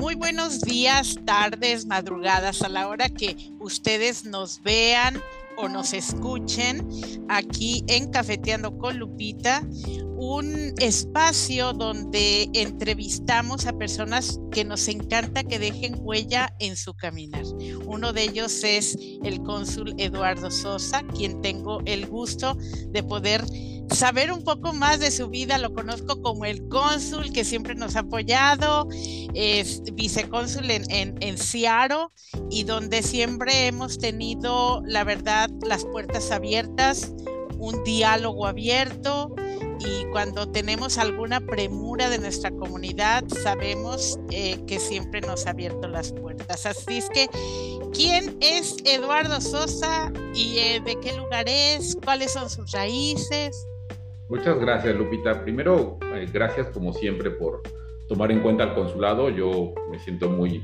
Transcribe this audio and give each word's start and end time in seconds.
muy 0.00 0.14
buenos 0.14 0.62
días, 0.62 1.16
tardes, 1.26 1.84
madrugadas, 1.84 2.62
a 2.62 2.70
la 2.70 2.88
hora 2.88 3.10
que 3.10 3.36
ustedes 3.58 4.24
nos 4.24 4.62
vean 4.62 5.20
o 5.58 5.68
nos 5.68 5.92
escuchen 5.92 6.88
aquí 7.28 7.84
en 7.86 8.10
Cafeteando 8.10 8.78
con 8.78 8.98
Lupita, 8.98 9.62
un 10.16 10.72
espacio 10.78 11.74
donde 11.74 12.48
entrevistamos 12.54 13.66
a 13.66 13.76
personas 13.76 14.40
que 14.50 14.64
nos 14.64 14.88
encanta 14.88 15.44
que 15.44 15.58
dejen 15.58 15.96
huella 15.98 16.54
en 16.60 16.78
su 16.78 16.94
caminar. 16.94 17.44
Uno 17.84 18.14
de 18.14 18.22
ellos 18.22 18.64
es 18.64 18.96
el 19.22 19.42
cónsul 19.42 19.94
Eduardo 19.98 20.50
Sosa, 20.50 21.02
quien 21.08 21.42
tengo 21.42 21.82
el 21.84 22.06
gusto 22.06 22.56
de 22.88 23.02
poder 23.02 23.44
saber 23.90 24.32
un 24.32 24.44
poco 24.44 24.72
más 24.72 25.00
de 25.00 25.10
su 25.10 25.28
vida. 25.28 25.58
Lo 25.58 25.74
conozco 25.74 26.22
como 26.22 26.44
el 26.44 26.68
cónsul 26.68 27.32
que 27.32 27.44
siempre 27.44 27.74
nos 27.74 27.96
ha 27.96 28.00
apoyado, 28.00 28.88
es 29.34 29.82
vicecónsul 29.94 30.70
en, 30.70 30.90
en, 30.90 31.16
en 31.20 31.38
Seattle 31.38 32.08
y 32.50 32.64
donde 32.64 33.02
siempre 33.02 33.66
hemos 33.66 33.98
tenido, 33.98 34.82
la 34.86 35.04
verdad, 35.04 35.50
las 35.62 35.84
puertas 35.84 36.30
abiertas, 36.30 37.12
un 37.58 37.82
diálogo 37.84 38.46
abierto 38.46 39.34
y 39.80 40.04
cuando 40.12 40.50
tenemos 40.50 40.98
alguna 40.98 41.40
premura 41.40 42.10
de 42.10 42.18
nuestra 42.18 42.50
comunidad, 42.50 43.24
sabemos 43.42 44.18
eh, 44.30 44.58
que 44.66 44.78
siempre 44.78 45.20
nos 45.22 45.46
ha 45.46 45.50
abierto 45.50 45.88
las 45.88 46.12
puertas. 46.12 46.66
Así 46.66 46.98
es 46.98 47.08
que, 47.08 47.28
¿quién 47.92 48.36
es 48.40 48.76
Eduardo 48.84 49.40
Sosa 49.40 50.12
y 50.34 50.58
eh, 50.58 50.82
de 50.84 50.98
qué 51.00 51.16
lugar 51.16 51.48
es? 51.48 51.96
¿Cuáles 52.04 52.32
son 52.32 52.50
sus 52.50 52.70
raíces? 52.72 53.66
Muchas 54.30 54.60
gracias, 54.60 54.96
Lupita. 54.96 55.42
Primero, 55.42 55.98
eh, 56.14 56.24
gracias 56.32 56.68
como 56.68 56.92
siempre 56.92 57.32
por 57.32 57.62
tomar 58.08 58.30
en 58.30 58.38
cuenta 58.38 58.62
el 58.62 58.74
consulado. 58.74 59.28
Yo 59.28 59.74
me 59.90 59.98
siento 59.98 60.30
muy 60.30 60.62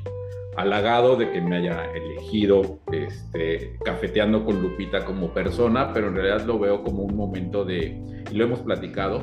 halagado 0.57 1.17
de 1.17 1.33
que 1.33 1.41
me 1.41 1.57
haya 1.57 1.85
elegido 1.93 2.79
este, 2.93 3.77
cafeteando 3.85 4.45
con 4.45 4.63
Lupita 4.63 5.05
como 5.05 5.35
persona, 5.35 5.93
pero 5.93 6.09
en 6.09 6.15
realidad 6.15 6.47
lo 6.47 6.61
veo 6.61 6.85
como 6.85 7.03
un 7.03 7.17
momento 7.17 7.65
de, 7.65 8.01
y 8.31 8.35
lo 8.37 8.45
hemos 8.45 8.61
platicado, 8.61 9.19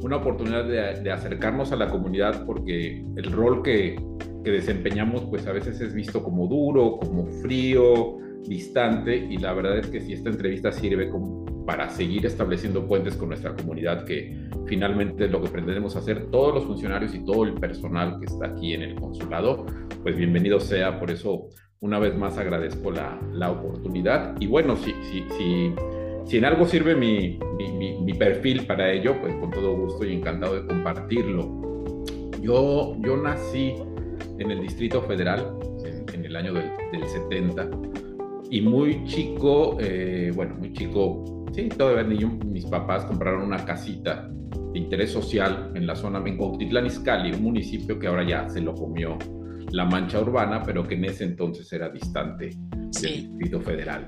una 0.00 0.18
oportunidad 0.18 0.64
de, 0.64 1.02
de 1.02 1.10
acercarnos 1.10 1.72
a 1.72 1.76
la 1.76 1.88
comunidad 1.88 2.46
porque 2.46 3.04
el 3.16 3.32
rol 3.32 3.64
que, 3.64 4.00
que, 4.44 4.50
desempeñamos 4.52 5.24
pues 5.24 5.44
a 5.48 5.52
veces 5.52 5.80
es 5.80 5.92
visto 5.92 6.22
como 6.22 6.46
duro, 6.46 7.00
como 7.00 7.26
frío, 7.42 8.18
distante, 8.44 9.16
y 9.16 9.38
la 9.38 9.52
verdad 9.54 9.78
es 9.78 9.88
que 9.88 10.00
si 10.00 10.12
esta 10.12 10.30
entrevista 10.30 10.70
sirve 10.70 11.10
como 11.10 11.37
para 11.68 11.90
seguir 11.90 12.24
estableciendo 12.24 12.86
puentes 12.86 13.14
con 13.14 13.28
nuestra 13.28 13.54
comunidad, 13.54 14.06
que 14.06 14.34
finalmente 14.64 15.26
es 15.26 15.30
lo 15.30 15.42
que 15.42 15.50
pretendemos 15.50 15.96
hacer 15.96 16.30
todos 16.30 16.54
los 16.54 16.64
funcionarios 16.64 17.14
y 17.14 17.22
todo 17.22 17.44
el 17.44 17.52
personal 17.52 18.18
que 18.18 18.24
está 18.24 18.46
aquí 18.46 18.72
en 18.72 18.80
el 18.80 18.94
consulado, 18.94 19.66
pues 20.02 20.16
bienvenido 20.16 20.60
sea. 20.60 20.98
Por 20.98 21.10
eso, 21.10 21.50
una 21.80 21.98
vez 21.98 22.16
más 22.16 22.38
agradezco 22.38 22.90
la, 22.90 23.20
la 23.34 23.50
oportunidad. 23.50 24.34
Y 24.40 24.46
bueno, 24.46 24.76
si, 24.76 24.94
si, 25.12 25.22
si, 25.36 25.74
si, 26.24 26.38
en 26.38 26.46
algo 26.46 26.64
sirve 26.64 26.96
mi, 26.96 27.38
mi, 27.58 28.00
mi, 28.00 28.14
perfil 28.14 28.64
para 28.64 28.90
ello, 28.90 29.20
pues 29.20 29.34
con 29.34 29.50
todo 29.50 29.76
gusto 29.76 30.06
y 30.06 30.14
encantado 30.14 30.62
de 30.62 30.66
compartirlo. 30.66 32.04
Yo, 32.40 32.96
yo 33.00 33.14
nací 33.18 33.74
en 34.38 34.50
el 34.50 34.62
Distrito 34.62 35.02
Federal 35.02 35.58
en, 35.84 36.14
en 36.14 36.24
el 36.24 36.34
año 36.34 36.54
del, 36.54 36.70
del 36.92 37.06
70 37.06 37.68
y 38.50 38.62
muy 38.62 39.04
chico, 39.04 39.76
eh, 39.80 40.32
bueno, 40.34 40.54
muy 40.54 40.72
chico 40.72 41.37
Sí, 41.52 41.68
todavía 41.68 42.02
niño, 42.04 42.38
mis 42.46 42.66
papás 42.66 43.04
compraron 43.04 43.42
una 43.42 43.64
casita 43.64 44.28
de 44.72 44.78
interés 44.78 45.10
social 45.10 45.72
en 45.74 45.86
la 45.86 45.96
zona 45.96 46.20
de 46.20 46.36
Cuautitlán 46.36 46.86
Izcalli, 46.86 47.32
un 47.32 47.42
municipio 47.42 47.98
que 47.98 48.06
ahora 48.06 48.24
ya 48.26 48.48
se 48.48 48.60
lo 48.60 48.74
comió 48.74 49.18
la 49.72 49.84
mancha 49.84 50.20
urbana, 50.20 50.62
pero 50.62 50.86
que 50.86 50.94
en 50.94 51.04
ese 51.04 51.24
entonces 51.24 51.70
era 51.72 51.88
distante 51.88 52.50
sí. 52.90 53.06
del 53.06 53.14
Distrito 53.22 53.60
Federal. 53.60 54.06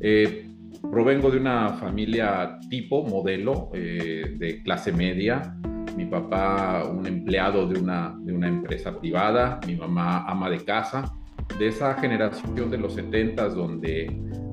Eh, 0.00 0.46
provengo 0.90 1.30
de 1.30 1.38
una 1.38 1.70
familia 1.74 2.58
tipo, 2.68 3.04
modelo, 3.06 3.70
eh, 3.74 4.36
de 4.38 4.62
clase 4.62 4.92
media. 4.92 5.56
Mi 5.96 6.06
papá, 6.06 6.84
un 6.88 7.06
empleado 7.06 7.66
de 7.66 7.78
una, 7.78 8.16
de 8.20 8.32
una 8.32 8.48
empresa 8.48 8.98
privada, 8.98 9.60
mi 9.66 9.74
mamá 9.76 10.24
ama 10.26 10.48
de 10.48 10.64
casa, 10.64 11.12
de 11.58 11.68
esa 11.68 11.94
generación 11.94 12.70
de 12.70 12.78
los 12.78 12.94
70 12.94 13.48
donde 13.50 14.06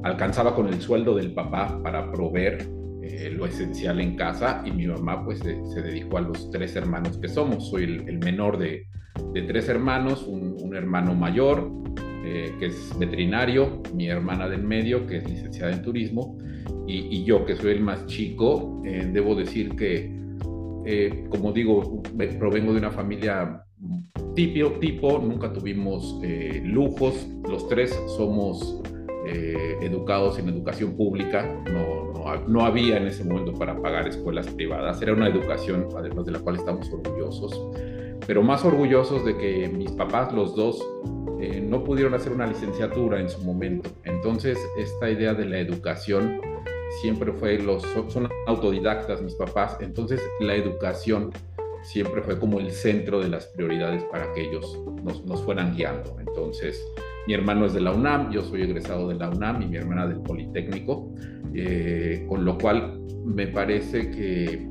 alcanzaba 0.07 0.55
con 0.55 0.67
el 0.67 0.81
sueldo 0.81 1.15
del 1.15 1.33
papá 1.33 1.79
para 1.83 2.11
proveer 2.11 2.67
eh, 3.01 3.31
lo 3.35 3.45
esencial 3.45 3.99
en 3.99 4.15
casa 4.15 4.63
y 4.65 4.71
mi 4.71 4.87
mamá 4.87 5.23
pues 5.23 5.39
se, 5.39 5.63
se, 5.73 5.81
dedicó 5.81 6.17
a 6.17 6.21
los 6.21 6.49
tres 6.51 6.75
hermanos 6.75 7.17
que 7.17 7.27
somos. 7.27 7.69
Soy 7.69 7.83
el, 7.83 8.09
el 8.09 8.19
menor 8.19 8.57
de, 8.57 8.87
de, 9.33 9.41
tres 9.43 9.69
hermanos, 9.69 10.25
un, 10.27 10.55
un 10.61 10.75
hermano 10.75 11.13
mayor 11.15 11.71
eh, 12.25 12.53
que 12.59 12.67
es 12.67 12.97
veterinario, 12.97 13.81
mi 13.93 14.07
hermana 14.07 14.49
del 14.49 14.63
medio 14.63 15.07
que 15.07 15.17
es 15.17 15.29
licenciada 15.29 15.71
en 15.71 15.81
turismo 15.81 16.37
y, 16.85 17.17
y 17.17 17.23
yo 17.23 17.45
que 17.45 17.55
soy 17.55 17.71
el 17.71 17.81
más 17.81 18.05
chico, 18.07 18.81
eh, 18.85 19.09
debo 19.11 19.35
decir 19.35 19.75
que 19.75 20.17
eh, 20.89 21.25
como 21.29 21.51
digo, 21.51 22.01
provengo 22.39 22.71
de 22.71 22.79
una 22.79 22.91
familia 22.91 23.61
tipo, 24.33 24.71
tipo 24.79 25.19
nunca 25.19 25.51
tuvimos 25.51 26.17
eh, 26.23 26.61
lujos, 26.63 27.27
los 27.43 27.67
tres 27.67 27.91
somos 28.15 28.81
eh, 29.27 29.77
educados 29.81 30.39
en 30.39 30.49
educación 30.49 30.95
pública, 30.95 31.43
no, 31.71 32.13
no, 32.13 32.47
no, 32.47 32.65
había 32.65 32.97
en 32.97 33.07
ese 33.07 33.23
momento 33.23 33.53
para 33.53 33.79
pagar 33.81 34.07
escuelas 34.07 34.47
privadas, 34.47 35.01
era 35.01 35.13
una 35.13 35.27
educación 35.27 35.87
además 35.97 36.25
de 36.25 36.31
la 36.31 36.39
cual 36.39 36.55
estamos 36.55 36.89
orgullosos, 36.91 37.61
pero 38.25 38.41
más 38.41 38.63
orgullosos 38.63 39.25
de 39.25 39.37
que 39.37 39.67
mis 39.69 39.91
papás, 39.91 40.33
los 40.33 40.55
dos, 40.55 40.81
eh, 41.39 41.61
no 41.61 41.83
pudieron 41.83 42.13
hacer 42.13 42.31
una 42.31 42.47
licenciatura 42.47 43.19
en 43.19 43.29
su 43.29 43.41
momento. 43.41 43.89
Entonces, 44.05 44.57
esta 44.77 45.09
idea 45.09 45.33
de 45.33 45.45
la 45.45 45.59
educación 45.59 46.41
siempre 47.01 47.31
fue, 47.31 47.59
los, 47.59 47.83
son 48.07 48.27
autodidactas 48.47 49.21
mis 49.21 49.35
papás, 49.35 49.77
entonces 49.81 50.21
la 50.39 50.55
educación 50.55 51.31
siempre 51.83 52.21
fue 52.21 52.39
como 52.39 52.59
el 52.59 52.71
centro 52.71 53.19
de 53.19 53.29
las 53.29 53.45
prioridades 53.47 54.03
para 54.05 54.31
que 54.33 54.49
ellos 54.49 54.79
nos, 55.03 55.23
nos 55.25 55.43
fueran 55.43 55.75
guiando. 55.75 56.17
Entonces, 56.19 56.83
mi 57.27 57.33
hermano 57.33 57.65
es 57.65 57.73
de 57.73 57.81
la 57.81 57.91
UNAM, 57.91 58.31
yo 58.31 58.41
soy 58.41 58.61
egresado 58.61 59.09
de 59.09 59.15
la 59.15 59.29
UNAM 59.29 59.61
y 59.61 59.67
mi 59.67 59.75
hermana 59.75 60.07
del 60.07 60.21
Politécnico, 60.21 61.13
eh, 61.53 62.25
con 62.29 62.45
lo 62.45 62.57
cual 62.57 63.01
me 63.25 63.47
parece 63.47 64.09
que 64.09 64.65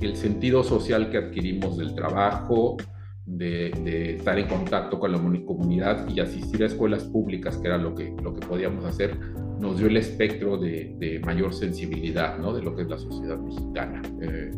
el 0.00 0.16
sentido 0.16 0.64
social 0.64 1.10
que 1.10 1.18
adquirimos 1.18 1.76
del 1.76 1.94
trabajo, 1.94 2.78
de, 3.26 3.70
de, 3.84 4.14
estar 4.16 4.38
en 4.38 4.48
contacto 4.48 4.98
con 4.98 5.12
la 5.12 5.18
comunidad 5.18 6.08
y 6.08 6.20
asistir 6.20 6.62
a 6.62 6.66
escuelas 6.66 7.04
públicas, 7.04 7.58
que 7.58 7.68
era 7.68 7.76
lo 7.76 7.94
que, 7.94 8.14
lo 8.22 8.34
que 8.34 8.46
podíamos 8.46 8.86
hacer, 8.86 9.18
nos 9.60 9.78
dio 9.78 9.86
el 9.86 9.98
espectro 9.98 10.56
de, 10.56 10.96
de 10.98 11.20
mayor 11.20 11.52
sensibilidad 11.52 12.38
¿no? 12.38 12.54
de 12.54 12.62
lo 12.62 12.74
que 12.74 12.82
es 12.82 12.88
la 12.88 12.98
sociedad 12.98 13.38
mexicana. 13.38 14.00
Eh, 14.22 14.52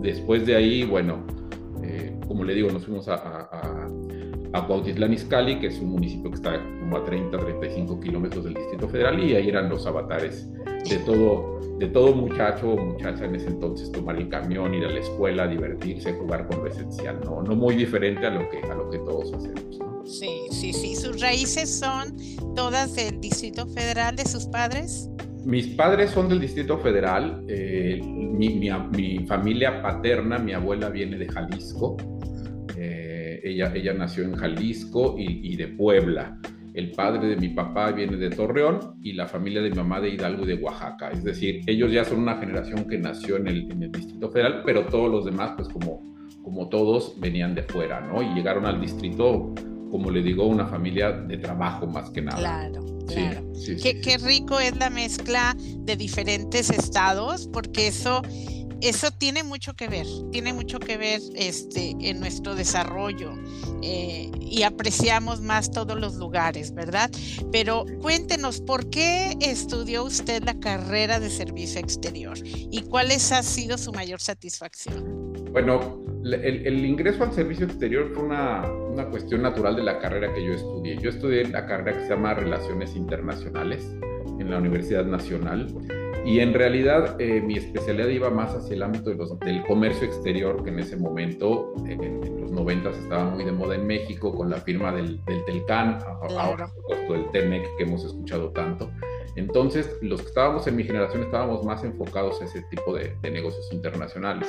después 0.00 0.44
de 0.44 0.56
ahí, 0.56 0.84
bueno, 0.84 1.24
eh, 1.84 2.16
como 2.26 2.42
le 2.44 2.54
digo, 2.54 2.70
nos 2.70 2.84
fuimos 2.84 3.08
a, 3.08 3.14
a, 3.14 3.48
a 3.52 3.88
Cuautitlán 4.62 5.12
Izcalli, 5.12 5.58
que 5.58 5.66
es 5.66 5.78
un 5.80 5.90
municipio 5.90 6.30
que 6.30 6.36
está 6.36 6.62
como 6.80 6.96
a 6.96 7.04
30, 7.04 7.36
35 7.36 8.00
kilómetros 8.00 8.44
del 8.44 8.54
Distrito 8.54 8.88
Federal, 8.88 9.22
y 9.22 9.34
ahí 9.34 9.48
eran 9.48 9.68
los 9.68 9.86
avatares 9.86 10.48
de 10.88 10.96
todo, 10.98 11.60
de 11.78 11.88
todo 11.88 12.14
muchacho 12.14 12.70
o 12.70 12.76
muchacha 12.76 13.24
en 13.24 13.34
ese 13.34 13.48
entonces, 13.48 13.90
tomar 13.90 14.16
el 14.16 14.28
camión, 14.28 14.74
ir 14.74 14.84
a 14.84 14.90
la 14.90 15.00
escuela, 15.00 15.46
divertirse, 15.46 16.12
jugar 16.14 16.46
con 16.46 16.58
lo 16.58 16.68
esencial, 16.68 17.20
¿no? 17.24 17.42
No 17.42 17.56
muy 17.56 17.74
diferente 17.74 18.26
a 18.26 18.30
lo 18.30 18.48
que, 18.48 18.58
a 18.58 18.74
lo 18.74 18.90
que 18.90 18.98
todos 18.98 19.32
hacemos, 19.32 19.78
¿no? 19.78 20.06
Sí, 20.06 20.28
sí, 20.50 20.72
sí. 20.72 20.94
¿Sus 20.94 21.20
raíces 21.20 21.78
son 21.78 22.14
todas 22.54 22.94
del 22.94 23.20
Distrito 23.20 23.66
Federal 23.66 24.14
de 24.16 24.26
sus 24.26 24.44
padres? 24.46 25.08
Mis 25.44 25.66
padres 25.68 26.10
son 26.10 26.28
del 26.28 26.40
Distrito 26.40 26.78
Federal. 26.78 27.44
Eh, 27.48 28.00
mi, 28.02 28.50
mi, 28.50 28.70
mi, 28.92 29.26
familia 29.26 29.82
paterna, 29.82 30.38
mi 30.38 30.52
abuela 30.52 30.90
viene 30.90 31.18
de 31.18 31.26
Jalisco. 31.26 31.96
Ella, 33.44 33.70
ella 33.74 33.92
nació 33.92 34.24
en 34.24 34.36
Jalisco 34.36 35.16
y, 35.18 35.52
y, 35.52 35.56
de 35.56 35.68
Puebla. 35.68 36.38
El 36.72 36.92
padre 36.92 37.28
de 37.28 37.36
mi 37.36 37.50
papá 37.50 37.92
viene 37.92 38.16
de 38.16 38.30
Torreón 38.30 38.96
y 39.02 39.12
la 39.12 39.26
familia 39.26 39.60
de 39.60 39.68
mi 39.68 39.76
mamá 39.76 40.00
de 40.00 40.08
Hidalgo 40.08 40.44
y 40.44 40.46
de 40.46 40.54
Oaxaca. 40.54 41.10
Es 41.10 41.22
decir, 41.22 41.60
ellos 41.66 41.92
ya 41.92 42.06
son 42.06 42.20
una 42.20 42.38
generación 42.38 42.88
que 42.88 42.96
nació 42.96 43.36
en 43.36 43.48
el, 43.48 43.70
en 43.70 43.82
el 43.82 43.92
Distrito 43.92 44.30
Federal, 44.30 44.62
pero 44.64 44.86
todos 44.86 45.10
los 45.10 45.26
demás, 45.26 45.52
pues 45.56 45.68
como, 45.68 46.02
como 46.42 46.70
todos, 46.70 47.20
venían 47.20 47.54
de 47.54 47.64
fuera, 47.64 48.00
¿no? 48.00 48.22
Y 48.22 48.34
llegaron 48.34 48.64
al 48.64 48.80
distrito, 48.80 49.54
como 49.90 50.10
le 50.10 50.22
digo, 50.22 50.46
una 50.46 50.66
familia 50.66 51.12
de 51.12 51.36
trabajo 51.36 51.86
más 51.86 52.08
que 52.10 52.22
nada. 52.22 52.38
Claro. 52.38 52.84
Claro. 53.06 53.54
Sí, 53.54 53.76
sí, 53.76 53.82
qué, 53.82 53.92
sí. 53.92 54.00
qué, 54.00 54.16
rico 54.16 54.58
es 54.58 54.74
la 54.76 54.88
mezcla 54.88 55.54
de 55.58 55.96
diferentes 55.96 56.70
estados, 56.70 57.46
porque 57.52 57.88
eso, 57.88 58.22
eso 58.80 59.10
tiene 59.10 59.42
mucho 59.42 59.74
que 59.74 59.88
ver, 59.88 60.06
tiene 60.30 60.52
mucho 60.52 60.78
que 60.78 60.96
ver 60.96 61.20
este, 61.34 61.96
en 62.00 62.20
nuestro 62.20 62.54
desarrollo 62.54 63.32
eh, 63.82 64.30
y 64.40 64.62
apreciamos 64.62 65.40
más 65.40 65.70
todos 65.70 65.98
los 65.98 66.16
lugares, 66.16 66.74
¿verdad? 66.74 67.10
Pero 67.52 67.84
cuéntenos, 68.00 68.60
¿por 68.60 68.90
qué 68.90 69.36
estudió 69.40 70.04
usted 70.04 70.42
la 70.44 70.58
carrera 70.58 71.20
de 71.20 71.30
servicio 71.30 71.80
exterior 71.80 72.36
y 72.44 72.82
cuál 72.82 73.10
ha 73.10 73.42
sido 73.42 73.78
su 73.78 73.92
mayor 73.92 74.20
satisfacción? 74.20 75.32
Bueno, 75.52 76.00
el, 76.24 76.84
ingreso 76.84 77.22
al 77.22 77.32
servicio 77.32 77.66
exterior 77.66 78.10
fue 78.12 78.24
una, 78.24 78.64
una, 78.70 79.06
cuestión 79.06 79.42
natural 79.42 79.76
de 79.76 79.84
la 79.84 79.98
carrera 79.98 80.32
que 80.34 80.44
yo 80.44 80.52
estudié. 80.54 80.98
Yo 81.00 81.10
estudié 81.10 81.48
la 81.48 81.66
carrera 81.66 81.96
que 81.96 82.04
se 82.04 82.08
llama 82.08 82.34
Relaciones 82.34 82.96
Internacionales 82.96 83.84
en 84.40 84.50
la 84.50 84.58
Universidad 84.58 85.04
Nacional 85.04 85.72
y 86.24 86.40
en 86.40 86.54
realidad 86.54 87.20
eh, 87.20 87.40
mi 87.40 87.58
especialidad 87.58 88.08
iba 88.08 88.30
más 88.30 88.54
hacia 88.54 88.74
el 88.74 88.82
ámbito 88.82 89.10
de 89.10 89.16
los, 89.16 89.38
del 89.40 89.62
comercio 89.62 90.06
exterior, 90.06 90.62
que 90.64 90.70
en 90.70 90.78
ese 90.78 90.96
momento, 90.96 91.74
en, 91.86 92.40
los 92.40 92.50
90 92.50 92.90
estaba 92.90 93.30
muy 93.30 93.44
de 93.44 93.52
moda 93.52 93.74
en 93.74 93.86
México 93.86 94.34
con 94.34 94.48
la 94.48 94.56
firma 94.56 94.92
del, 94.92 95.22
del 95.24 95.44
Telcan, 95.44 95.98
ahora 96.30 96.66
por 96.68 96.76
supuesto 96.76 97.12
del 97.12 97.30
TEMEC 97.30 97.76
que 97.76 97.82
hemos 97.82 98.04
escuchado 98.04 98.50
tanto. 98.50 98.90
Entonces, 99.36 99.98
los 100.00 100.22
que 100.22 100.28
estábamos 100.28 100.66
en 100.66 100.76
mi 100.76 100.84
generación 100.84 101.24
estábamos 101.24 101.64
más 101.64 101.84
enfocados 101.84 102.40
a 102.40 102.44
ese 102.44 102.62
tipo 102.70 102.94
de, 102.94 103.16
de 103.20 103.30
negocios 103.30 103.70
internacionales. 103.72 104.48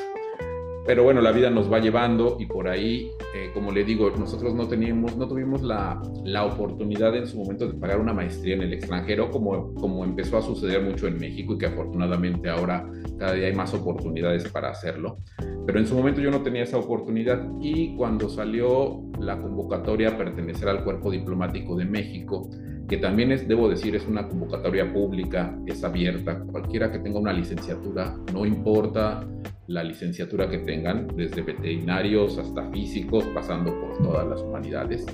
Pero 0.85 1.03
bueno, 1.03 1.19
la 1.21 1.31
vida 1.31 1.49
nos 1.49 1.71
va 1.71 1.79
llevando 1.79 2.37
y 2.39 2.45
por 2.45 2.67
ahí, 2.67 3.09
eh, 3.33 3.49
como 3.55 3.71
le 3.71 3.83
digo, 3.83 4.11
nosotros 4.11 4.53
no 4.53 4.67
teníamos, 4.67 5.17
no 5.17 5.27
tuvimos 5.27 5.63
la, 5.63 5.99
la, 6.23 6.45
oportunidad 6.45 7.15
en 7.15 7.25
su 7.25 7.37
momento 7.37 7.67
de 7.67 7.73
pagar 7.73 7.99
una 7.99 8.13
maestría 8.13 8.53
en 8.53 8.61
el 8.61 8.73
extranjero, 8.73 9.31
como, 9.31 9.73
como 9.73 10.03
empezó 10.03 10.37
a 10.37 10.43
suceder 10.43 10.83
mucho 10.83 11.07
en 11.07 11.17
México 11.17 11.53
y 11.53 11.57
que 11.57 11.65
afortunadamente 11.65 12.49
ahora 12.49 12.87
cada 13.17 13.33
día 13.33 13.47
hay 13.47 13.55
más 13.55 13.73
oportunidades 13.73 14.47
para 14.49 14.69
hacerlo. 14.69 15.17
Pero 15.65 15.79
en 15.79 15.87
su 15.87 15.95
momento 15.95 16.21
yo 16.21 16.29
no 16.29 16.41
tenía 16.41 16.61
esa 16.61 16.77
oportunidad 16.77 17.43
y 17.59 17.95
cuando 17.95 18.29
salió 18.29 19.01
la 19.19 19.41
convocatoria 19.41 20.09
a 20.09 20.17
pertenecer 20.17 20.69
al 20.69 20.83
Cuerpo 20.83 21.09
Diplomático 21.09 21.75
de 21.75 21.85
México, 21.85 22.47
que 22.87 22.97
también 22.97 23.31
es, 23.31 23.47
debo 23.47 23.67
decir, 23.67 23.95
es 23.95 24.05
una 24.07 24.27
convocatoria 24.27 24.91
pública, 24.91 25.57
es 25.65 25.83
abierta, 25.83 26.39
cualquiera 26.39 26.91
que 26.91 26.99
tenga 26.99 27.19
una 27.19 27.33
licenciatura, 27.33 28.15
no 28.33 28.45
importa 28.45 29.25
la 29.67 29.83
licenciatura 29.83 30.47
que 30.49 30.59
tengan, 30.59 31.07
desde 31.15 31.41
veterinarios 31.41 32.37
hasta 32.37 32.69
físicos, 32.69 33.23
pasando 33.33 33.71
por 33.79 33.97
todas 33.97 34.27
las 34.27 34.41
humanidades. 34.41 35.05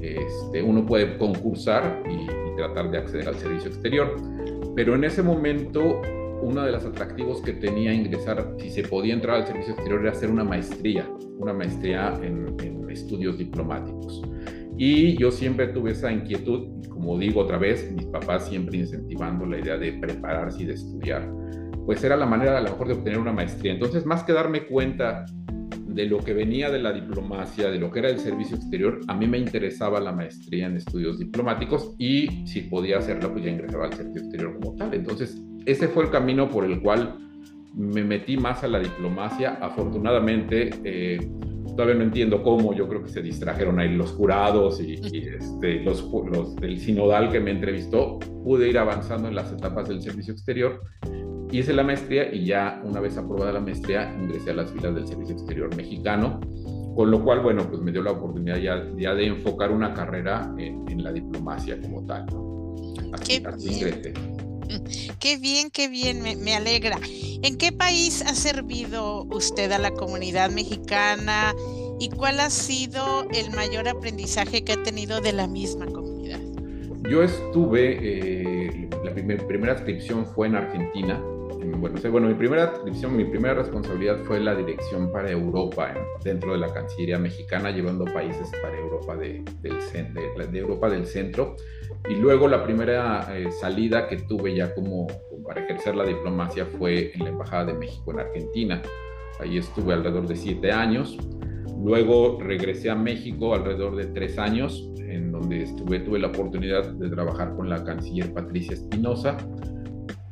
Este, 0.00 0.62
uno 0.62 0.84
puede 0.84 1.16
concursar 1.16 2.02
y, 2.10 2.44
tratar 2.56 2.88
de 2.88 2.98
acceder 2.98 3.26
al 3.26 3.34
servicio 3.34 3.68
exterior. 3.68 4.14
Pero 4.76 4.94
en 4.94 5.02
ese 5.02 5.24
momento, 5.24 6.00
uno 6.40 6.62
de 6.62 6.70
los 6.70 6.84
atractivos 6.84 7.42
que 7.42 7.52
tenía 7.54 7.92
ingresar, 7.92 8.54
si 8.58 8.70
se 8.70 8.84
podía 8.84 9.12
entrar 9.12 9.38
al 9.38 9.46
servicio 9.46 9.72
exterior, 9.72 10.02
era 10.02 10.12
hacer 10.12 10.30
una 10.30 10.44
maestría, 10.44 11.10
una 11.38 11.52
maestría 11.52 12.16
en, 12.22 12.54
en 12.62 12.88
estudios 12.88 13.38
diplomáticos. 13.38 14.22
Y 14.76 15.16
yo 15.16 15.30
siempre 15.30 15.68
tuve 15.68 15.92
esa 15.92 16.12
inquietud, 16.12 16.86
como 16.88 17.18
digo 17.18 17.40
otra 17.40 17.58
vez, 17.58 17.90
mis 17.92 18.06
papás 18.06 18.48
siempre 18.48 18.78
incentivando 18.78 19.46
la 19.46 19.58
idea 19.58 19.76
de 19.76 19.92
prepararse 19.92 20.62
y 20.62 20.66
de 20.66 20.74
estudiar 20.74 21.28
pues 21.86 22.02
era 22.02 22.16
la 22.16 22.26
manera 22.26 22.56
a 22.56 22.60
lo 22.60 22.70
mejor 22.70 22.88
de 22.88 22.94
obtener 22.94 23.18
una 23.18 23.32
maestría. 23.32 23.72
Entonces, 23.72 24.06
más 24.06 24.22
que 24.22 24.32
darme 24.32 24.64
cuenta 24.66 25.26
de 25.86 26.06
lo 26.06 26.18
que 26.18 26.32
venía 26.32 26.70
de 26.70 26.80
la 26.80 26.92
diplomacia, 26.92 27.70
de 27.70 27.78
lo 27.78 27.90
que 27.90 28.00
era 28.00 28.08
el 28.08 28.18
servicio 28.18 28.56
exterior, 28.56 29.00
a 29.06 29.14
mí 29.14 29.26
me 29.26 29.38
interesaba 29.38 30.00
la 30.00 30.12
maestría 30.12 30.66
en 30.66 30.76
estudios 30.76 31.18
diplomáticos 31.18 31.94
y 31.98 32.46
si 32.46 32.62
podía 32.62 32.98
hacerla, 32.98 33.30
pues 33.30 33.44
ya 33.44 33.50
ingresaba 33.50 33.86
al 33.86 33.92
servicio 33.92 34.22
exterior 34.22 34.58
como 34.60 34.74
tal. 34.76 34.94
Entonces, 34.94 35.40
ese 35.66 35.88
fue 35.88 36.04
el 36.04 36.10
camino 36.10 36.48
por 36.48 36.64
el 36.64 36.80
cual 36.80 37.18
me 37.74 38.02
metí 38.02 38.36
más 38.36 38.64
a 38.64 38.68
la 38.68 38.80
diplomacia. 38.80 39.58
Afortunadamente, 39.60 40.70
eh, 40.84 41.20
todavía 41.76 41.96
no 41.96 42.04
entiendo 42.04 42.42
cómo, 42.42 42.74
yo 42.74 42.88
creo 42.88 43.02
que 43.02 43.08
se 43.08 43.22
distrajeron 43.22 43.78
ahí 43.78 43.94
los 43.94 44.12
jurados 44.12 44.80
y, 44.80 44.94
este, 45.38 45.80
los, 45.82 46.08
los 46.30 46.56
del 46.56 46.78
sinodal 46.78 47.30
que 47.30 47.40
me 47.40 47.50
entrevistó, 47.50 48.18
pude 48.44 48.68
ir 48.68 48.78
avanzando 48.78 49.28
en 49.28 49.34
las 49.34 49.52
etapas 49.52 49.88
del 49.88 50.02
servicio 50.02 50.32
exterior 50.32 50.80
hice 51.58 51.72
la 51.72 51.82
maestría 51.82 52.32
y 52.32 52.44
ya 52.44 52.82
una 52.84 53.00
vez 53.00 53.16
aprobada 53.16 53.52
la 53.52 53.60
maestría 53.60 54.14
ingresé 54.18 54.50
a 54.50 54.54
las 54.54 54.70
filas 54.72 54.94
del 54.94 55.06
Servicio 55.06 55.34
Exterior 55.34 55.74
Mexicano, 55.76 56.40
con 56.94 57.10
lo 57.10 57.22
cual, 57.24 57.40
bueno, 57.40 57.68
pues 57.68 57.80
me 57.80 57.92
dio 57.92 58.02
la 58.02 58.12
oportunidad 58.12 58.56
ya, 58.58 58.84
ya 58.96 59.14
de 59.14 59.26
enfocar 59.26 59.70
una 59.70 59.94
carrera 59.94 60.52
en, 60.58 61.02
la 61.02 61.12
diplomacia 61.12 61.80
como 61.80 62.04
tal. 62.06 62.24
Así, 63.12 63.42
qué 63.42 63.72
ingresé. 63.72 64.14
Qué 65.20 65.38
bien, 65.38 65.70
qué 65.70 65.88
bien, 65.88 66.22
me, 66.22 66.54
alegra. 66.54 66.98
¿En 67.42 67.56
qué 67.56 67.72
país 67.72 68.22
ha 68.22 68.34
servido 68.34 69.24
usted 69.24 69.70
a 69.72 69.78
la 69.78 69.90
comunidad 69.92 70.50
mexicana 70.50 71.54
y 71.98 72.10
cuál 72.10 72.40
ha 72.40 72.50
sido 72.50 73.26
el 73.30 73.50
mayor 73.52 73.88
aprendizaje 73.88 74.64
que 74.64 74.72
ha 74.72 74.82
tenido 74.82 75.20
de 75.20 75.32
la 75.32 75.46
misma 75.46 75.86
comunidad? 75.86 76.40
Yo 77.08 77.22
estuve, 77.22 77.98
eh, 78.00 78.88
la 79.04 79.12
primera 79.14 79.72
inscripción 79.72 80.26
fue 80.26 80.48
en 80.48 80.56
Argentina, 80.56 81.20
bueno, 81.78 81.98
bueno, 82.10 82.28
mi 82.28 82.34
primera 82.34 82.64
adscripción, 82.64 83.16
mi 83.16 83.24
primera 83.24 83.54
responsabilidad 83.54 84.18
fue 84.24 84.40
la 84.40 84.54
dirección 84.54 85.10
para 85.12 85.30
Europa 85.30 85.94
dentro 86.22 86.52
de 86.52 86.58
la 86.58 86.72
Cancillería 86.72 87.18
mexicana, 87.18 87.70
llevando 87.70 88.04
países 88.04 88.50
para 88.62 88.78
Europa 88.78 89.16
de, 89.16 89.42
Europa 90.52 90.88
del 90.88 91.06
centro. 91.06 91.56
Y 92.08 92.14
luego 92.16 92.48
la 92.48 92.62
primera 92.62 93.26
eh, 93.34 93.50
salida 93.50 94.08
que 94.08 94.18
tuve 94.18 94.54
ya 94.54 94.74
como, 94.74 95.06
para 95.44 95.64
ejercer 95.64 95.94
la 95.94 96.04
diplomacia 96.04 96.66
fue 96.66 97.12
en 97.14 97.24
la 97.24 97.30
Embajada 97.30 97.66
de 97.66 97.74
México 97.74 98.12
en 98.12 98.20
Argentina. 98.20 98.82
Ahí 99.40 99.58
estuve 99.58 99.94
alrededor 99.94 100.26
de 100.26 100.36
siete 100.36 100.70
años. 100.70 101.16
Luego 101.82 102.38
regresé 102.40 102.90
a 102.90 102.94
México 102.94 103.54
alrededor 103.54 103.96
de 103.96 104.06
tres 104.06 104.38
años, 104.38 104.90
en 104.98 105.32
donde 105.32 105.62
estuve, 105.62 106.00
tuve 106.00 106.18
la 106.18 106.28
oportunidad 106.28 106.92
de 106.92 107.08
trabajar 107.10 107.54
con 107.56 107.68
la 107.68 107.82
canciller 107.84 108.32
Patricia 108.32 108.74
Espinosa 108.74 109.36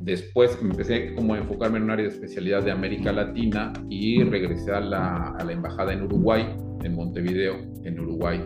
Después 0.02 0.58
empecé 0.60 1.14
como 1.14 1.34
a 1.34 1.38
enfocarme 1.38 1.78
en 1.78 1.84
un 1.84 1.90
área 1.92 2.04
de 2.04 2.10
especialidad 2.10 2.64
de 2.64 2.72
América 2.72 3.12
Latina 3.12 3.72
y 3.88 4.24
regresé 4.24 4.72
a 4.72 4.80
la, 4.80 5.28
a 5.38 5.44
la 5.44 5.52
embajada 5.52 5.92
en 5.92 6.02
Uruguay, 6.02 6.56
en 6.82 6.96
Montevideo, 6.96 7.54
en 7.84 8.00
Uruguay. 8.00 8.42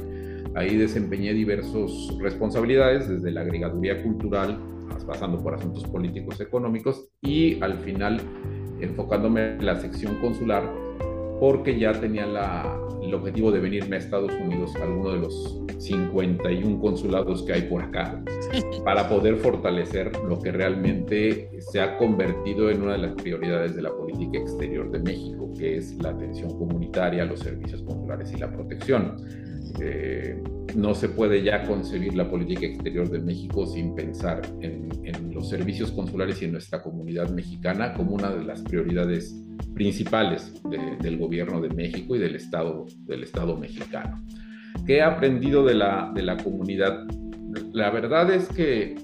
Ahí 0.56 0.76
desempeñé 0.76 1.34
diversas 1.34 1.90
responsabilidades, 2.18 3.08
desde 3.08 3.30
la 3.30 3.42
agregaduría 3.42 4.02
cultural, 4.02 4.58
pasando 5.06 5.42
por 5.42 5.54
asuntos 5.54 5.84
políticos 5.84 6.40
económicos 6.40 7.08
y 7.22 7.62
al 7.62 7.74
final 7.78 8.20
enfocándome 8.80 9.56
en 9.56 9.66
la 9.66 9.76
sección 9.76 10.16
consular 10.16 10.64
porque 11.38 11.78
ya 11.78 11.92
tenía 11.92 12.26
la, 12.26 12.80
el 13.02 13.14
objetivo 13.14 13.52
de 13.52 13.60
venirme 13.60 13.96
a 13.96 13.98
Estados 13.98 14.32
Unidos, 14.32 14.74
a 14.76 14.84
alguno 14.84 15.12
de 15.12 15.18
los 15.18 15.60
51 15.78 16.80
consulados 16.80 17.42
que 17.42 17.52
hay 17.52 17.62
por 17.62 17.82
acá, 17.82 18.22
para 18.84 19.08
poder 19.08 19.36
fortalecer 19.36 20.12
lo 20.26 20.40
que 20.40 20.52
realmente 20.52 21.50
se 21.60 21.80
ha 21.80 21.98
convertido 21.98 22.70
en 22.70 22.82
una 22.82 22.92
de 22.92 22.98
las 22.98 23.14
prioridades 23.14 23.76
de 23.76 23.82
la 23.82 23.90
política 23.90 24.38
exterior 24.38 24.90
de 24.90 25.00
México, 25.00 25.52
que 25.58 25.76
es 25.76 25.94
la 25.96 26.10
atención 26.10 26.56
comunitaria, 26.58 27.24
los 27.24 27.40
servicios 27.40 27.82
consulares 27.82 28.32
y 28.32 28.38
la 28.38 28.50
protección. 28.50 29.16
Eh, 29.80 30.42
no 30.74 30.94
se 30.94 31.08
puede 31.08 31.42
ya 31.42 31.66
concebir 31.66 32.14
la 32.14 32.30
política 32.30 32.66
exterior 32.66 33.08
de 33.08 33.18
México 33.18 33.66
sin 33.66 33.94
pensar 33.94 34.42
en, 34.60 34.86
los 35.32 35.50
servicios 35.50 35.92
consulares 35.92 36.40
y 36.40 36.46
en 36.46 36.52
nuestra 36.52 36.82
comunidad 36.82 37.28
mexicana 37.28 37.92
como 37.92 38.14
una 38.14 38.30
de 38.30 38.42
las 38.42 38.62
prioridades 38.62 39.36
principales 39.74 40.54
del 41.02 41.18
gobierno 41.18 41.60
de 41.60 41.68
México 41.68 42.16
y 42.16 42.18
del 42.18 42.36
Estado, 42.36 42.86
del 43.00 43.22
Estado 43.22 43.54
mexicano. 43.58 44.24
¿Qué 44.86 44.96
he 44.96 45.02
aprendido 45.02 45.62
de 45.64 45.74
la, 45.74 46.10
de 46.14 46.22
la 46.22 46.38
comunidad? 46.38 47.06
La 47.74 47.90
verdad 47.90 48.30
es 48.30 48.48
que 48.48 48.96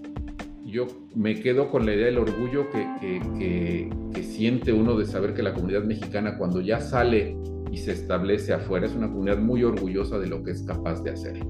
yo 0.65 0.87
me 1.15 1.39
quedo 1.39 1.71
con 1.71 1.85
la 1.85 1.95
idea 1.95 2.07
del 2.07 2.19
orgullo 2.19 2.71
que, 2.71 3.21
que, 3.39 4.23
siente 4.23 4.73
uno 4.73 4.97
de 4.97 5.05
saber 5.05 5.35
que 5.35 5.43
la 5.43 5.53
comunidad 5.53 5.85
mexicana 5.85 6.39
cuando 6.39 6.61
ya 6.63 6.81
sale 6.81 7.37
y 7.73 7.79
se 7.79 7.93
establece 7.93 8.53
afuera 8.53 8.87
es 8.87 8.95
una 8.95 9.09
comunidad 9.09 9.39
muy 9.39 9.65
orgullosa 9.65 10.19
de 10.19 10.27
lo 10.27 10.45
que 10.45 10.51
es 10.51 10.63
capaz 10.63 11.03
de 11.03 11.11
hacer. 11.11 11.43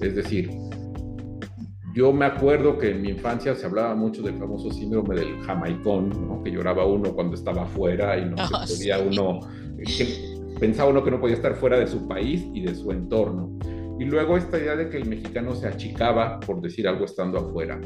Es 0.00 0.16
decir, 0.16 0.50
yo 1.94 2.12
me 2.12 2.24
acuerdo 2.24 2.76
que 2.78 2.90
en 2.90 3.00
mi 3.00 3.10
infancia 3.10 3.54
se 3.54 3.64
hablaba 3.64 3.94
mucho 3.94 4.22
del 4.22 4.38
famoso 4.38 4.72
síndrome 4.72 5.14
del 5.14 5.38
jamaicón, 5.42 6.42
que 6.42 6.50
lloraba 6.50 6.84
uno 6.84 7.14
cuando 7.14 7.36
estaba 7.36 7.62
afuera 7.62 8.18
y 8.18 8.24
no 8.24 8.36
se 8.66 8.74
podía 8.74 8.98
uno, 8.98 9.38
pensaba 10.58 10.90
uno 10.90 11.04
que 11.04 11.12
no 11.12 11.20
podía 11.20 11.36
estar 11.36 11.54
fuera 11.54 11.78
de 11.78 11.86
su 11.86 12.08
país 12.08 12.44
y 12.52 12.62
de 12.62 12.74
su 12.74 12.90
entorno. 12.90 13.56
Y 14.02 14.04
luego 14.06 14.36
esta 14.36 14.58
idea 14.58 14.74
de 14.74 14.88
que 14.88 14.96
el 14.96 15.06
mexicano 15.06 15.54
se 15.54 15.68
achicaba, 15.68 16.40
por 16.40 16.60
decir 16.60 16.88
algo, 16.88 17.04
estando 17.04 17.38
afuera. 17.38 17.80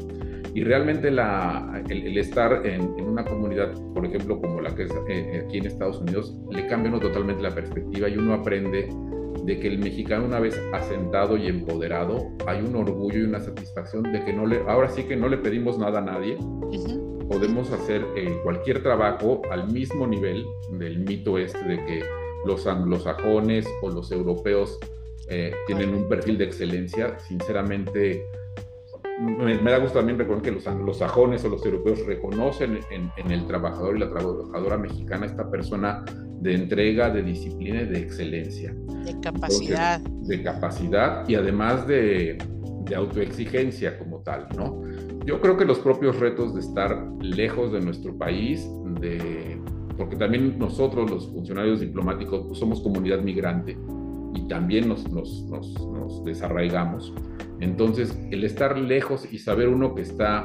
Y 0.55 0.63
realmente 0.63 1.11
la, 1.11 1.83
el, 1.89 2.17
estar 2.17 2.65
en, 2.65 2.81
una 2.99 3.23
comunidad, 3.23 3.71
por 3.93 4.03
ejemplo, 4.03 4.41
como 4.41 4.59
la 4.59 4.73
que 4.73 4.85
es 4.85 4.91
eh, 5.09 5.43
aquí 5.45 5.59
en 5.59 5.67
Estados 5.67 5.99
Unidos, 5.99 6.35
le 6.49 6.65
cambia 6.65 6.89
uno 6.89 6.99
totalmente 6.99 7.43
la 7.43 7.53
perspectiva 7.53 8.09
y 8.09 8.17
uno 8.17 8.33
aprende 8.33 8.89
de 9.43 9.59
que 9.59 9.67
el 9.67 9.77
mexicano 9.77 10.25
una 10.25 10.39
vez 10.39 10.59
asentado 10.73 11.37
y 11.37 11.49
empoderado, 11.49 12.31
hay 12.47 12.63
un 12.63 12.75
orgullo 12.75 13.19
y 13.19 13.23
una 13.23 13.39
satisfacción 13.39 14.01
de 14.01 14.25
que 14.25 14.33
no 14.33 14.47
le, 14.47 14.63
ahora 14.67 14.89
sí 14.89 15.03
que 15.03 15.15
no 15.15 15.29
le 15.29 15.37
pedimos 15.37 15.77
nada 15.77 15.99
a 15.99 16.01
nadie, 16.01 16.35
podemos 17.29 17.71
hacer 17.71 18.03
eh, 18.15 18.39
cualquier 18.41 18.81
trabajo 18.81 19.43
al 19.51 19.71
mismo 19.71 20.07
nivel 20.07 20.43
del 20.79 20.97
mito 20.97 21.37
este 21.37 21.63
de 21.63 21.85
que 21.85 22.03
los 22.43 22.65
anglosajones 22.65 23.67
o 23.83 23.89
los 23.89 24.11
europeos 24.11 24.79
eh, 25.29 25.53
tienen 25.65 25.93
un 25.93 26.07
perfil 26.07 26.37
de 26.37 26.45
excelencia, 26.45 27.17
sinceramente 27.19 28.23
me, 29.19 29.71
da 29.71 29.79
gusto 29.79 29.97
también 29.97 30.17
reconocer 30.17 30.51
que 30.51 30.51
los 30.51 30.67
anglosajones 30.67 31.43
o 31.45 31.49
los 31.49 31.65
europeos 31.65 32.05
reconocen 32.05 32.79
en, 32.91 33.11
en, 33.17 33.31
el 33.31 33.47
trabajador 33.47 33.97
y 33.97 33.99
la 33.99 34.09
trabajadora 34.09 34.77
mexicana 34.77 35.25
esta 35.25 35.49
persona 35.49 36.05
de 36.39 36.53
entrega, 36.53 37.09
de 37.09 37.23
disciplina 37.23 37.81
y 37.81 37.85
de 37.85 37.99
excelencia. 37.99 38.75
De 39.05 39.19
capacidad. 39.19 39.99
de 39.99 40.43
capacidad 40.43 41.27
y 41.27 41.35
además 41.35 41.87
de, 41.87 42.37
de 42.83 42.95
autoexigencia 42.95 43.97
como 43.97 44.19
tal, 44.19 44.47
¿no? 44.55 44.83
Yo 45.25 45.41
creo 45.41 45.57
que 45.57 45.65
los 45.65 45.79
propios 45.79 46.19
retos 46.19 46.53
de 46.53 46.61
estar 46.61 47.05
lejos 47.19 47.71
de 47.71 47.81
nuestro 47.81 48.15
país, 48.17 48.69
de, 49.01 49.59
porque 49.97 50.15
también 50.15 50.59
nosotros 50.59 51.09
los 51.09 51.27
funcionarios 51.27 51.79
diplomáticos 51.79 52.45
pues, 52.47 52.59
somos 52.59 52.81
comunidad 52.81 53.19
migrante 53.19 53.77
y 54.37 54.47
también 54.47 54.87
nos, 54.87 55.03
desarraigamos. 56.23 57.13
Entonces, 57.59 58.17
el 58.31 58.43
estar 58.43 58.77
lejos 58.77 59.27
y 59.31 59.39
saber 59.39 59.67
uno 59.67 59.95
que 59.95 60.03
está 60.03 60.43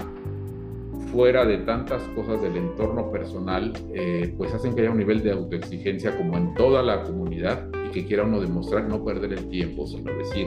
fuera 1.13 1.45
de 1.45 1.59
tantas 1.59 2.03
cosas 2.15 2.41
del 2.41 2.57
entorno 2.57 3.11
personal, 3.11 3.75
eh, 3.95 4.35
pues 4.39 4.55
hacen 4.55 4.75
que 4.75 4.81
haya 4.81 4.91
un 4.91 4.97
nivel 4.97 5.23
de 5.23 5.33
autoexigencia 5.33 6.17
como 6.17 6.39
en 6.39 6.55
toda 6.55 6.83
la 6.83 7.03
comunidad 7.03 7.69
que 7.93 8.05
quiera 8.05 8.25
uno 8.25 8.41
demostrar 8.41 8.89
no 8.89 9.05
perder 9.05 9.33
el 9.35 9.49
tiempo, 9.49 9.87
sino 9.87 10.17
decir, 10.17 10.47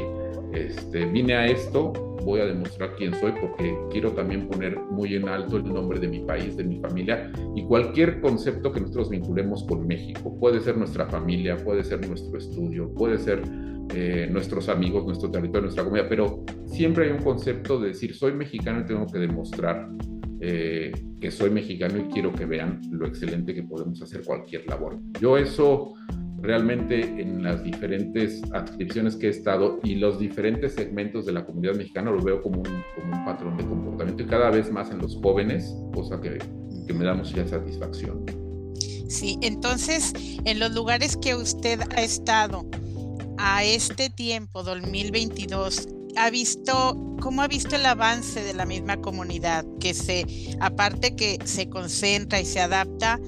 este, 0.54 1.06
vine 1.06 1.36
a 1.36 1.46
esto, 1.46 1.92
voy 2.24 2.40
a 2.40 2.46
demostrar 2.46 2.96
quién 2.96 3.14
soy 3.14 3.34
porque 3.40 3.78
quiero 3.92 4.12
también 4.14 4.48
poner 4.48 4.80
muy 4.80 5.16
en 5.16 5.28
alto 5.28 5.58
el 5.58 5.66
nombre 5.66 6.00
de 6.00 6.08
mi 6.08 6.20
país, 6.20 6.58
de 6.58 6.64
mi 6.64 6.80
familia 6.80 7.32
y 7.56 7.64
cualquier 7.66 8.22
concepto 8.22 8.72
que 8.72 8.82
nosotros 8.82 9.10
vinculemos 9.10 9.64
con 9.66 9.86
México. 9.86 10.38
Puede 10.40 10.60
ser 10.62 10.78
nuestra 10.78 11.06
familia, 11.08 11.58
puede 11.58 11.84
ser 11.84 12.08
nuestro 12.08 12.38
estudio, 12.38 12.92
puede 12.94 13.18
ser 13.20 13.42
eh, 13.94 14.28
nuestros 14.32 14.70
amigos, 14.70 15.06
nuestro 15.06 15.30
territorio, 15.30 15.64
nuestra 15.64 15.84
comunidad, 15.84 16.08
pero 16.10 16.44
siempre 16.66 17.06
hay 17.06 17.12
un 17.12 17.22
concepto 17.22 17.80
de 17.80 17.90
decir 17.90 18.16
soy 18.16 18.34
mexicano 18.34 18.82
y 18.82 18.86
tengo 18.86 19.06
que 19.06 19.20
demostrar 19.20 19.88
eh, 20.40 20.92
que 21.20 21.32
soy 21.32 21.50
mexicano 21.50 21.98
y 22.00 22.12
quiero 22.12 22.32
que 22.34 22.46
vean 22.46 22.82
lo 22.92 23.08
excelente 23.08 23.54
que 23.54 23.64
podemos 23.64 24.02
hacer 24.02 24.24
cualquier 24.24 24.68
labor. 24.68 25.00
Yo 25.20 25.38
eso 25.38 25.94
realmente 26.46 27.02
en 27.02 27.44
las 27.44 27.64
diferentes 27.64 28.42
adscripciones 28.54 29.16
que 29.16 29.28
he 29.28 29.30
estado 29.30 29.80
y 29.84 29.96
los 29.96 30.20
diferentes 30.20 30.74
segmentos 30.74 31.26
de 31.26 31.34
la 31.34 31.46
comunidad 31.46 31.76
mexicana 31.76 32.12
lo 32.12 32.22
veo 32.22 32.42
como 32.42 32.60
un, 32.60 32.84
como 32.96 33.18
un 33.18 33.26
patrón 33.26 33.58
de 33.58 33.66
comportamiento 33.66 34.24
y 34.24 34.26
cada 34.28 34.52
vez 34.52 34.72
más 34.72 34.92
en 34.92 35.00
los 35.00 35.18
jóvenes, 35.18 35.76
cosa 35.94 36.22
que, 36.22 36.38
que 36.88 36.94
me 36.94 37.04
da 37.04 37.14
mucha 37.14 37.48
satisfacción. 37.48 38.26
Sí, 39.08 39.38
entonces 39.42 40.14
en 40.46 40.60
los 40.60 40.74
lugares 40.74 41.18
que 41.18 41.36
usted 41.36 41.80
ha 41.96 42.02
estado 42.02 42.66
a 43.38 43.64
este 43.64 44.10
tiempo, 44.10 44.64
2022, 44.64 45.88
ha 46.18 46.30
visto, 46.30 47.16
cómo 47.22 47.42
ha 47.42 47.48
visto 47.48 47.76
el 47.76 47.86
avance 47.86 48.44
de 48.44 48.54
la 48.54 48.66
misma 48.66 48.98
comunidad, 48.98 49.66
que 49.80 49.94
se, 49.94 50.26
aparte 50.60 51.16
que 51.16 51.40
se 51.44 51.70
concentra 51.70 52.40
y 52.40 52.46
se 52.46 52.62
adapta 52.62 53.20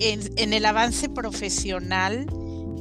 en, 0.00 0.20
en 0.36 0.52
el 0.52 0.66
avance 0.66 1.08
profesional, 1.08 2.26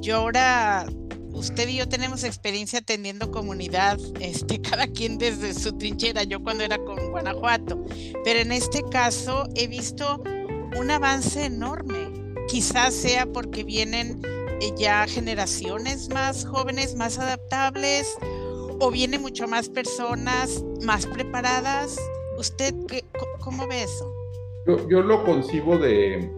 yo 0.04 0.18
ahora, 0.18 0.86
usted 1.32 1.70
y 1.70 1.78
yo 1.78 1.88
tenemos 1.88 2.26
experiencia 2.26 2.80
atendiendo 2.80 3.32
comunidad, 3.32 3.98
este, 4.20 4.62
cada 4.70 4.86
quien 4.88 5.18
desde 5.18 5.54
su 5.54 5.78
trinchera, 5.78 6.24
yo 6.24 6.44
cuando 6.44 6.64
era 6.66 6.78
con 6.78 7.10
Guanajuato, 7.10 7.82
pero 8.26 8.40
en 8.40 8.52
este 8.52 8.84
caso 8.92 9.48
he 9.56 9.68
visto 9.68 10.22
un 10.78 10.92
avance 10.92 11.46
enorme. 11.46 12.12
Quizás 12.50 12.94
sea 12.94 13.26
porque 13.26 13.64
vienen 13.64 14.22
eh, 14.60 14.74
ya 14.78 15.08
generaciones 15.08 16.10
más 16.10 16.46
jóvenes, 16.46 16.96
más 16.96 17.18
adaptables, 17.18 18.06
o 18.80 18.92
vienen 18.92 19.22
mucho 19.22 19.48
más 19.48 19.70
personas 19.70 20.62
más 20.82 21.06
preparadas. 21.06 21.96
¿Usted 22.38 22.76
qué, 22.90 23.06
cómo 23.40 23.68
ve 23.68 23.84
eso? 23.84 24.13
Yo, 24.66 25.02
lo 25.02 25.26
concibo 25.26 25.78
de, 25.78 26.30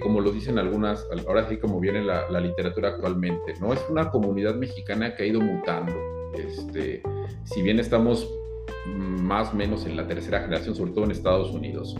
como 0.00 0.20
lo 0.20 0.32
dicen 0.32 0.58
algunas, 0.58 1.06
ahora 1.26 1.46
sí 1.46 1.58
como 1.58 1.78
viene 1.78 2.02
la, 2.02 2.40
literatura 2.40 2.90
actualmente, 2.90 3.54
¿no? 3.60 3.74
Es 3.74 3.84
una 3.90 4.10
comunidad 4.10 4.54
mexicana 4.54 5.14
que 5.14 5.24
ha 5.24 5.26
ido 5.26 5.40
mutando. 5.40 5.92
Este, 6.34 7.02
si 7.44 7.62
bien 7.62 7.80
estamos 7.80 8.26
más 8.86 9.52
o 9.52 9.56
menos 9.56 9.84
en 9.84 9.96
la 9.96 10.06
tercera 10.06 10.40
generación, 10.40 10.74
sobre 10.74 10.92
todo 10.92 11.04
en 11.04 11.10
Estados 11.10 11.50
Unidos, 11.52 11.96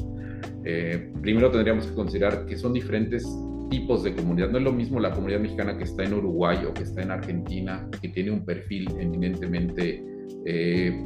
eh, 0.65 1.13
primero 1.21 1.51
tendríamos 1.51 1.87
que 1.87 1.95
considerar 1.95 2.47
que 2.47 2.57
son 2.57 2.73
diferentes 2.73 3.27
tipos 3.69 4.03
de 4.05 4.15
comunidad. 4.15 4.49
No 4.49 4.57
es 4.57 4.65
lo 4.65 4.73
mismo 4.73 4.99
la 4.99 5.13
comunidad 5.13 5.41
mexicana 5.41 5.77
que 5.77 5.85
está 5.85 6.05
en 6.05 6.15
Uruguay 6.15 6.65
o 6.67 6.73
que 6.73 6.85
está 6.85 7.03
en 7.03 7.11
Argentina, 7.11 7.87
que 8.01 8.09
tiene 8.09 8.31
un 8.31 8.47
perfil 8.47 8.89
eminentemente... 8.99 10.03
Eh, 10.47 11.05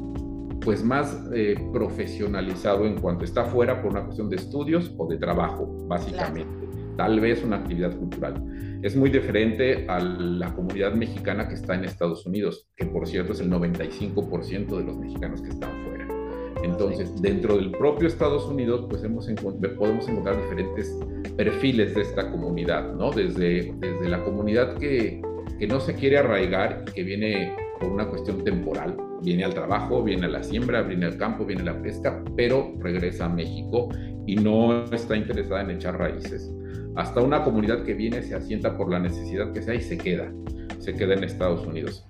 pues 0.64 0.84
más 0.84 1.18
eh, 1.34 1.56
profesionalizado 1.72 2.86
en 2.86 3.00
cuanto 3.00 3.24
está 3.24 3.44
fuera 3.44 3.80
por 3.82 3.92
una 3.92 4.04
cuestión 4.04 4.28
de 4.28 4.36
estudios 4.36 4.92
o 4.96 5.06
de 5.06 5.16
trabajo, 5.16 5.66
básicamente. 5.88 6.68
Tal 6.96 7.20
vez 7.20 7.42
una 7.42 7.56
actividad 7.56 7.96
cultural. 7.96 8.80
Es 8.82 8.96
muy 8.96 9.10
diferente 9.10 9.86
a 9.88 10.00
la 10.00 10.54
comunidad 10.54 10.92
mexicana 10.94 11.48
que 11.48 11.54
está 11.54 11.74
en 11.74 11.84
Estados 11.84 12.26
Unidos, 12.26 12.68
que 12.76 12.86
por 12.86 13.06
cierto 13.06 13.32
es 13.32 13.40
el 13.40 13.50
95% 13.50 14.76
de 14.76 14.84
los 14.84 14.96
mexicanos 14.96 15.40
que 15.40 15.48
están 15.48 15.70
fuera. 15.84 16.08
Entonces, 16.62 17.20
dentro 17.20 17.56
del 17.56 17.72
propio 17.72 18.06
Estados 18.06 18.46
Unidos, 18.46 18.86
pues 18.88 19.02
hemos 19.02 19.28
podemos 19.78 20.08
encontrar 20.08 20.36
diferentes 20.36 20.96
perfiles 21.36 21.94
de 21.94 22.02
esta 22.02 22.30
comunidad, 22.30 22.94
¿no? 22.94 23.10
Desde, 23.10 23.74
desde 23.78 24.08
la 24.08 24.22
comunidad 24.22 24.76
que, 24.76 25.22
que 25.58 25.66
no 25.66 25.80
se 25.80 25.94
quiere 25.94 26.18
arraigar 26.18 26.84
y 26.88 26.92
que 26.92 27.02
viene 27.02 27.56
por 27.82 27.92
una 27.92 28.06
cuestión 28.06 28.44
temporal, 28.44 28.96
viene 29.22 29.44
al 29.44 29.52
trabajo, 29.52 30.04
viene 30.04 30.26
a 30.26 30.28
la 30.28 30.42
siembra, 30.42 30.82
viene 30.82 31.06
al 31.06 31.16
campo, 31.16 31.44
viene 31.44 31.62
a 31.62 31.74
la 31.74 31.82
pesca, 31.82 32.22
pero 32.36 32.74
regresa 32.78 33.24
a 33.24 33.28
México 33.28 33.88
y 34.24 34.36
no 34.36 34.84
está 34.84 35.16
interesada 35.16 35.62
en 35.62 35.70
echar 35.72 35.98
raíces. 35.98 36.54
Hasta 36.94 37.20
una 37.20 37.42
comunidad 37.42 37.82
que 37.82 37.94
viene, 37.94 38.22
se 38.22 38.36
asienta 38.36 38.76
por 38.76 38.90
la 38.90 39.00
necesidad 39.00 39.52
que 39.52 39.62
sea 39.62 39.74
y 39.74 39.80
se 39.80 39.98
queda, 39.98 40.32
se 40.78 40.94
queda 40.94 41.14
en 41.14 41.24
Estados 41.24 41.66
Unidos. 41.66 42.06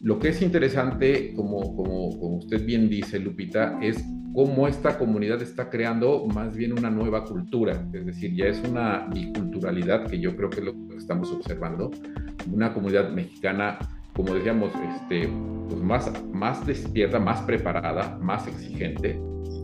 Lo 0.00 0.18
que 0.18 0.30
es 0.30 0.42
interesante, 0.42 1.32
como, 1.36 1.76
como, 1.76 2.18
como 2.18 2.36
usted 2.38 2.64
bien 2.66 2.88
dice, 2.88 3.20
Lupita, 3.20 3.78
es 3.80 4.04
cómo 4.34 4.66
esta 4.66 4.98
comunidad 4.98 5.40
está 5.40 5.70
creando 5.70 6.26
más 6.26 6.56
bien 6.56 6.72
una 6.72 6.90
nueva 6.90 7.24
cultura, 7.24 7.86
es 7.92 8.06
decir, 8.06 8.34
ya 8.34 8.46
es 8.46 8.60
una 8.68 9.06
biculturalidad 9.14 10.08
que 10.08 10.18
yo 10.18 10.34
creo 10.34 10.50
que 10.50 10.60
es 10.60 10.64
lo 10.64 10.72
que 10.88 10.96
estamos 10.96 11.30
observando, 11.30 11.92
una 12.50 12.74
comunidad 12.74 13.10
mexicana 13.10 13.78
como 14.14 14.34
decíamos, 14.34 14.70
este, 14.94 15.28
pues 15.68 15.80
más, 15.80 16.12
más 16.32 16.66
despierta, 16.66 17.18
más 17.18 17.40
preparada, 17.42 18.18
más 18.20 18.46
exigente, 18.46 19.20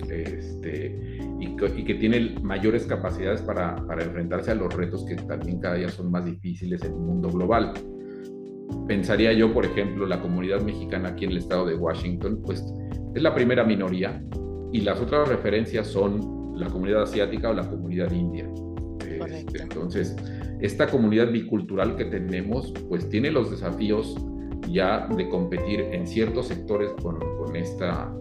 este, 0.08 1.18
y, 1.40 1.56
que, 1.56 1.94
tiene 1.94 2.36
mayores 2.42 2.86
capacidades 2.86 3.42
para, 3.42 3.76
para, 3.86 4.04
enfrentarse 4.04 4.50
a 4.50 4.54
los 4.54 4.74
retos 4.74 5.04
que 5.04 5.16
también 5.16 5.60
cada 5.60 5.74
día 5.74 5.88
son 5.88 6.10
más 6.10 6.24
difíciles 6.24 6.82
en 6.82 6.94
un 6.94 7.06
mundo 7.06 7.30
global. 7.30 7.72
Pensaría 8.86 9.32
yo, 9.32 9.52
por 9.52 9.66
ejemplo, 9.66 10.06
la 10.06 10.20
comunidad 10.20 10.60
mexicana 10.62 11.10
aquí 11.10 11.24
en 11.24 11.32
el 11.32 11.38
estado 11.38 11.66
de 11.66 11.74
Washington, 11.74 12.40
pues 12.44 12.64
es 13.14 13.22
la 13.22 13.34
primera 13.34 13.64
minoría 13.64 14.22
y 14.72 14.80
las 14.80 15.00
otras 15.00 15.28
referencias 15.28 15.86
son 15.86 16.54
la 16.56 16.68
comunidad 16.68 17.02
asiática 17.02 17.50
o 17.50 17.54
la 17.54 17.68
comunidad 17.68 18.10
india. 18.12 18.48
Este, 19.26 19.62
entonces, 19.62 20.16
esta 20.60 20.88
comunidad 20.88 21.30
bicultural 21.30 21.96
que 21.96 22.06
tenemos, 22.06 22.72
pues 22.88 23.08
tiene 23.08 23.30
los 23.30 23.50
desafíos 23.50 24.16
ya 24.72 25.06
de 25.08 25.28
competir 25.28 25.80
en 25.80 26.06
ciertos 26.06 26.48
sectores 26.48 26.92
con, 27.02 27.18
con, 27.18 27.56
esta, 27.56 28.12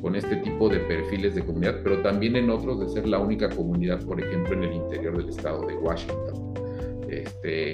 con 0.00 0.14
este 0.14 0.36
tipo 0.36 0.68
de 0.68 0.80
perfiles 0.80 1.34
de 1.34 1.44
comunidad, 1.44 1.80
pero 1.82 2.02
también 2.02 2.36
en 2.36 2.50
otros 2.50 2.80
de 2.80 2.88
ser 2.88 3.08
la 3.08 3.18
única 3.18 3.48
comunidad, 3.48 4.04
por 4.04 4.20
ejemplo, 4.20 4.54
en 4.54 4.64
el 4.64 4.74
interior 4.74 5.16
del 5.16 5.28
estado 5.28 5.66
de 5.66 5.76
Washington. 5.76 6.54
Este, 7.08 7.72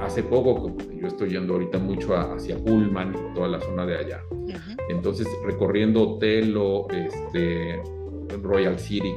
hace 0.00 0.22
poco, 0.22 0.76
yo 1.00 1.06
estoy 1.06 1.30
yendo 1.30 1.54
ahorita 1.54 1.78
mucho 1.78 2.16
hacia 2.16 2.56
Pullman 2.56 3.14
y 3.14 3.34
toda 3.34 3.48
la 3.48 3.60
zona 3.60 3.86
de 3.86 3.96
allá. 3.96 4.20
Entonces, 4.88 5.26
recorriendo 5.44 6.18
Telo, 6.18 6.86
este, 6.90 7.80
Royal 8.42 8.78
City, 8.78 9.12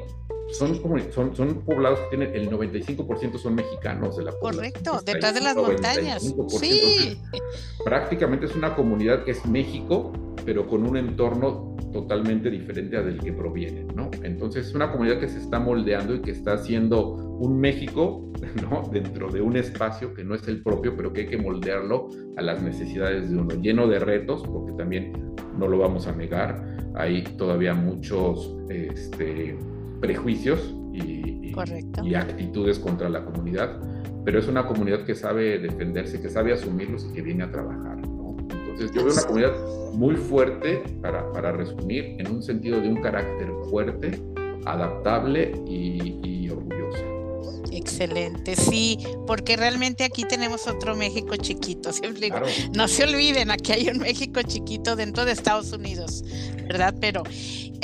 son, 0.52 0.80
son, 1.12 1.36
son 1.36 1.62
poblados 1.66 2.00
que 2.02 2.18
tienen 2.18 2.36
el 2.36 2.50
95% 2.50 3.38
son 3.38 3.56
mexicanos 3.56 4.18
de 4.18 4.26
la 4.26 4.32
población. 4.32 4.72
Correcto, 4.72 5.02
detrás 5.06 5.34
de 5.34 5.42
las 5.42 5.56
montañas. 5.56 6.36
Sí. 6.50 7.20
Prácticamente 7.84 8.46
es 8.46 8.56
una 8.56 8.76
comunidad 8.76 9.24
que 9.24 9.32
es 9.32 9.46
México, 9.46 10.14
pero 10.46 10.68
con 10.68 10.88
un 10.88 10.98
entorno 10.98 11.76
totalmente 11.92 12.50
diferente 12.50 12.98
al 12.98 13.06
del 13.06 13.20
que 13.20 13.32
proviene, 13.32 13.86
¿no? 13.96 14.12
Entonces 14.22 14.68
es 14.68 14.76
una 14.76 14.92
comunidad 14.92 15.20
que 15.20 15.30
se 15.30 15.40
está 15.40 15.60
moldeando 15.60 16.16
y 16.16 16.22
que 16.22 16.32
está 16.32 16.54
haciendo 16.54 17.14
un 17.14 17.60
México, 17.60 18.32
¿no? 18.70 18.88
Dentro 18.92 19.32
de 19.32 19.42
un 19.42 19.56
espacio 19.58 20.14
que 20.14 20.24
no 20.24 20.36
es 20.36 20.48
el 20.48 20.62
propio, 20.62 20.96
pero 20.96 21.14
que 21.14 21.22
hay 21.22 21.28
que 21.28 21.38
moldearlo 21.38 22.10
a 22.38 22.42
las 22.42 22.62
necesidades 22.62 23.32
de 23.32 23.38
uno, 23.38 23.56
lleno 23.56 23.88
de 23.88 24.00
retos, 24.00 24.44
porque 24.44 24.74
también 24.74 25.34
no 25.58 25.68
lo 25.68 25.78
vamos 25.78 26.06
a 26.08 26.12
negar, 26.12 26.64
hay 26.96 27.24
todavía 27.24 27.74
muchos, 27.74 28.58
este, 28.70 29.58
prejuicios 30.00 30.74
y, 30.94 31.54
y, 32.04 32.16
actitudes 32.16 32.80
contra 32.80 33.10
la 33.10 33.24
comunidad, 33.24 33.80
pero 34.24 34.40
es 34.40 34.48
una 34.48 34.66
comunidad 34.66 35.06
que 35.06 35.16
sabe 35.16 35.60
defenderse, 35.60 36.22
que 36.22 36.30
sabe 36.30 36.54
asumirlos 36.54 37.08
y 37.10 37.14
que 37.14 37.22
viene 37.22 37.44
a 37.44 37.52
trabajar. 37.52 37.98
Entonces 38.00 38.92
yo 38.94 39.06
veo 39.06 39.14
una 39.14 39.24
comunidad 39.24 39.94
muy 39.94 40.16
fuerte, 40.16 40.84
para, 41.02 41.32
para, 41.32 41.54
resumir, 41.54 42.18
en 42.20 42.28
un 42.30 42.44
sentido 42.44 42.82
de 42.82 42.90
un 42.90 43.02
carácter 43.02 43.50
fuerte, 43.70 44.22
adaptable 44.66 45.54
y, 45.66 46.20
y 46.24 46.50
orgullosa. 46.50 47.16
Excelente, 47.72 48.56
sí, 48.56 49.00
porque 49.28 49.58
realmente 49.58 50.04
aquí 50.04 50.24
tenemos 50.24 50.68
otro 50.68 50.96
México 50.96 51.36
chiquito. 51.36 51.92
Siempre 51.94 52.22
digo, 52.22 52.38
no 52.74 52.88
se 52.88 53.04
olviden, 53.04 53.52
aquí 53.52 53.72
hay 53.72 53.90
un 53.90 54.00
México 54.00 54.42
chiquito 54.44 54.96
dentro 54.96 55.26
de 55.26 55.32
Estados 55.32 55.72
Unidos, 55.72 56.24
¿verdad? 56.68 56.96
Pero 57.00 57.24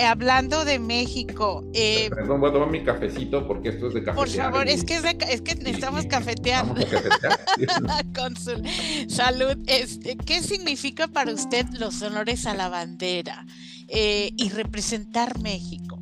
hablando 0.03 0.65
de 0.65 0.79
México. 0.79 1.63
Eh, 1.73 2.09
Perdón, 2.13 2.41
voy 2.41 2.49
a 2.49 2.53
tomar 2.53 2.71
mi 2.71 2.83
cafecito 2.83 3.47
porque 3.47 3.69
esto 3.69 3.87
es 3.87 3.93
de 3.93 4.03
cafetear. 4.03 4.15
Por 4.15 4.53
favor, 4.53 4.67
es 4.67 4.83
que, 4.83 4.95
es, 4.95 5.41
que 5.41 5.55
necesitamos 5.55 6.05
cafetear. 6.05 6.65
Vamos 7.67 8.01
Cónsul, 8.15 8.63
salud. 9.07 9.57
Este, 9.67 10.17
¿Qué 10.17 10.41
significa 10.41 11.07
para 11.07 11.33
usted 11.33 11.65
los 11.73 12.01
honores 12.01 12.45
a 12.45 12.55
la 12.55 12.69
bandera 12.69 13.45
eh, 13.87 14.31
y 14.37 14.49
representar 14.49 15.39
México? 15.39 15.99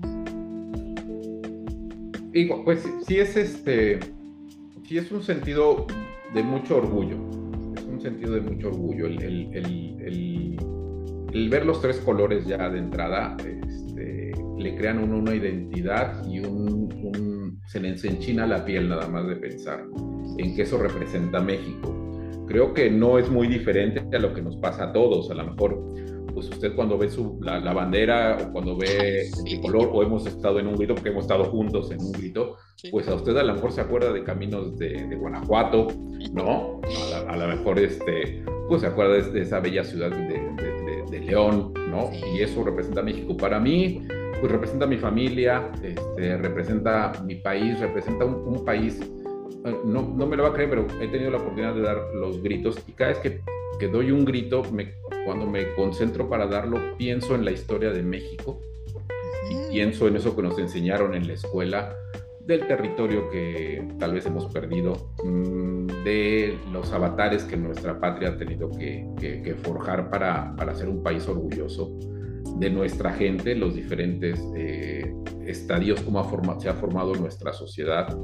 Digo, 2.31 2.63
pues 2.63 2.83
sí 3.07 3.17
es 3.17 3.35
este, 3.35 3.99
sí 4.87 4.97
es 4.97 5.11
un 5.11 5.23
sentido 5.23 5.87
de 6.33 6.43
mucho 6.43 6.77
orgullo. 6.77 7.17
Es 7.75 7.83
un 7.83 7.99
sentido 8.01 8.33
de 8.33 8.41
mucho 8.41 8.67
orgullo. 8.67 9.07
El, 9.07 9.23
el, 9.23 10.57
el, 11.33 11.49
ver 11.49 11.65
los 11.65 11.81
tres 11.81 11.97
colores 11.97 12.45
ya 12.45 12.69
de 12.69 12.79
entrada 12.79 13.35
este, 13.39 13.88
le 14.59 14.75
crean 14.75 14.99
una 14.99 15.33
identidad 15.33 16.23
y 16.27 16.39
un, 16.39 17.59
se 17.67 17.79
le 17.79 17.89
enchina 17.89 18.45
la 18.45 18.65
piel 18.65 18.89
nada 18.89 19.07
más 19.07 19.27
de 19.27 19.35
pensar 19.35 19.85
en 20.37 20.55
que 20.55 20.63
eso 20.63 20.77
representa 20.77 21.39
México. 21.39 21.95
Creo 22.47 22.73
que 22.73 22.89
no 22.89 23.19
es 23.19 23.29
muy 23.29 23.47
diferente 23.47 24.03
a 24.15 24.19
lo 24.19 24.33
que 24.33 24.41
nos 24.41 24.57
pasa 24.57 24.85
a 24.85 24.93
todos. 24.93 25.29
A 25.29 25.35
lo 25.35 25.45
mejor 25.45 25.79
pues 26.33 26.49
usted 26.49 26.75
cuando 26.75 26.97
ve 26.97 27.09
su, 27.09 27.37
la, 27.41 27.59
bandera 27.73 28.37
o 28.41 28.51
cuando 28.51 28.77
ve 28.77 29.21
el 29.21 29.43
tricolor 29.43 29.89
o 29.91 30.03
hemos 30.03 30.25
estado 30.25 30.59
en 30.59 30.67
un 30.67 30.75
grito, 30.75 30.95
porque 30.95 31.09
hemos 31.09 31.23
estado 31.23 31.45
juntos 31.45 31.91
en 31.91 31.99
un 32.01 32.11
grito, 32.11 32.55
pues 32.91 33.07
a 33.07 33.15
usted 33.15 33.35
a 33.37 33.43
lo 33.43 33.55
mejor 33.55 33.71
se 33.71 33.81
acuerda 33.81 34.13
de 34.13 34.23
caminos 34.23 34.77
de, 34.77 35.15
Guanajuato, 35.15 35.87
¿no? 36.33 36.81
A 37.27 37.35
lo 37.35 37.47
mejor 37.47 37.79
este, 37.79 38.43
pues 38.67 38.81
se 38.81 38.87
acuerda 38.87 39.15
de, 39.15 39.41
esa 39.41 39.59
bella 39.59 39.83
ciudad 39.83 40.09
de, 40.11 40.49
León, 41.19 41.73
¿no? 41.91 42.09
Y 42.33 42.41
eso 42.41 42.63
representa 42.63 43.03
México. 43.03 43.35
Para 43.35 43.59
mí, 43.59 44.07
pues 44.39 44.51
representa 44.51 44.85
mi 44.85 44.97
familia, 44.97 45.71
este, 45.83 46.37
representa 46.37 47.13
mi 47.25 47.35
país, 47.35 47.79
representa 47.79 48.25
un, 48.25 48.63
país, 48.65 48.99
eh, 49.01 49.75
no, 49.85 50.01
no 50.01 50.25
me 50.25 50.37
lo 50.37 50.43
va 50.43 50.49
a 50.49 50.53
creer, 50.53 50.69
pero 50.69 50.87
he 51.01 51.07
tenido 51.07 51.31
la 51.31 51.37
oportunidad 51.37 51.73
de 51.75 51.81
dar 51.81 51.97
los 52.13 52.41
gritos 52.41 52.77
y 52.87 52.93
cada 52.93 53.11
vez 53.11 53.19
que 53.19 53.41
que 53.79 53.87
doy 53.87 54.11
un 54.11 54.25
grito, 54.25 54.61
me, 54.71 54.93
cuando 55.25 55.47
me 55.47 55.73
concentro 55.73 56.29
para 56.29 56.45
darlo, 56.45 56.77
pienso 56.97 57.33
en 57.33 57.45
la 57.45 57.51
historia 57.51 57.89
de 57.91 58.03
México 58.03 58.59
y 59.49 59.71
pienso 59.71 60.07
en 60.07 60.17
eso 60.17 60.35
que 60.35 60.43
nos 60.43 60.59
enseñaron 60.59 61.15
en 61.15 61.25
la 61.25 61.33
escuela, 61.33 61.95
del 62.41 62.67
territorio 62.67 63.29
que 63.29 63.87
tal 63.99 64.13
vez 64.13 64.25
hemos 64.25 64.47
perdido, 64.47 65.11
mm, 65.23 66.03
de 66.03 66.57
los 66.71 66.91
avatares 66.91 67.43
que 67.43 67.55
nuestra 67.55 67.99
patria 67.99 68.29
ha 68.29 68.37
tenido 68.37 68.69
que, 68.69 69.55
forjar 69.63 70.09
para, 70.09 70.55
para, 70.55 70.75
ser 70.75 70.89
un 70.89 71.01
país 71.01 71.27
orgulloso, 71.27 71.97
de 72.59 72.69
nuestra 72.69 73.13
gente, 73.13 73.55
los 73.55 73.75
diferentes 73.75 74.39
eh, 74.55 75.13
estadios, 75.45 76.01
cómo 76.01 76.21
se 76.59 76.69
ha 76.69 76.73
formado 76.73 77.15
nuestra 77.15 77.53
sociedad. 77.53 78.17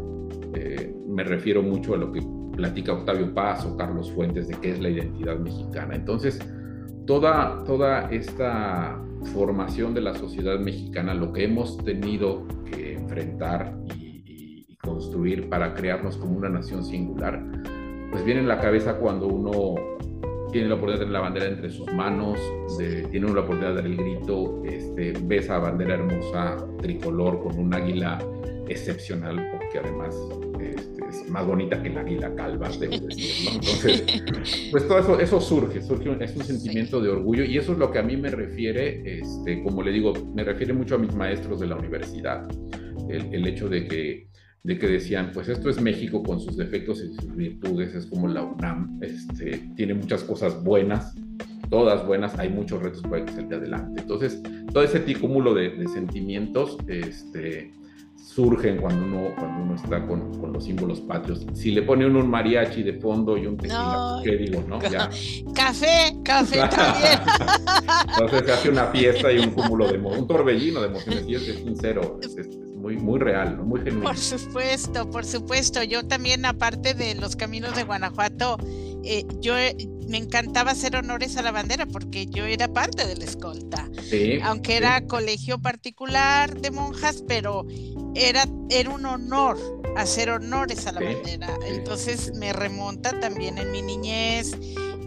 Eh, 0.54 0.94
me 1.08 1.24
refiero 1.24 1.62
mucho 1.62 1.94
a 1.94 1.98
lo 1.98 2.12
que 2.12 2.22
platica 2.56 2.94
Octavio 2.94 3.34
Paz 3.34 3.66
o 3.66 3.78
Carlos 3.78 4.12
Fuentes 4.12 4.48
de 4.48 4.56
qué 4.60 4.72
es 4.72 4.80
la 4.80 4.90
identidad 4.90 5.38
mexicana. 5.38 5.96
Entonces, 5.96 6.40
toda, 7.06 7.64
toda 7.64 8.10
esta 8.12 9.02
formación 9.34 9.94
de 9.94 10.02
la 10.02 10.14
sociedad 10.16 10.60
mexicana, 10.60 11.14
lo 11.14 11.32
que 11.32 11.46
hemos 11.46 11.78
tenido 11.78 12.46
que 12.66 12.94
enfrentar 12.94 13.76
y, 13.96 14.76
construir 14.82 15.50
para 15.50 15.74
crearnos 15.74 16.16
como 16.16 16.38
una 16.38 16.48
nación 16.48 16.86
singular, 16.86 17.44
pues 18.12 18.24
viene 18.24 18.42
en 18.42 18.48
la 18.48 18.60
cabeza 18.60 19.00
cuando 19.00 19.26
uno 19.26 19.74
tiene 20.56 20.70
la 20.70 20.76
oportunidad 20.76 21.00
de 21.00 21.06
tener 21.06 21.14
la 21.14 21.20
bandera 21.20 21.48
entre 21.48 21.70
sus 21.70 21.92
manos, 21.92 22.40
tiene 23.12 23.28
la 23.28 23.42
oportunidad 23.42 23.72
de 23.72 23.76
dar 23.76 23.86
el 23.86 23.98
grito, 23.98 24.64
este, 24.64 25.12
ve 25.24 25.40
esa 25.40 25.60
bandera 25.60 25.96
hermosa 25.96 26.66
tricolor 26.82 27.44
con 27.44 27.60
un 27.60 27.74
águila 27.74 28.20
excepcional, 28.70 29.50
porque 29.52 29.80
además 29.80 30.16
más 31.28 31.46
bonita 31.46 31.84
que 31.84 31.90
la 31.90 32.02
águila 32.02 32.34
calva, 32.36 32.70
debo 32.80 33.06
decir, 33.06 33.50
Entonces, 33.54 34.04
pues 34.72 34.88
todo 34.88 35.00
eso, 35.00 35.20
eso 35.20 35.42
surge, 35.42 35.82
surge, 35.82 36.24
es 36.24 36.36
un 36.38 36.44
sentimiento 36.44 37.02
de 37.02 37.10
orgullo 37.10 37.44
y 37.44 37.58
eso 37.58 37.74
es 37.74 37.78
lo 37.78 37.92
que 37.92 38.00
a 38.00 38.04
mí 38.04 38.16
me 38.16 38.30
refiere, 38.30 39.20
este, 39.20 39.62
como 39.62 39.84
le 39.84 39.92
digo, 39.92 40.14
me 40.34 40.46
refiere 40.46 40.72
mucho 40.72 40.96
a 40.96 40.98
mis 40.98 41.14
maestros 41.14 41.60
de 41.60 41.68
la 41.68 41.76
universidad, 41.76 42.48
el, 43.10 43.34
el 43.34 43.46
hecho 43.46 43.68
de 43.68 43.90
que, 43.90 44.28
de 44.66 44.80
que 44.80 44.88
decían, 44.88 45.30
pues 45.32 45.48
esto 45.48 45.70
es 45.70 45.80
México 45.80 46.24
con 46.24 46.40
sus 46.40 46.58
defectos 46.58 47.00
y 47.04 47.14
sus 47.14 47.36
virtudes, 47.36 47.94
es 47.94 48.08
como 48.08 48.28
la 48.28 48.42
UNAM, 48.42 48.98
este, 49.00 49.70
tiene 49.76 49.94
muchas 49.94 50.24
cosas 50.24 50.64
buenas, 50.64 51.14
todas 51.70 52.06
buenas, 52.08 52.38
hay 52.40 52.50
muchos 52.50 52.82
retos 52.82 53.04
para 53.04 53.24
que 53.24 53.32
salga 53.32 53.58
adelante. 53.58 54.02
Entonces, 54.02 54.42
todo 54.74 54.84
ese 54.84 55.02
cúmulo 55.20 55.54
de, 55.54 55.70
de 55.70 55.88
sentimientos, 55.88 56.80
este, 56.88 57.74
surgen 58.16 58.78
cuando 58.78 59.06
uno, 59.06 59.36
cuando 59.38 59.64
uno 59.66 59.76
está 59.76 60.06
con, 60.08 60.40
con, 60.40 60.52
los 60.52 60.66
símbolos 60.66 61.00
patrios. 61.02 61.46
Si 61.54 61.70
le 61.70 61.84
pone 61.84 62.08
uno 62.08 62.20
un 62.20 62.30
mariachi 62.30 62.82
de 62.82 62.94
fondo 62.94 63.38
y 63.38 63.46
un 63.46 63.58
tequila, 63.58 64.20
¿qué 64.24 64.36
digo, 64.36 64.64
no? 64.68 64.80
Café, 65.54 66.18
café 66.24 66.58
también. 66.70 67.20
Entonces 68.20 68.46
se 68.46 68.52
hace 68.52 68.70
una 68.70 68.88
fiesta 68.88 69.32
y 69.32 69.38
un 69.38 69.52
cúmulo 69.52 69.88
de 69.92 70.00
un 70.00 70.28
torbellino 70.28 70.82
de 70.82 70.88
emociones 70.88 71.26
y 71.28 71.36
es, 71.36 71.44
sincero, 71.44 72.20
es, 72.24 72.36
muy, 72.86 72.98
muy 72.98 73.20
real, 73.20 73.58
¿no? 73.58 73.66
muy 73.66 73.82
genuino. 73.82 74.04
Por 74.04 74.18
supuesto, 74.18 75.10
por 75.10 75.26
supuesto. 75.26 75.82
Yo 75.82 76.06
también, 76.06 76.46
aparte 76.46 76.94
de 76.94 77.16
los 77.16 77.36
caminos 77.36 77.76
de 77.76 77.84
Guanajuato, 77.84 78.58
eh, 79.04 79.26
yo 79.40 79.56
me 80.08 80.18
encantaba 80.18 80.72
hacer 80.72 80.96
honores 80.96 81.36
a 81.38 81.42
la 81.42 81.52
bandera 81.52 81.88
porque 81.88 82.28
yo 82.28 82.46
era 82.46 82.68
parte 82.68 83.08
de 83.08 83.16
la 83.16 83.26
escolta. 83.26 83.90
Aunque 84.44 84.78
era 84.78 85.02
colegio 85.08 85.58
particular 85.58 86.62
de 86.62 86.70
monjas, 86.70 87.24
pero 87.28 87.66
era, 88.14 88.46
era 88.70 88.92
un 88.92 89.08
honor 89.08 89.58
hacer 89.98 90.30
honores 90.30 90.86
a 90.86 90.92
la 90.92 91.02
bandera. 91.02 91.58
Entonces 91.66 92.34
me 92.36 92.54
remonta 92.54 93.20
también 93.20 93.58
en 93.58 93.72
mi 93.72 93.82
niñez, 93.82 94.52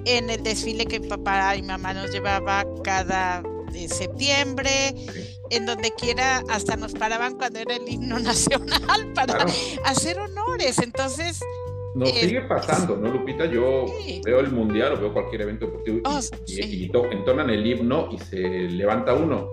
en 0.04 0.30
el 0.30 0.42
desfile 0.42 0.84
que 0.84 1.00
papá 1.00 1.54
y 1.54 1.62
mamá 1.62 1.94
nos 1.94 2.10
llevaba 2.10 2.64
cada 2.82 3.44
eh, 3.74 3.88
septiembre, 3.88 4.94
en 5.50 5.66
donde 5.66 5.90
quiera, 5.92 6.42
hasta 6.48 6.76
nos 6.76 6.92
paraban 6.92 7.36
cuando 7.36 7.58
era 7.58 7.76
el 7.76 7.88
himno 7.88 8.18
nacional 8.20 9.12
para 9.14 9.46
hacer 9.84 10.18
honores. 10.18 10.78
Entonces, 10.78 11.40
nos 11.94 12.10
sigue 12.10 12.42
pasando, 12.42 12.96
¿no, 12.96 13.10
Lupita? 13.10 13.46
Yo 13.46 13.86
veo 14.24 14.40
el 14.40 14.52
mundial 14.52 14.92
o 14.92 15.00
veo 15.00 15.12
cualquier 15.12 15.42
evento 15.42 15.66
deportivo 15.66 15.98
y, 16.46 16.90
oh, 16.94 17.04
entonan 17.10 17.50
el 17.50 17.66
himno 17.66 18.08
y 18.12 18.18
se 18.18 18.38
levanta 18.38 19.14
uno. 19.14 19.48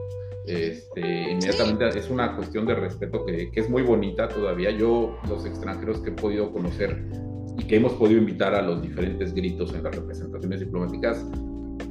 Este, 0.45 1.32
inmediatamente 1.32 1.97
es 1.97 2.08
una 2.12 2.36
cuestión 2.36 2.67
de 2.67 2.75
respeto 2.75 3.25
que, 3.25 3.49
que, 3.49 3.60
es 3.62 3.69
muy 3.69 3.82
bonita 3.82 4.28
todavía. 4.28 4.69
Yo, 4.69 5.17
los 5.28 5.43
extranjeros 5.45 6.01
que 6.01 6.12
he 6.12 6.13
podido 6.13 6.51
conocer 6.51 7.04
y 7.58 7.63
que 7.65 7.78
hemos 7.78 7.93
podido 7.93 8.19
invitar 8.19 8.54
a 8.54 8.62
los 8.62 8.82
diferentes 8.82 9.34
gritos 9.34 9.73
en 9.73 9.84
las 9.84 9.95
representaciones 9.95 10.60
diplomáticas, 10.60 11.25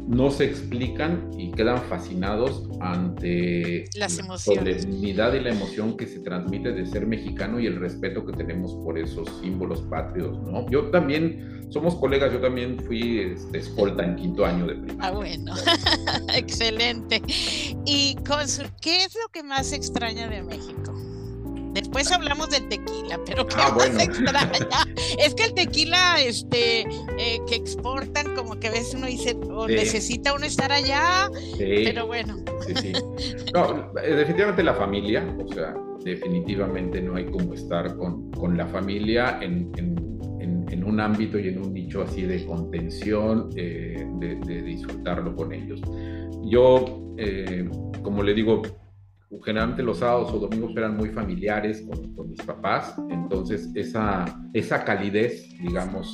no 0.06 0.30
se 0.30 0.44
explican 0.44 1.30
y 1.38 1.50
quedan 1.52 1.82
fascinados 1.84 2.68
ante 2.80 3.84
Las 3.94 4.18
la 4.18 4.38
solemnidad 4.38 5.32
y 5.34 5.40
la 5.40 5.50
emoción 5.50 5.96
que 5.96 6.06
se 6.06 6.20
transmite 6.20 6.72
de 6.72 6.86
ser 6.86 7.06
mexicano 7.06 7.58
y 7.58 7.66
el 7.66 7.80
respeto 7.80 8.24
que 8.26 8.32
tenemos 8.32 8.74
por 8.84 8.98
esos 8.98 9.28
símbolos 9.40 9.82
patrios, 9.82 10.38
¿no? 10.42 10.68
Yo 10.70 10.90
también, 10.90 11.66
somos 11.70 11.94
colegas, 11.94 12.32
yo 12.32 12.40
también 12.40 12.78
fui 12.80 13.20
este, 13.20 13.58
escolta 13.58 14.04
en 14.04 14.16
quinto 14.16 14.44
año 14.44 14.66
de 14.66 14.74
primaria. 14.74 15.06
Ah, 15.06 15.10
bueno, 15.12 15.54
excelente. 16.34 17.22
Y 17.86 18.16
Consul, 18.26 18.66
¿qué 18.80 19.04
es 19.04 19.14
lo 19.14 19.28
que 19.32 19.42
más 19.42 19.72
extraña 19.72 20.28
de 20.28 20.42
México? 20.42 20.92
Después 21.74 22.10
hablamos 22.12 22.50
del 22.50 22.68
tequila, 22.68 23.18
pero 23.26 23.46
qué 23.46 23.56
ah, 23.58 23.74
más 23.76 24.00
extraña. 24.00 24.68
es 25.18 25.34
que 25.34 25.44
el 25.44 25.54
tequila 25.54 26.22
este, 26.22 26.82
eh, 26.82 27.40
que 27.48 27.56
exportan, 27.56 28.32
como 28.36 28.60
que 28.60 28.68
a 28.68 28.70
veces 28.70 28.94
uno 28.94 29.08
dice, 29.08 29.36
o 29.50 29.66
necesita 29.66 30.34
uno 30.34 30.46
estar 30.46 30.70
allá, 30.70 31.28
pero 31.58 32.06
bueno. 32.06 32.36
Sí, 32.64 32.74
sí. 32.76 32.92
No, 33.52 33.90
eh, 34.00 34.14
definitivamente 34.14 34.62
la 34.62 34.74
familia, 34.74 35.36
o 35.44 35.52
sea, 35.52 35.74
definitivamente 36.04 37.02
no 37.02 37.16
hay 37.16 37.26
como 37.26 37.54
estar 37.54 37.96
con, 37.96 38.30
con 38.30 38.56
la 38.56 38.66
familia 38.66 39.40
en, 39.42 39.72
en, 39.76 39.96
en, 40.70 40.84
un 40.84 41.00
ámbito 41.00 41.38
y 41.38 41.48
en 41.48 41.58
un 41.58 41.72
nicho 41.72 42.02
así 42.02 42.22
de 42.22 42.44
contención, 42.44 43.50
eh, 43.56 44.06
de, 44.20 44.36
de, 44.36 44.62
disfrutarlo 44.62 45.34
con 45.34 45.52
ellos. 45.52 45.80
Yo, 46.44 47.00
como 48.02 48.22
le 48.22 48.34
digo, 48.34 48.62
generalmente 49.42 49.82
los 49.82 49.98
sábados 49.98 50.32
o 50.32 50.38
domingos 50.38 50.72
eran 50.76 50.96
muy 50.96 51.10
familiares 51.10 51.82
con, 51.82 52.30
mis 52.30 52.40
papás, 52.42 52.94
entonces 53.10 53.70
esa, 53.74 54.24
esa 54.52 54.84
calidez, 54.84 55.48
digamos, 55.60 56.12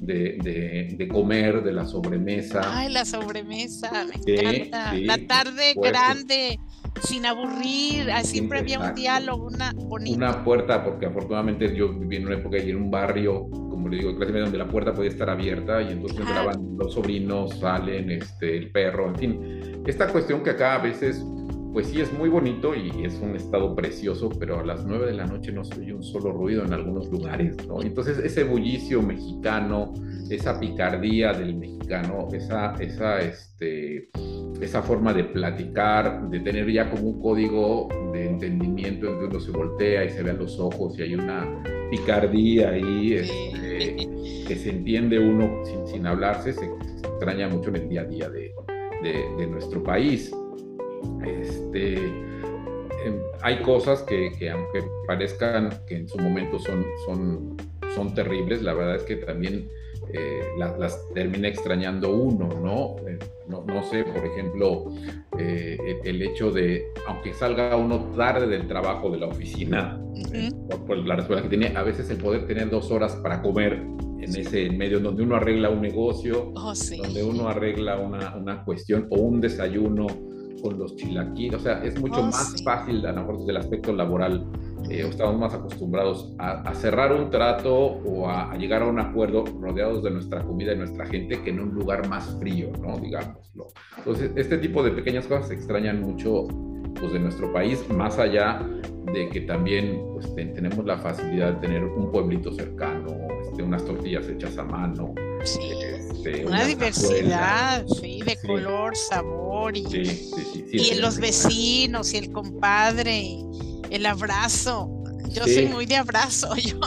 de, 0.00 1.08
comer, 1.10 1.62
de 1.62 1.72
la 1.72 1.86
sobremesa. 1.86 2.60
Ay, 2.64 2.92
la 2.92 3.04
sobremesa, 3.04 3.90
me 4.04 4.34
encanta. 4.34 4.94
la 4.94 5.26
tarde 5.26 5.74
grande, 5.76 6.58
sin 7.02 7.26
aburrir, 7.26 8.10
siempre 8.22 8.60
había 8.60 8.78
un 8.78 8.94
diálogo, 8.94 9.46
una 9.46 9.72
bonita. 9.74 10.16
Una 10.16 10.44
puerta, 10.44 10.84
porque 10.84 11.06
afortunadamente 11.06 11.74
yo 11.74 11.92
viví 11.92 12.16
en 12.16 12.26
una 12.26 12.36
época 12.36 12.58
y 12.58 12.70
en 12.70 12.76
un 12.76 12.90
barrio, 12.90 13.48
como 13.50 13.88
le 13.88 13.98
digo, 13.98 14.12
donde 14.12 14.58
la 14.58 14.68
puerta 14.68 14.92
podía 14.94 15.10
estar 15.10 15.30
abierta 15.30 15.82
y 15.82 15.92
entonces 15.92 16.20
entraban 16.20 16.76
los 16.76 16.94
sobrinos, 16.94 17.58
salen, 17.58 18.10
este, 18.10 18.56
el 18.56 18.70
perro, 18.70 19.08
en 19.08 19.16
fin. 19.16 19.82
Esta 19.86 20.08
cuestión 20.08 20.42
que 20.42 20.50
acá 20.50 20.74
a 20.74 20.78
veces 20.78 21.24
pues 21.72 21.88
sí 21.88 22.00
es 22.00 22.12
muy 22.12 22.28
bonito 22.28 22.74
y 22.74 23.04
es 23.04 23.18
un 23.20 23.36
estado 23.36 23.74
precioso, 23.74 24.30
pero 24.30 24.60
a 24.60 24.64
las 24.64 24.84
nueve 24.84 25.06
de 25.06 25.12
la 25.12 25.26
noche 25.26 25.52
no 25.52 25.64
se 25.64 25.78
oye 25.80 25.92
un 25.92 26.02
solo 26.02 26.32
ruido 26.32 26.64
en 26.64 26.72
algunos 26.72 27.10
lugares, 27.10 27.56
¿no? 27.66 27.82
Entonces 27.82 28.18
ese 28.18 28.44
bullicio 28.44 29.02
mexicano, 29.02 29.92
esa 30.30 30.58
picardía 30.58 31.32
del 31.32 31.56
mexicano, 31.56 32.28
esa, 32.32 32.74
esa, 32.74 33.20
este, 33.20 34.08
esa 34.60 34.82
forma 34.82 35.12
de 35.12 35.24
platicar, 35.24 36.28
de 36.30 36.40
tener 36.40 36.70
ya 36.72 36.90
como 36.90 37.08
un 37.08 37.20
código 37.20 37.88
de 38.12 38.30
entendimiento 38.30 39.08
en 39.08 39.18
que 39.18 39.24
uno 39.26 39.40
se 39.40 39.50
voltea 39.50 40.04
y 40.04 40.10
se 40.10 40.22
ve 40.22 40.30
a 40.30 40.34
los 40.34 40.58
ojos 40.58 40.98
y 40.98 41.02
hay 41.02 41.14
una 41.14 41.62
picardía 41.90 42.70
ahí 42.70 43.14
este, 43.14 43.96
que 44.48 44.56
se 44.56 44.70
entiende 44.70 45.18
uno 45.18 45.62
sin, 45.64 45.86
sin 45.86 46.06
hablarse, 46.06 46.52
se 46.52 46.64
extraña 46.64 47.48
mucho 47.48 47.68
en 47.68 47.76
el 47.76 47.88
día 47.88 48.00
a 48.00 48.04
día 48.04 48.30
de, 48.30 48.52
de 49.02 49.46
nuestro 49.46 49.82
país. 49.82 50.32
Este, 51.24 51.94
em, 51.94 53.20
hay 53.42 53.60
cosas 53.62 54.02
que, 54.02 54.30
aunque 54.50 54.84
parezcan 55.06 55.70
que 55.86 55.96
en 55.96 56.08
su 56.08 56.18
momento 56.18 56.58
son, 56.58 56.84
son, 57.04 57.56
son 57.94 58.14
terribles, 58.14 58.62
la 58.62 58.74
verdad 58.74 58.96
es 58.96 59.02
que 59.02 59.16
también 59.16 59.68
eh, 60.12 60.40
las, 60.56 60.98
termina 61.14 61.48
extrañando 61.48 62.14
uno, 62.14 62.48
¿no? 62.48 63.08
Eh, 63.08 63.18
no, 63.48 63.64
no, 63.64 63.82
sé, 63.82 64.04
por 64.04 64.24
ejemplo, 64.24 64.86
eh, 65.38 65.76
el 66.04 66.22
hecho 66.22 66.50
de, 66.50 66.86
aunque 67.08 67.32
salga 67.34 67.76
uno 67.76 68.12
tarde 68.16 68.46
del 68.46 68.66
trabajo 68.66 69.10
de 69.10 69.18
la 69.18 69.26
oficina, 69.26 70.00
por, 70.86 70.98
la 70.98 71.16
responsabilidad 71.16 71.42
que 71.42 71.48
tiene, 71.48 71.76
a 71.76 71.82
veces 71.82 72.08
el 72.10 72.18
poder 72.18 72.46
tener 72.46 72.70
dos 72.70 72.90
horas 72.90 73.16
para 73.16 73.42
comer 73.42 73.82
en 74.20 74.36
ese 74.36 74.70
medio 74.70 75.00
donde 75.00 75.22
uno 75.22 75.36
arregla 75.36 75.70
un 75.70 75.80
negocio, 75.80 76.52
oh, 76.54 76.72
donde 77.02 77.22
uno 77.22 77.48
arregla 77.48 77.98
una, 77.98 78.36
una 78.36 78.64
cuestión 78.64 79.06
o 79.10 79.20
un 79.20 79.40
desayuno 79.40 80.06
con 80.62 80.78
los 80.78 80.96
chilaquiles, 80.96 81.60
o 81.60 81.62
sea, 81.62 81.82
es 81.84 81.98
mucho 82.00 82.20
oh, 82.20 82.24
más 82.24 82.62
fácil, 82.64 83.04
a 83.06 83.12
lo 83.12 83.20
mejor 83.20 83.38
desde 83.38 83.50
el 83.50 83.56
aspecto 83.58 83.92
laboral, 83.92 84.46
eh, 84.90 85.06
estamos 85.08 85.38
más 85.38 85.54
acostumbrados 85.54 86.34
a, 86.38 86.74
cerrar 86.74 87.12
un 87.12 87.30
trato 87.30 87.74
o 87.74 88.28
a, 88.28 88.56
llegar 88.56 88.82
a 88.82 88.86
un 88.86 89.00
acuerdo 89.00 89.44
rodeados 89.60 90.02
de 90.02 90.10
nuestra 90.10 90.42
comida 90.42 90.72
y 90.72 90.76
nuestra 90.76 91.06
gente 91.06 91.42
que 91.42 91.50
en 91.50 91.60
un 91.60 91.70
lugar 91.70 92.08
más 92.08 92.36
frío, 92.38 92.70
¿no? 92.80 92.96
Digámoslo. 92.98 93.68
Entonces, 93.98 94.30
este 94.36 94.58
tipo 94.58 94.82
de 94.82 94.92
pequeñas 94.92 95.26
cosas 95.26 95.48
se 95.48 95.54
extrañan 95.54 96.02
mucho 96.02 96.46
pues, 97.00 97.12
de 97.12 97.18
nuestro 97.18 97.52
país, 97.52 97.84
más 97.90 98.18
allá 98.18 98.60
de 99.12 99.28
que 99.28 99.40
también 99.42 100.02
pues, 100.12 100.34
tenemos 100.34 100.84
la 100.84 100.98
facilidad 100.98 101.54
de 101.54 101.60
tener 101.66 101.84
un 101.84 102.10
pueblito 102.10 102.52
cercano, 102.52 103.08
este, 103.42 103.62
unas 103.62 103.84
tortillas 103.84 104.28
hechas 104.28 104.56
a 104.58 104.64
mano. 104.64 105.14
Sí. 105.42 106.05
Este, 106.26 106.44
una, 106.44 106.64
diversidad, 106.64 107.86
sí, 108.00 108.20
de 108.24 108.36
color, 108.44 108.96
sabor 108.96 109.76
y, 109.76 109.84
y 110.72 110.94
los 110.94 111.18
vecinos 111.18 112.12
y 112.12 112.16
el 112.16 112.32
compadre, 112.32 113.38
el 113.90 114.06
abrazo. 114.06 114.92
Yo 115.28 115.44
soy 115.44 115.66
muy 115.66 115.86
de 115.86 115.96
abrazo, 115.96 116.54
yo, 116.56 116.80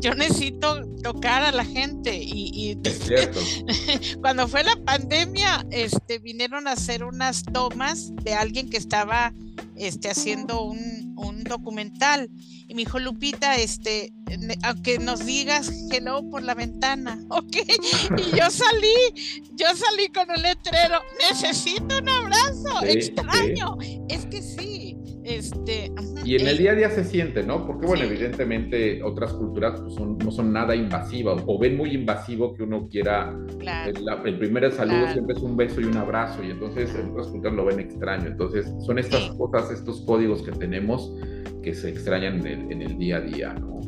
yo 0.00 0.14
necesito 0.14 0.86
tocar 1.02 1.42
a 1.42 1.52
la 1.52 1.64
gente 1.64 2.16
y, 2.16 2.78
cuando 4.20 4.46
fue 4.48 4.62
la 4.62 4.76
pandemia, 4.84 5.66
este, 5.70 6.18
vinieron 6.18 6.68
a 6.68 6.72
hacer 6.72 7.04
unas 7.04 7.42
tomas 7.42 8.14
de 8.22 8.34
alguien 8.34 8.70
que 8.70 8.76
estaba 8.76 9.34
este, 9.76 10.10
haciendo 10.10 10.62
un, 10.62 11.07
un 11.18 11.44
documental 11.44 12.30
y 12.68 12.74
me 12.74 12.82
dijo 12.82 12.98
Lupita, 12.98 13.56
este, 13.56 14.12
aunque 14.62 14.98
nos 14.98 15.24
digas 15.24 15.70
hello 15.90 16.28
por 16.30 16.42
la 16.42 16.54
ventana, 16.54 17.18
¿ok? 17.30 17.56
Y 18.18 18.36
yo 18.36 18.50
salí, 18.50 19.44
yo 19.54 19.66
salí 19.74 20.08
con 20.08 20.30
el 20.30 20.42
letrero, 20.42 21.00
necesito 21.30 21.98
un 21.98 22.08
abrazo, 22.08 22.82
extraño, 22.84 23.76
es 24.08 24.26
que 24.26 24.42
sí. 24.42 24.96
Este, 25.28 25.92
y 26.24 26.36
en 26.36 26.48
el 26.48 26.56
día 26.56 26.72
a 26.72 26.74
día 26.74 26.90
se 26.90 27.04
siente, 27.04 27.42
¿no? 27.42 27.66
Porque, 27.66 27.86
bueno, 27.86 28.04
evidentemente 28.04 29.02
otras 29.02 29.34
culturas 29.34 29.78
pues, 29.78 30.00
no 30.00 30.30
son 30.30 30.54
nada 30.54 30.74
invasivas 30.74 31.42
o 31.46 31.58
ven 31.58 31.76
muy 31.76 31.94
invasivo 31.94 32.54
que 32.54 32.62
uno 32.62 32.88
quiera. 32.88 33.36
El, 34.24 34.38
primer 34.38 34.72
saludo 34.72 35.12
siempre 35.12 35.36
es 35.36 35.42
un 35.42 35.54
beso 35.54 35.82
y 35.82 35.84
un 35.84 35.98
abrazo, 35.98 36.42
y 36.42 36.50
entonces 36.50 36.94
en 36.94 37.10
otras 37.10 37.26
culturas 37.26 37.54
lo 37.54 37.66
ven 37.66 37.78
extraño. 37.78 38.26
Entonces, 38.26 38.72
son 38.80 38.98
estas 38.98 39.30
cosas, 39.32 39.70
estos 39.70 40.00
códigos 40.00 40.40
que 40.40 40.52
tenemos 40.52 41.12
que 41.62 41.74
se 41.74 41.90
extrañan 41.90 42.46
en 42.46 42.80
el, 42.80 42.96
día 42.96 43.18
a 43.18 43.20
día, 43.20 43.52
¿no? 43.52 43.80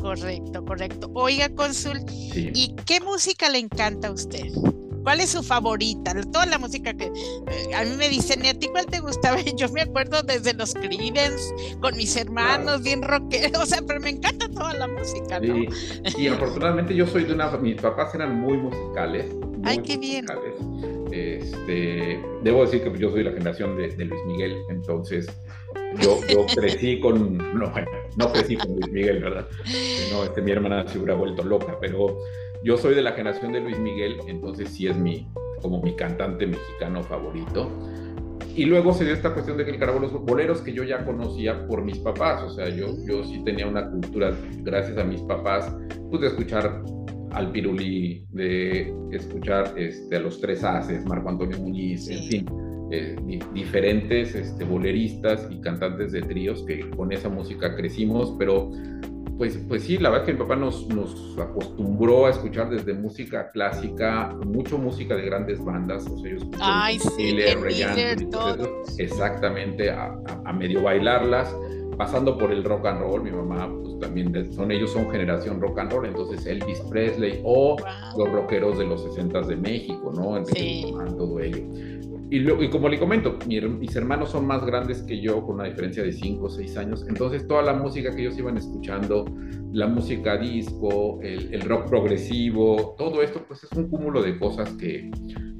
Correcto, 0.00 0.64
correcto. 0.64 1.10
Oiga, 1.14 1.48
Consul, 1.50 2.00
¿y 2.34 2.74
qué 2.86 3.00
música 3.00 3.48
le 3.50 3.58
encanta 3.58 4.08
a 4.08 4.12
usted? 4.12 4.48
¿Cuál 5.02 5.20
es 5.20 5.30
su 5.30 5.42
favorita? 5.42 6.14
Toda 6.32 6.46
la 6.46 6.58
música 6.58 6.92
que 6.94 7.06
eh, 7.06 7.74
a 7.74 7.84
mí 7.84 7.96
me 7.96 8.08
dicen, 8.08 8.44
¿y 8.44 8.48
a 8.48 8.54
ti 8.54 8.68
cuál 8.68 8.86
te 8.86 9.00
gustaba? 9.00 9.40
Yo 9.56 9.68
me 9.70 9.82
acuerdo 9.82 10.22
desde 10.22 10.54
los 10.54 10.74
Creedence, 10.74 11.54
con 11.80 11.96
mis 11.96 12.16
hermanos, 12.16 12.82
bien 12.82 13.02
rockeros, 13.02 13.62
o 13.62 13.66
sea, 13.66 13.80
pero 13.86 14.00
me 14.00 14.10
encanta 14.10 14.48
toda 14.48 14.74
la 14.74 14.88
música, 14.88 15.40
¿no? 15.40 15.64
Y 16.16 16.28
afortunadamente 16.28 16.94
yo 16.94 17.06
soy 17.06 17.24
de 17.24 17.34
una, 17.34 17.50
mis 17.58 17.80
papás 17.80 18.14
eran 18.14 18.40
muy 18.40 18.56
musicales. 18.56 19.26
Ay, 19.64 19.78
qué 19.78 19.96
bien. 19.96 20.26
Este, 21.10 22.20
debo 22.42 22.64
decir 22.64 22.82
que 22.82 22.98
yo 22.98 23.10
soy 23.10 23.24
la 23.24 23.32
generación 23.32 23.76
de, 23.76 23.88
de 23.88 24.04
Luis 24.04 24.20
Miguel, 24.26 24.56
entonces 24.68 25.26
yo, 26.00 26.20
yo 26.28 26.46
crecí 26.54 27.00
con, 27.00 27.38
no, 27.38 27.72
no 28.16 28.32
crecí 28.32 28.56
con 28.56 28.72
Luis 28.72 28.90
Miguel, 28.90 29.22
¿verdad? 29.22 29.48
No, 30.12 30.24
este, 30.24 30.42
mi 30.42 30.52
hermana 30.52 30.86
se 30.86 30.98
hubiera 30.98 31.14
vuelto 31.14 31.42
loca, 31.42 31.78
pero 31.80 32.18
yo 32.64 32.76
soy 32.76 32.94
de 32.94 33.02
la 33.02 33.12
generación 33.12 33.52
de 33.52 33.60
Luis 33.60 33.78
Miguel, 33.78 34.16
entonces 34.26 34.70
sí 34.70 34.86
es 34.86 34.96
mi, 34.96 35.28
como 35.60 35.82
mi 35.82 35.94
cantante 35.94 36.46
mexicano 36.46 37.02
favorito. 37.02 37.70
Y 38.54 38.64
luego 38.64 38.92
se 38.92 39.04
dio 39.04 39.14
esta 39.14 39.32
cuestión 39.32 39.56
de 39.56 39.64
que 39.64 39.70
el 39.70 39.78
carabón, 39.78 40.02
los 40.02 40.12
boleros 40.12 40.62
que 40.62 40.72
yo 40.72 40.82
ya 40.82 41.04
conocía 41.04 41.66
por 41.66 41.84
mis 41.84 41.98
papás, 41.98 42.42
o 42.42 42.50
sea, 42.50 42.68
yo, 42.68 42.88
yo 43.06 43.24
sí 43.24 43.42
tenía 43.44 43.66
una 43.66 43.88
cultura, 43.88 44.36
gracias 44.62 44.98
a 44.98 45.04
mis 45.04 45.20
papás, 45.22 45.72
pues 46.10 46.22
de 46.22 46.28
escuchar 46.28 46.82
al 47.32 47.52
Pirulí, 47.52 48.26
de 48.30 48.92
escuchar 49.12 49.74
este, 49.76 50.16
a 50.16 50.20
los 50.20 50.40
Tres 50.40 50.64
Haces, 50.64 51.04
Marco 51.06 51.28
Antonio 51.28 51.58
Muñiz, 51.58 52.08
en 52.08 52.22
fin 52.24 52.46
eh, 52.90 53.16
diferentes 53.52 54.34
este, 54.34 54.64
boleristas 54.64 55.46
y 55.50 55.60
cantantes 55.60 56.12
de 56.12 56.22
tríos 56.22 56.62
que 56.62 56.88
con 56.88 57.12
esa 57.12 57.28
música 57.28 57.76
crecimos, 57.76 58.34
pero 58.38 58.70
pues, 59.38 59.56
pues 59.68 59.84
sí, 59.84 59.98
la 59.98 60.10
verdad 60.10 60.26
que 60.26 60.32
mi 60.32 60.38
papá 60.40 60.56
nos, 60.56 60.88
nos 60.88 61.38
acostumbró 61.38 62.26
a 62.26 62.30
escuchar 62.30 62.68
desde 62.68 62.92
música 62.92 63.52
clásica, 63.52 64.36
mucho 64.44 64.76
música 64.78 65.14
de 65.14 65.22
grandes 65.22 65.64
bandas, 65.64 66.04
o 66.08 66.18
sea, 66.18 66.32
yo 66.32 66.38
Ay, 66.60 66.98
sí, 66.98 67.36
exactamente, 68.98 69.90
a, 69.90 70.18
a, 70.44 70.52
medio 70.52 70.82
bailarlas, 70.82 71.54
pasando 71.96 72.36
por 72.36 72.50
el 72.50 72.64
rock 72.64 72.86
and 72.86 73.00
roll, 73.00 73.22
mi 73.22 73.30
mamá 73.30 73.72
pues 73.80 74.00
también, 74.00 74.52
son, 74.52 74.72
ellos 74.72 74.90
son 74.90 75.08
generación 75.08 75.60
rock 75.60 75.78
and 75.78 75.92
roll, 75.92 76.06
entonces 76.06 76.44
Elvis 76.44 76.80
Presley 76.90 77.40
o 77.44 77.76
los 78.16 78.32
rockeros 78.32 78.78
de 78.78 78.86
los 78.86 79.04
60 79.04 79.42
de 79.42 79.56
México, 79.56 80.12
¿no? 80.16 80.44
sí. 80.46 80.92
todo 81.16 81.38
ello. 81.38 81.62
Y, 82.30 82.50
y, 82.50 82.68
como 82.68 82.88
le 82.88 82.98
comento, 82.98 83.38
mis 83.46 83.96
hermanos 83.96 84.30
son 84.30 84.46
más 84.46 84.64
grandes 84.64 85.02
que 85.02 85.20
yo, 85.20 85.42
con 85.46 85.56
una 85.56 85.64
diferencia 85.64 86.02
de 86.02 86.12
5 86.12 86.44
o 86.44 86.50
6 86.50 86.76
años. 86.76 87.06
Entonces, 87.08 87.46
toda 87.46 87.62
la 87.62 87.72
música 87.72 88.14
que 88.14 88.22
ellos 88.22 88.38
iban 88.38 88.58
escuchando, 88.58 89.24
la 89.72 89.86
música 89.86 90.36
disco, 90.36 91.20
el, 91.22 91.60
rock 91.62 91.88
progresivo, 91.88 92.94
todo 92.98 93.22
esto, 93.22 93.44
pues 93.48 93.64
es 93.64 93.72
un 93.72 93.88
cúmulo 93.88 94.22
de 94.22 94.38
cosas 94.38 94.70
que, 94.74 95.10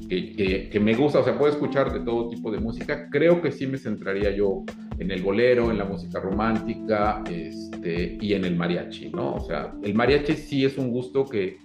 que, 0.08 0.68
que, 0.70 0.80
me 0.80 0.94
gusta. 0.94 1.20
O 1.20 1.24
sea, 1.24 1.38
puedo 1.38 1.52
escuchar 1.52 1.92
de 1.92 2.00
todo 2.00 2.28
tipo 2.28 2.50
de 2.50 2.58
música. 2.58 3.08
Creo 3.10 3.40
que 3.40 3.50
sí 3.50 3.66
me 3.66 3.78
centraría 3.78 4.30
yo 4.30 4.64
en 4.98 5.10
el 5.10 5.22
bolero, 5.22 5.70
en 5.70 5.78
la 5.78 5.84
música 5.84 6.20
romántica 6.20 7.22
este, 7.30 8.18
y 8.20 8.34
en 8.34 8.44
el 8.44 8.56
mariachi, 8.56 9.10
¿no? 9.10 9.36
O 9.36 9.40
sea, 9.40 9.72
el 9.82 9.94
mariachi 9.94 10.34
sí 10.34 10.64
es 10.64 10.76
un 10.76 10.90
gusto 10.90 11.24
que 11.24 11.58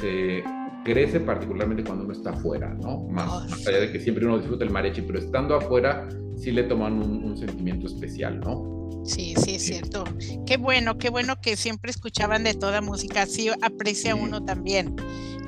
se 0.00 0.42
crece 0.88 1.20
particularmente 1.20 1.84
cuando 1.84 2.04
uno 2.04 2.14
está 2.14 2.30
afuera, 2.30 2.74
¿no? 2.74 3.06
Más, 3.08 3.66
allá 3.66 3.80
de 3.80 3.92
que 3.92 4.00
siempre 4.00 4.24
uno 4.24 4.38
disfruta 4.38 4.64
el 4.64 4.70
mariachi, 4.70 5.02
pero 5.02 5.18
estando 5.18 5.54
afuera 5.54 6.08
sí 6.36 6.50
le 6.50 6.62
toman 6.64 6.94
un, 6.94 7.36
sentimiento 7.36 7.86
especial, 7.86 8.40
¿no? 8.40 9.02
Sí, 9.04 9.34
sí, 9.36 9.56
es 9.56 9.64
cierto. 9.64 10.04
Qué 10.46 10.56
bueno, 10.56 10.98
qué 10.98 11.10
bueno 11.10 11.40
que 11.40 11.56
siempre 11.56 11.90
escuchaban 11.90 12.42
de 12.44 12.54
toda 12.54 12.80
música, 12.80 13.22
así 13.22 13.48
aprecia 13.62 14.14
uno 14.14 14.44
también. 14.44 14.96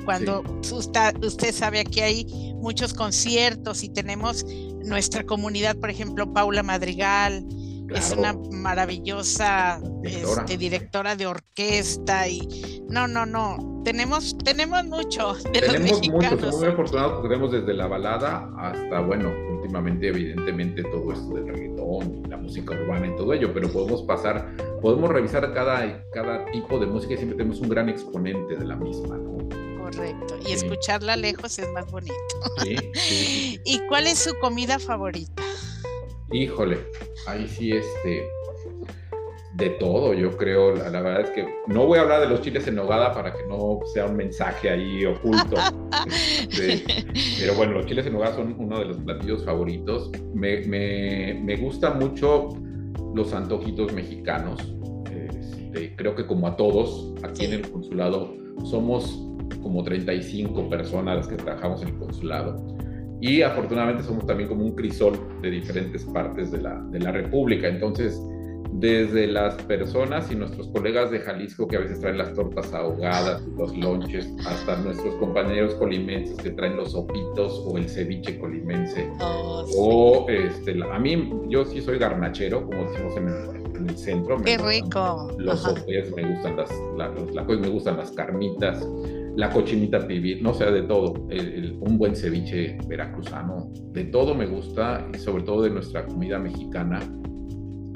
Cuando 0.05 0.43
usted, 0.71 1.23
usted 1.23 1.53
sabe 1.53 1.79
aquí 1.79 1.99
hay 1.99 2.25
muchos 2.55 2.93
conciertos 2.93 3.83
y 3.83 3.89
tenemos 3.89 4.45
nuestra 4.85 5.23
comunidad, 5.23 5.75
por 5.77 5.89
ejemplo, 5.89 6.31
Paula 6.33 6.63
Madrigal, 6.63 7.45
es 7.95 8.11
una 8.17 8.33
maravillosa 8.51 9.79
este, 10.03 10.57
directora 10.57 11.15
de 11.15 11.27
orquesta 11.27 12.27
y 12.27 12.83
no, 12.89 13.07
no, 13.07 13.25
no, 13.25 13.81
tenemos, 13.83 14.37
tenemos 14.37 14.83
mucho 14.85 15.33
de 15.35 15.61
tenemos 15.61 15.91
los 15.91 16.09
mucho, 16.09 16.29
somos 16.29 16.59
muy 16.59 16.67
afortunados 16.67 17.13
porque 17.13 17.29
tenemos 17.29 17.51
desde 17.51 17.73
la 17.73 17.87
balada 17.87 18.49
hasta, 18.57 18.99
bueno, 19.01 19.31
últimamente 19.53 20.07
evidentemente 20.07 20.83
todo 20.83 21.13
esto 21.13 21.33
del 21.35 21.47
reggaetón, 21.47 22.23
la 22.29 22.37
música 22.37 22.73
urbana 22.73 23.07
y 23.07 23.15
todo 23.15 23.33
ello, 23.33 23.53
pero 23.53 23.71
podemos 23.71 24.03
pasar, 24.03 24.55
podemos 24.81 25.09
revisar 25.09 25.53
cada, 25.53 26.03
cada 26.13 26.45
tipo 26.51 26.79
de 26.79 26.87
música 26.87 27.13
y 27.13 27.17
siempre 27.17 27.37
tenemos 27.37 27.59
un 27.61 27.69
gran 27.69 27.89
exponente 27.89 28.55
de 28.55 28.65
la 28.65 28.75
misma, 28.75 29.17
¿no? 29.17 29.37
Correcto, 29.81 30.37
y 30.47 30.53
escucharla 30.53 31.15
lejos 31.15 31.59
es 31.59 31.69
más 31.73 31.89
bonito. 31.91 32.13
Sí, 32.63 32.77
¿Y 33.65 33.79
cuál 33.87 34.07
es 34.07 34.19
su 34.19 34.33
comida 34.39 34.79
favorita? 34.79 35.43
Híjole, 36.31 36.77
ahí 37.27 37.47
sí, 37.47 37.71
este, 37.71 38.23
de 39.55 39.69
todo, 39.71 40.13
yo 40.13 40.35
creo. 40.37 40.73
La, 40.75 41.01
verdad 41.01 41.21
es 41.21 41.29
que 41.31 41.45
no 41.67 41.85
voy 41.85 41.99
a 41.99 42.01
hablar 42.01 42.21
de 42.21 42.27
los 42.27 42.41
chiles 42.41 42.67
en 42.67 42.75
nogada 42.75 43.13
para 43.13 43.33
que 43.33 43.45
no 43.47 43.79
sea 43.93 44.05
un 44.05 44.15
mensaje 44.15 44.69
ahí 44.69 45.05
oculto. 45.05 45.57
Este, 46.51 47.05
pero 47.39 47.55
bueno, 47.55 47.73
los 47.73 47.85
chiles 47.85 48.05
en 48.05 48.13
nogada 48.13 48.35
son 48.35 48.55
uno 48.57 48.79
de 48.79 48.85
los 48.85 48.97
platillos 48.97 49.45
favoritos. 49.45 50.11
Me, 50.33 50.61
me, 50.65 51.33
me 51.33 51.55
gustan 51.57 51.99
mucho 51.99 52.49
los 53.13 53.33
antojitos 53.33 53.93
mexicanos. 53.93 54.73
Este, 55.11 55.95
creo 55.95 56.15
que 56.15 56.25
como 56.25 56.47
a 56.47 56.55
todos, 56.55 57.13
aquí 57.23 57.45
en 57.45 57.53
el 57.53 57.71
consulado 57.71 58.33
somos 58.63 59.27
como 59.61 59.83
35 59.83 60.69
personas 60.69 61.17
las 61.17 61.27
que 61.27 61.35
trabajamos 61.35 61.81
en 61.83 61.89
el 61.89 61.97
consulado 61.97 62.80
y 63.21 63.43
afortunadamente 63.43 64.03
somos 64.03 64.25
también 64.25 64.49
como 64.49 64.65
un 64.65 64.75
crisol 64.75 65.17
de 65.41 65.51
diferentes 65.51 66.03
partes 66.05 66.51
de 66.51 66.61
la, 66.61 66.81
de 66.89 66.99
la 66.99 67.11
República. 67.11 67.67
Entonces, 67.67 68.19
desde 68.73 69.27
las 69.27 69.55
personas 69.63 70.31
y 70.31 70.35
nuestros 70.35 70.67
colegas 70.69 71.11
de 71.11 71.19
Jalisco 71.19 71.67
que 71.67 71.77
a 71.77 71.79
veces 71.81 71.99
traen 71.99 72.17
las 72.17 72.33
tortas 72.33 72.73
ahogadas, 72.73 73.43
los 73.57 73.77
lonches, 73.77 74.33
hasta 74.47 74.77
nuestros 74.77 75.13
compañeros 75.15 75.75
colimenses 75.75 76.37
que 76.37 76.51
traen 76.51 76.77
los 76.77 76.93
sopitos 76.93 77.63
o 77.65 77.77
el 77.77 77.87
ceviche 77.87 78.39
colimense. 78.39 79.07
Oh, 79.19 79.65
o 79.77 80.29
este, 80.29 80.79
a 80.83 80.99
mí, 80.99 81.31
yo 81.49 81.65
sí 81.65 81.81
soy 81.81 81.99
garnachero, 81.99 82.65
como 82.65 82.89
decimos 82.89 83.17
en 83.17 83.27
el, 83.27 83.61
centro. 83.97 84.37
Qué 84.43 84.59
rico. 84.59 85.31
Los 85.39 85.61
sopes, 85.61 86.15
me 86.15 86.35
gustan 86.35 86.55
las, 86.55 86.69
me 87.47 87.67
gustan 87.67 87.97
las 87.97 88.11
carnitas 88.11 88.87
la 89.35 89.49
cochinita 89.49 90.05
pibil, 90.05 90.43
no 90.43 90.53
sea 90.53 90.71
de 90.71 90.83
todo, 90.83 91.13
un 91.13 91.97
buen 91.97 92.15
ceviche 92.15 92.77
veracruzano, 92.87 93.71
de 93.93 94.05
todo 94.05 94.35
me 94.35 94.45
gusta 94.45 95.07
y 95.13 95.17
sobre 95.17 95.43
todo 95.43 95.63
de 95.63 95.69
nuestra 95.69 96.05
comida 96.05 96.37
mexicana. 96.37 96.99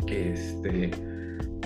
Este, 0.08 0.92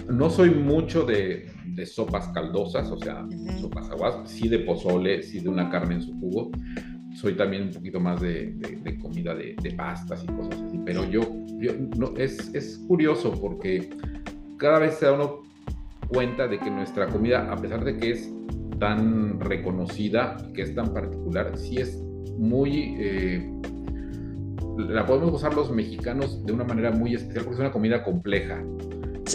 no 0.09 0.29
soy 0.29 0.49
mucho 0.51 1.03
de, 1.03 1.47
sopas 1.85 2.27
caldosas, 2.29 2.89
o 2.91 2.97
sea, 2.97 3.25
sopas 3.61 3.89
aguas, 3.89 4.29
sí 4.29 4.49
de 4.49 4.59
pozole, 4.59 5.23
sí 5.23 5.39
de 5.39 5.49
una 5.49 5.69
carne 5.69 5.95
en 5.95 6.01
su 6.01 6.13
jugo. 6.19 6.51
Soy 7.15 7.35
también 7.35 7.63
un 7.63 7.71
poquito 7.71 7.99
más 7.99 8.19
de, 8.21 8.57
comida 9.01 9.35
de, 9.35 9.73
pastas 9.77 10.23
y 10.23 10.27
cosas 10.27 10.61
así, 10.61 10.79
pero 10.85 11.05
yo, 11.09 11.21
no, 11.97 12.13
es, 12.17 12.53
es 12.53 12.79
curioso 12.87 13.31
porque 13.39 13.89
cada 14.57 14.79
vez 14.79 14.95
se 14.95 15.05
da 15.05 15.13
uno 15.13 15.41
cuenta 16.09 16.47
de 16.47 16.59
que 16.59 16.69
nuestra 16.69 17.07
comida, 17.07 17.51
a 17.51 17.55
pesar 17.55 17.85
de 17.85 17.97
que 17.97 18.11
es 18.11 18.29
tan 18.79 19.39
reconocida, 19.39 20.37
que 20.53 20.63
es 20.63 20.73
tan 20.73 20.93
particular, 20.93 21.57
sí 21.57 21.77
es 21.77 22.01
muy... 22.37 22.95
Eh, 22.99 23.53
la 24.77 25.05
podemos 25.05 25.33
usar 25.33 25.53
los 25.53 25.71
mexicanos 25.71 26.45
de 26.45 26.53
una 26.53 26.63
manera 26.63 26.91
muy 26.91 27.13
especial 27.13 27.43
porque 27.43 27.55
es 27.55 27.59
una 27.59 27.71
comida 27.71 28.03
compleja. 28.03 28.63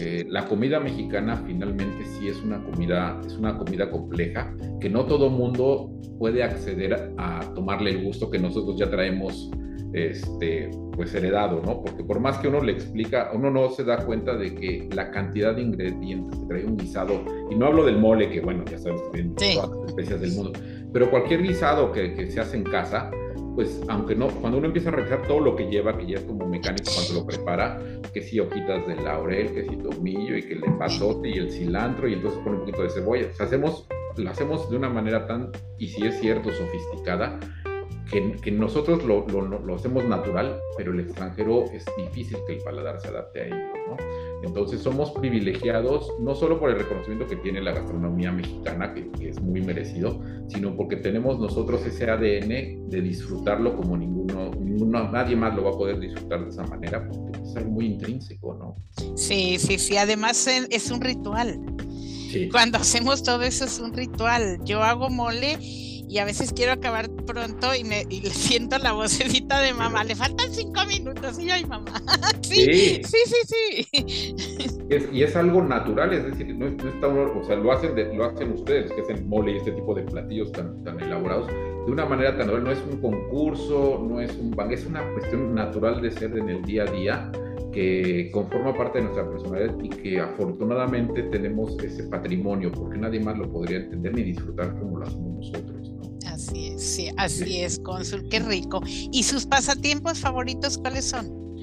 Eh, 0.01 0.25
la 0.29 0.47
comida 0.47 0.81
mexicana 0.81 1.37
finalmente 1.47 2.05
sí 2.05 2.29
es 2.29 2.43
una 2.43 2.65
comida, 2.65 3.21
es 3.25 3.37
una 3.37 3.57
comida 3.57 3.91
compleja 3.91 4.53
que 4.81 4.89
no 4.89 5.05
todo 5.05 5.31
mundo 5.31 5.93
puede 6.19 6.43
acceder 6.43 7.13
a 7.19 7.41
tomarle 7.55 7.91
el 7.91 8.05
gusto 8.05 8.31
que 8.31 8.39
nosotros 8.39 8.77
ya 8.79 8.91
traemos 8.91 9.51
este, 9.95 10.71
pues 10.97 11.15
heredado, 11.15 11.63
¿no? 11.65 11.81
Porque 11.81 12.03
por 12.03 12.19
más 12.19 12.39
que 12.39 12.49
uno 12.49 12.61
le 12.61 12.73
explica, 12.73 13.31
uno 13.33 13.49
no 13.51 13.71
se 13.71 13.85
da 13.85 14.05
cuenta 14.05 14.37
de 14.37 14.55
que 14.55 14.89
la 14.93 15.11
cantidad 15.13 15.55
de 15.55 15.63
ingredientes 15.63 16.39
que 16.41 16.47
trae 16.47 16.65
un 16.65 16.77
guisado, 16.77 17.25
y 17.51 17.55
no 17.55 17.67
hablo 17.67 17.85
del 17.85 17.99
mole, 17.99 18.29
que 18.29 18.41
bueno, 18.41 18.65
ya 18.69 18.79
sabes, 18.79 19.01
que 19.13 19.23
todas 19.23 19.71
las 19.71 19.89
especias 19.89 20.21
del 20.21 20.33
mundo, 20.33 20.53
pero 20.93 21.09
cualquier 21.11 21.43
guisado 21.43 21.93
que, 21.93 22.13
que, 22.15 22.29
se 22.29 22.41
hace 22.41 22.57
en 22.57 22.65
casa, 22.65 23.11
pues 23.55 23.81
aunque 23.89 24.17
no, 24.17 24.29
cuando 24.29 24.59
uno 24.59 24.67
empieza 24.67 24.89
a 24.89 24.93
revisar 24.93 25.23
todo 25.29 25.39
lo 25.39 25.55
que 25.55 25.71
lleva, 25.71 25.97
que 25.97 26.07
ya 26.07 26.19
es 26.19 26.25
como 26.25 26.45
mecánico 26.49 26.91
cuando 26.93 27.21
lo 27.21 27.27
prepara, 27.27 27.81
que 28.13 28.21
si 28.21 28.41
hojitas 28.41 28.85
de 28.89 28.97
laurel, 28.97 29.55
que 29.55 29.63
si 29.63 29.77
tomillo 29.77 30.37
y 30.37 30.43
que 30.43 30.55
el 30.55 30.65
epazote 30.65 31.29
y 31.29 31.35
el 31.35 31.53
cilantro, 31.53 32.09
y 32.09 32.15
entonces 32.15 32.41
pone 32.41 32.57
un 32.57 32.61
poquito 32.63 32.83
de 32.83 32.91
cebolla, 32.91 33.29
o 33.31 33.35
sea, 33.35 33.47
hacemos, 33.47 33.87
lo 34.17 34.31
hacemos 34.31 34.69
de 34.71 34.77
una 34.77 34.89
manera 34.89 35.25
tan, 35.29 35.53
y 35.79 35.87
si 35.87 36.05
es 36.05 36.19
cierto, 36.19 36.51
sofisticada, 36.51 37.39
que, 38.41 38.51
nosotros 38.53 39.05
lo, 39.05 39.27
lo, 39.27 39.75
hacemos 39.75 40.05
natural, 40.05 40.61
pero 40.77 40.93
el 40.93 41.01
extranjero 41.01 41.65
es 41.73 41.85
difícil 41.97 42.39
que 42.47 42.55
el 42.55 42.63
paladar 42.63 43.01
se 43.01 43.09
adapte 43.09 43.41
a 43.41 43.47
ello, 43.47 43.57
¿no? 43.89 43.97
Entonces 44.45 44.81
somos 44.81 45.11
privilegiados 45.13 46.13
no 46.21 46.35
solo 46.35 46.61
por 46.61 46.71
el 46.71 46.79
reconocimiento 46.79 47.27
que 47.27 47.37
tiene 47.37 47.61
la 47.61 47.73
gastronomía 47.73 48.31
mexicana, 48.31 48.95
que, 48.95 49.11
es 49.29 49.41
muy 49.41 49.63
merecido, 49.63 50.21
sino 50.49 50.77
porque 50.77 50.97
tenemos 50.97 51.41
nosotros 51.41 51.85
ese 51.87 52.09
ADN 52.09 52.89
de 52.89 53.01
disfrutarlo 53.01 53.75
como 53.77 53.97
ninguno, 53.97 54.51
ninguno, 54.61 55.11
nadie 55.11 55.35
más 55.35 55.57
lo 55.57 55.65
va 55.65 55.71
a 55.71 55.75
poder 55.75 55.99
disfrutar 55.99 56.45
de 56.45 56.51
esa 56.51 56.65
manera, 56.67 57.09
porque 57.09 57.41
es 57.43 57.57
algo 57.57 57.71
muy 57.71 57.87
intrínseco, 57.87 58.55
¿no? 58.55 58.75
Sí, 59.17 59.57
sí, 59.59 59.79
sí, 59.79 59.97
además 59.97 60.47
es 60.47 60.91
un 60.91 61.01
ritual. 61.01 61.59
Sí. 62.31 62.49
Cuando 62.51 62.79
hacemos 62.79 63.23
todo 63.23 63.43
eso 63.43 63.65
es 63.65 63.79
un 63.79 63.93
ritual. 63.93 64.59
Yo 64.65 64.83
hago 64.83 65.09
mole 65.09 65.59
y 66.15 66.21
a 66.21 66.25
veces 66.25 66.53
quiero 66.53 66.71
acabar 66.71 67.11
pronto 67.27 67.75
y, 67.75 67.83
me, 67.83 68.05
y 68.09 68.21
le 68.21 68.31
siento 68.31 68.79
la 68.79 68.93
vocecita 68.93 69.61
de 69.61 69.75
mamá, 69.75 70.05
le 70.05 70.15
faltan 70.15 70.53
cinco 70.53 70.81
minutos 70.87 71.41
y 71.41 71.51
ay 71.51 71.67
mamá, 71.67 71.93
sí, 72.43 73.03
sí, 73.03 73.19
sí, 73.27 73.85
sí. 73.91 74.37
y 75.13 75.23
es 75.25 75.35
algo 75.35 75.61
natural, 75.61 76.13
es 76.13 76.25
decir, 76.25 76.55
no, 76.55 76.67
está 76.67 77.09
o 77.09 77.45
sea, 77.45 77.57
lo 77.57 77.73
hacen, 77.73 78.17
lo 78.17 78.27
hacen 78.27 78.53
ustedes 78.53 78.93
que 78.93 79.01
hacen 79.01 79.29
mole 79.29 79.55
y 79.55 79.57
este 79.57 79.73
tipo 79.73 79.93
de 79.93 80.03
platillos 80.03 80.53
tan, 80.53 80.85
tan 80.85 81.01
elaborados 81.01 81.49
de 81.49 81.93
una 81.93 82.07
manera 82.07 82.31
tan 82.31 82.47
natural, 82.47 82.65
no 82.65 82.71
es 82.71 82.83
un 82.91 83.01
concurso, 83.01 84.07
no 84.09 84.21
es 84.21 84.37
un 84.37 84.55
es 84.71 84.87
una 84.87 85.03
cuestión 85.15 85.53
natural 85.55 86.01
de 86.01 86.13
ser 86.13 86.39
en 86.39 86.49
el 86.49 86.63
día 86.63 86.85
a 86.85 86.93
día 86.93 87.33
que 87.73 88.31
conforma 88.33 88.73
parte 88.73 88.99
de 88.99 89.05
nuestra 89.05 89.29
personalidad 89.29 89.75
y 89.83 89.89
que 89.89 90.21
afortunadamente 90.21 91.25
tenemos 91.25 91.77
ese 91.83 92.05
patrimonio, 92.05 92.71
porque 92.71 92.99
nadie 92.99 93.19
más 93.19 93.37
lo 93.37 93.51
podría 93.51 93.79
entender 93.79 94.15
ni 94.15 94.23
disfrutar 94.23 94.79
como 94.79 94.99
lo 94.99 95.07
hacemos 95.07 95.35
nosotros. 95.39 95.74
Sí, 96.85 97.09
así 97.17 97.63
es, 97.63 97.79
cónsul, 97.79 98.29
qué 98.29 98.41
rico. 98.41 98.83
¿Y 99.11 99.23
sus 99.23 99.47
pasatiempos 99.47 100.21
favoritos 100.21 100.77
cuáles 100.77 101.07
son? 101.07 101.57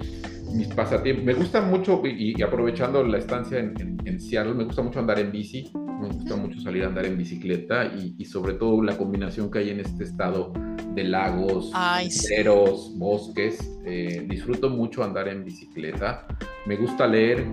Mis 0.51 0.67
pasatiempos, 0.69 1.23
me 1.23 1.33
gusta 1.33 1.61
mucho, 1.61 2.01
y, 2.03 2.41
aprovechando 2.41 3.03
la 3.03 3.19
estancia 3.19 3.59
en, 3.59 3.97
en, 4.03 4.19
Seattle, 4.19 4.55
me 4.55 4.63
gusta 4.65 4.81
mucho 4.81 4.99
andar 4.99 5.19
en 5.19 5.31
bici, 5.31 5.71
me 6.01 6.07
gusta 6.07 6.35
mucho 6.35 6.59
salir 6.59 6.83
a 6.83 6.87
andar 6.87 7.05
en 7.05 7.17
bicicleta 7.17 7.85
y, 7.85 8.25
sobre 8.25 8.55
todo 8.55 8.81
la 8.81 8.97
combinación 8.97 9.51
que 9.51 9.59
hay 9.59 9.69
en 9.69 9.79
este 9.79 10.03
estado 10.05 10.51
de 10.95 11.03
lagos, 11.03 11.71
ceros, 12.09 12.97
bosques. 12.97 13.59
Eh, 13.85 14.25
disfruto 14.27 14.69
mucho 14.69 15.03
andar 15.03 15.27
en 15.27 15.45
bicicleta, 15.45 16.27
me 16.65 16.75
gusta 16.75 17.05
leer, 17.05 17.45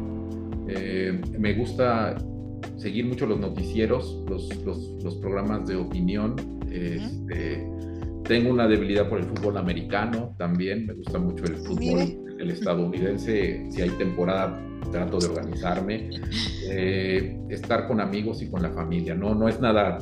eh, 0.68 1.20
me 1.38 1.52
gusta 1.52 2.16
seguir 2.77 3.07
mucho 3.07 3.27
los 3.27 3.38
noticieros, 3.38 4.23
los, 4.29 4.49
los 5.03 5.14
programas 5.16 5.66
de 5.66 5.77
opinión, 5.77 6.37
este, 6.71 7.66
tengo 8.25 8.51
una 8.51 8.68
debilidad 8.68 9.09
por 9.09 9.18
el 9.18 9.25
fútbol 9.25 9.57
americano 9.57 10.35
también, 10.38 10.87
me 10.87 10.94
gusta 10.94 11.18
mucho 11.18 11.44
el 11.44 11.57
fútbol 11.57 12.25
el 12.38 12.51
estadounidense, 12.51 13.66
si 13.71 13.83
hay 13.83 13.90
temporada 13.90 14.64
trato 14.92 15.18
de 15.18 15.27
organizarme, 15.27 16.11
eh, 16.71 17.38
estar 17.51 17.88
con 17.88 18.01
amigos 18.01 18.42
y 18.42 18.51
con 18.51 18.62
la 18.62 18.71
familia, 18.71 19.14
no, 19.14 19.35
no 19.35 19.49
es 19.49 19.61
nada 19.61 19.99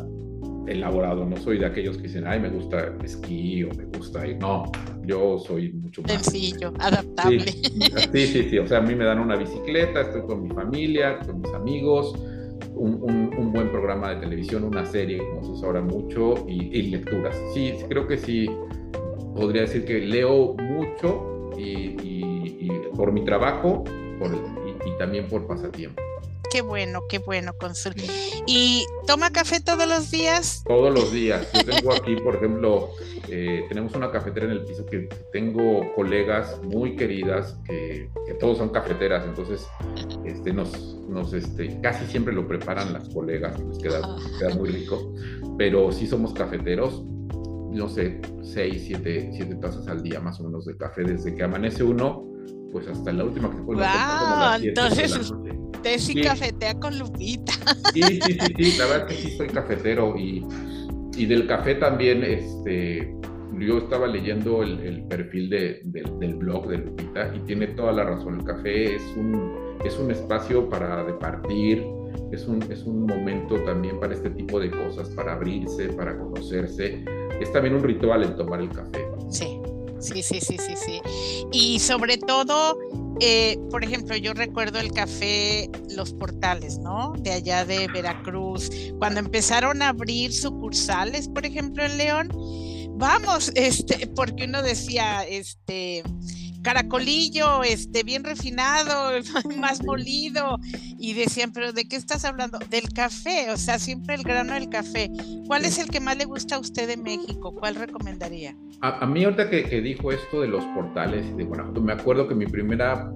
elaborado, 0.66 1.24
no 1.24 1.36
soy 1.36 1.58
de 1.58 1.66
aquellos 1.66 1.96
que 1.96 2.04
dicen, 2.04 2.26
ay, 2.26 2.40
me 2.40 2.50
gusta 2.50 2.94
esquí 3.02 3.64
o 3.64 3.68
me 3.74 3.84
gusta 3.84 4.26
ir, 4.26 4.36
no, 4.38 4.70
yo 5.04 5.38
soy 5.38 5.72
mucho 5.72 6.02
más... 6.02 6.12
Sencillo, 6.12 6.72
adaptable. 6.78 7.52
sí, 8.12 8.26
sí, 8.26 8.50
sí, 8.50 8.58
o 8.58 8.66
sea, 8.66 8.78
a 8.78 8.82
mí 8.82 8.94
me 8.94 9.04
dan 9.04 9.18
una 9.18 9.36
bicicleta, 9.36 10.02
estoy 10.02 10.22
con 10.22 10.42
mi 10.42 10.50
familia, 10.50 11.18
con 11.20 11.40
mis 11.40 11.52
amigos, 11.52 12.14
un, 12.76 13.52
buen 13.52 13.70
programa 13.70 14.14
de 14.14 14.20
televisión, 14.20 14.64
una 14.64 14.84
serie, 14.84 15.18
como 15.18 15.56
se 15.56 15.64
ahora 15.64 15.80
mucho, 15.80 16.44
y, 16.46 16.82
lecturas. 16.82 17.36
Sí, 17.54 17.74
creo 17.88 18.06
que 18.06 18.18
sí, 18.18 18.46
podría 19.34 19.62
decir 19.62 19.84
que 19.84 20.00
leo 20.00 20.54
mucho 20.54 21.50
y, 21.58 22.68
por 22.94 23.12
mi 23.12 23.24
trabajo 23.24 23.84
y, 24.86 24.98
también 24.98 25.28
por 25.28 25.46
pasatiempo. 25.46 26.02
Qué 26.50 26.62
bueno, 26.62 27.02
qué 27.08 27.18
bueno, 27.18 27.52
Consul. 27.58 27.94
¿Y 28.46 28.86
toma 29.06 29.30
café 29.30 29.60
todos 29.60 29.86
los 29.88 30.10
días? 30.10 30.62
Todos 30.66 30.94
los 30.94 31.12
días. 31.12 31.46
Yo 31.52 31.64
tengo 31.64 31.92
aquí, 31.92 32.16
por 32.16 32.36
ejemplo, 32.36 32.90
eh, 33.28 33.64
tenemos 33.68 33.94
una 33.94 34.10
cafetera 34.10 34.46
en 34.46 34.52
el 34.52 34.64
piso 34.64 34.86
que 34.86 35.08
tengo 35.32 35.92
colegas 35.94 36.60
muy 36.62 36.96
queridas 36.96 37.56
que, 37.66 38.10
todos 38.38 38.58
son 38.58 38.68
cafeteras, 38.68 39.24
entonces 39.24 39.66
este, 40.26 40.52
nos, 40.52 40.96
nos, 41.08 41.32
este, 41.32 41.80
casi 41.80 42.04
siempre 42.06 42.34
lo 42.34 42.46
preparan 42.46 42.92
las 42.92 43.08
colegas, 43.08 43.58
nos 43.58 43.78
queda, 43.78 44.02
queda 44.38 44.54
muy 44.54 44.68
rico, 44.68 45.14
pero 45.56 45.90
sí 45.90 46.06
somos 46.06 46.34
cafeteros 46.34 47.02
no 47.76 47.88
sé, 47.88 48.20
seis, 48.42 48.84
siete, 48.86 49.30
siete 49.32 49.54
tazas 49.56 49.86
al 49.88 50.02
día 50.02 50.20
más 50.20 50.40
o 50.40 50.44
menos 50.44 50.64
de 50.64 50.76
café 50.76 51.04
desde 51.04 51.34
que 51.34 51.42
amanece 51.42 51.84
uno, 51.84 52.24
pues 52.72 52.88
hasta 52.88 53.12
la 53.12 53.24
última 53.24 53.50
que 53.50 53.56
se 53.56 53.62
puede. 53.62 53.80
Wow, 53.80 54.62
entonces 54.62 55.32
usted 55.76 55.98
sí, 55.98 56.20
cafetea 56.20 56.74
con 56.74 56.98
Lupita. 56.98 57.52
Sí, 57.92 58.02
sí, 58.02 58.20
sí, 58.38 58.54
sí, 58.56 58.78
la 58.78 58.86
verdad 58.86 59.10
es 59.10 59.16
que 59.16 59.22
sí 59.22 59.36
soy 59.36 59.48
cafetero 59.48 60.16
y, 60.18 60.44
y 61.16 61.24
del 61.24 61.46
café 61.46 61.76
también, 61.76 62.22
este, 62.22 63.14
yo 63.58 63.78
estaba 63.78 64.06
leyendo 64.06 64.62
el, 64.62 65.02
perfil 65.08 65.48
de, 65.48 65.80
del 65.84 66.34
blog 66.34 66.68
de 66.68 66.78
Lupita 66.78 67.32
y 67.34 67.38
tiene 67.40 67.68
toda 67.68 67.92
la 67.92 68.04
razón, 68.04 68.40
el 68.40 68.44
café 68.44 68.96
es 68.96 69.02
un, 69.16 69.54
es 69.84 69.98
un 69.98 70.10
espacio 70.10 70.68
para 70.68 71.04
departir, 71.04 71.82
es 72.32 72.46
un, 72.46 72.62
es 72.70 72.82
un 72.82 73.06
momento 73.06 73.56
también 73.62 73.98
para 73.98 74.12
este 74.12 74.28
tipo 74.30 74.60
de 74.60 74.70
cosas, 74.70 75.08
para 75.10 75.32
abrirse, 75.32 75.88
para 75.88 76.18
conocerse 76.18 77.02
es 77.40 77.52
también 77.52 77.74
un 77.74 77.82
ritual 77.82 78.22
el 78.22 78.34
tomar 78.34 78.60
el 78.60 78.70
café. 78.70 79.06
Sí, 79.28 79.60
sí, 80.00 80.22
sí, 80.22 80.40
sí, 80.40 80.56
sí, 80.58 80.74
sí. 80.76 81.00
Y 81.52 81.78
sobre 81.78 82.18
todo, 82.18 82.78
eh, 83.20 83.58
por 83.70 83.84
ejemplo, 83.84 84.16
yo 84.16 84.34
recuerdo 84.34 84.78
el 84.78 84.92
café 84.92 85.70
Los 85.94 86.12
Portales, 86.12 86.78
¿no? 86.78 87.14
De 87.18 87.32
allá 87.32 87.64
de 87.64 87.88
Veracruz, 87.88 88.70
cuando 88.98 89.20
empezaron 89.20 89.82
a 89.82 89.88
abrir 89.88 90.32
sucursales, 90.32 91.28
por 91.28 91.46
ejemplo, 91.46 91.84
en 91.84 91.96
León. 91.96 92.28
Vamos, 92.98 93.52
este, 93.54 94.06
porque 94.06 94.44
uno 94.44 94.62
decía, 94.62 95.22
este, 95.24 96.02
caracolillo, 96.62 97.62
este, 97.62 98.02
bien 98.02 98.24
refinado, 98.24 99.10
más 99.58 99.84
molido. 99.84 100.58
Y 100.98 101.14
decían, 101.14 101.52
pero 101.52 101.72
¿de 101.72 101.86
qué 101.86 101.96
estás 101.96 102.24
hablando? 102.24 102.58
Del 102.70 102.92
café, 102.92 103.50
o 103.50 103.56
sea, 103.56 103.78
siempre 103.78 104.14
el 104.14 104.22
grano 104.22 104.54
del 104.54 104.68
café. 104.68 105.10
¿Cuál 105.46 105.64
es 105.64 105.78
el 105.78 105.88
que 105.88 106.00
más 106.00 106.16
le 106.16 106.24
gusta 106.24 106.56
a 106.56 106.58
usted 106.58 106.88
de 106.88 106.96
México? 106.96 107.54
¿Cuál 107.54 107.74
recomendaría? 107.74 108.56
A, 108.80 109.06
mí 109.06 109.24
ahorita 109.24 109.48
que, 109.48 109.64
que, 109.64 109.80
dijo 109.80 110.12
esto 110.12 110.40
de 110.40 110.48
los 110.48 110.64
portales 110.66 111.36
de 111.36 111.44
Guanajuato, 111.44 111.80
me 111.80 111.92
acuerdo 111.92 112.28
que 112.28 112.34
mi 112.34 112.46
primera 112.46 113.10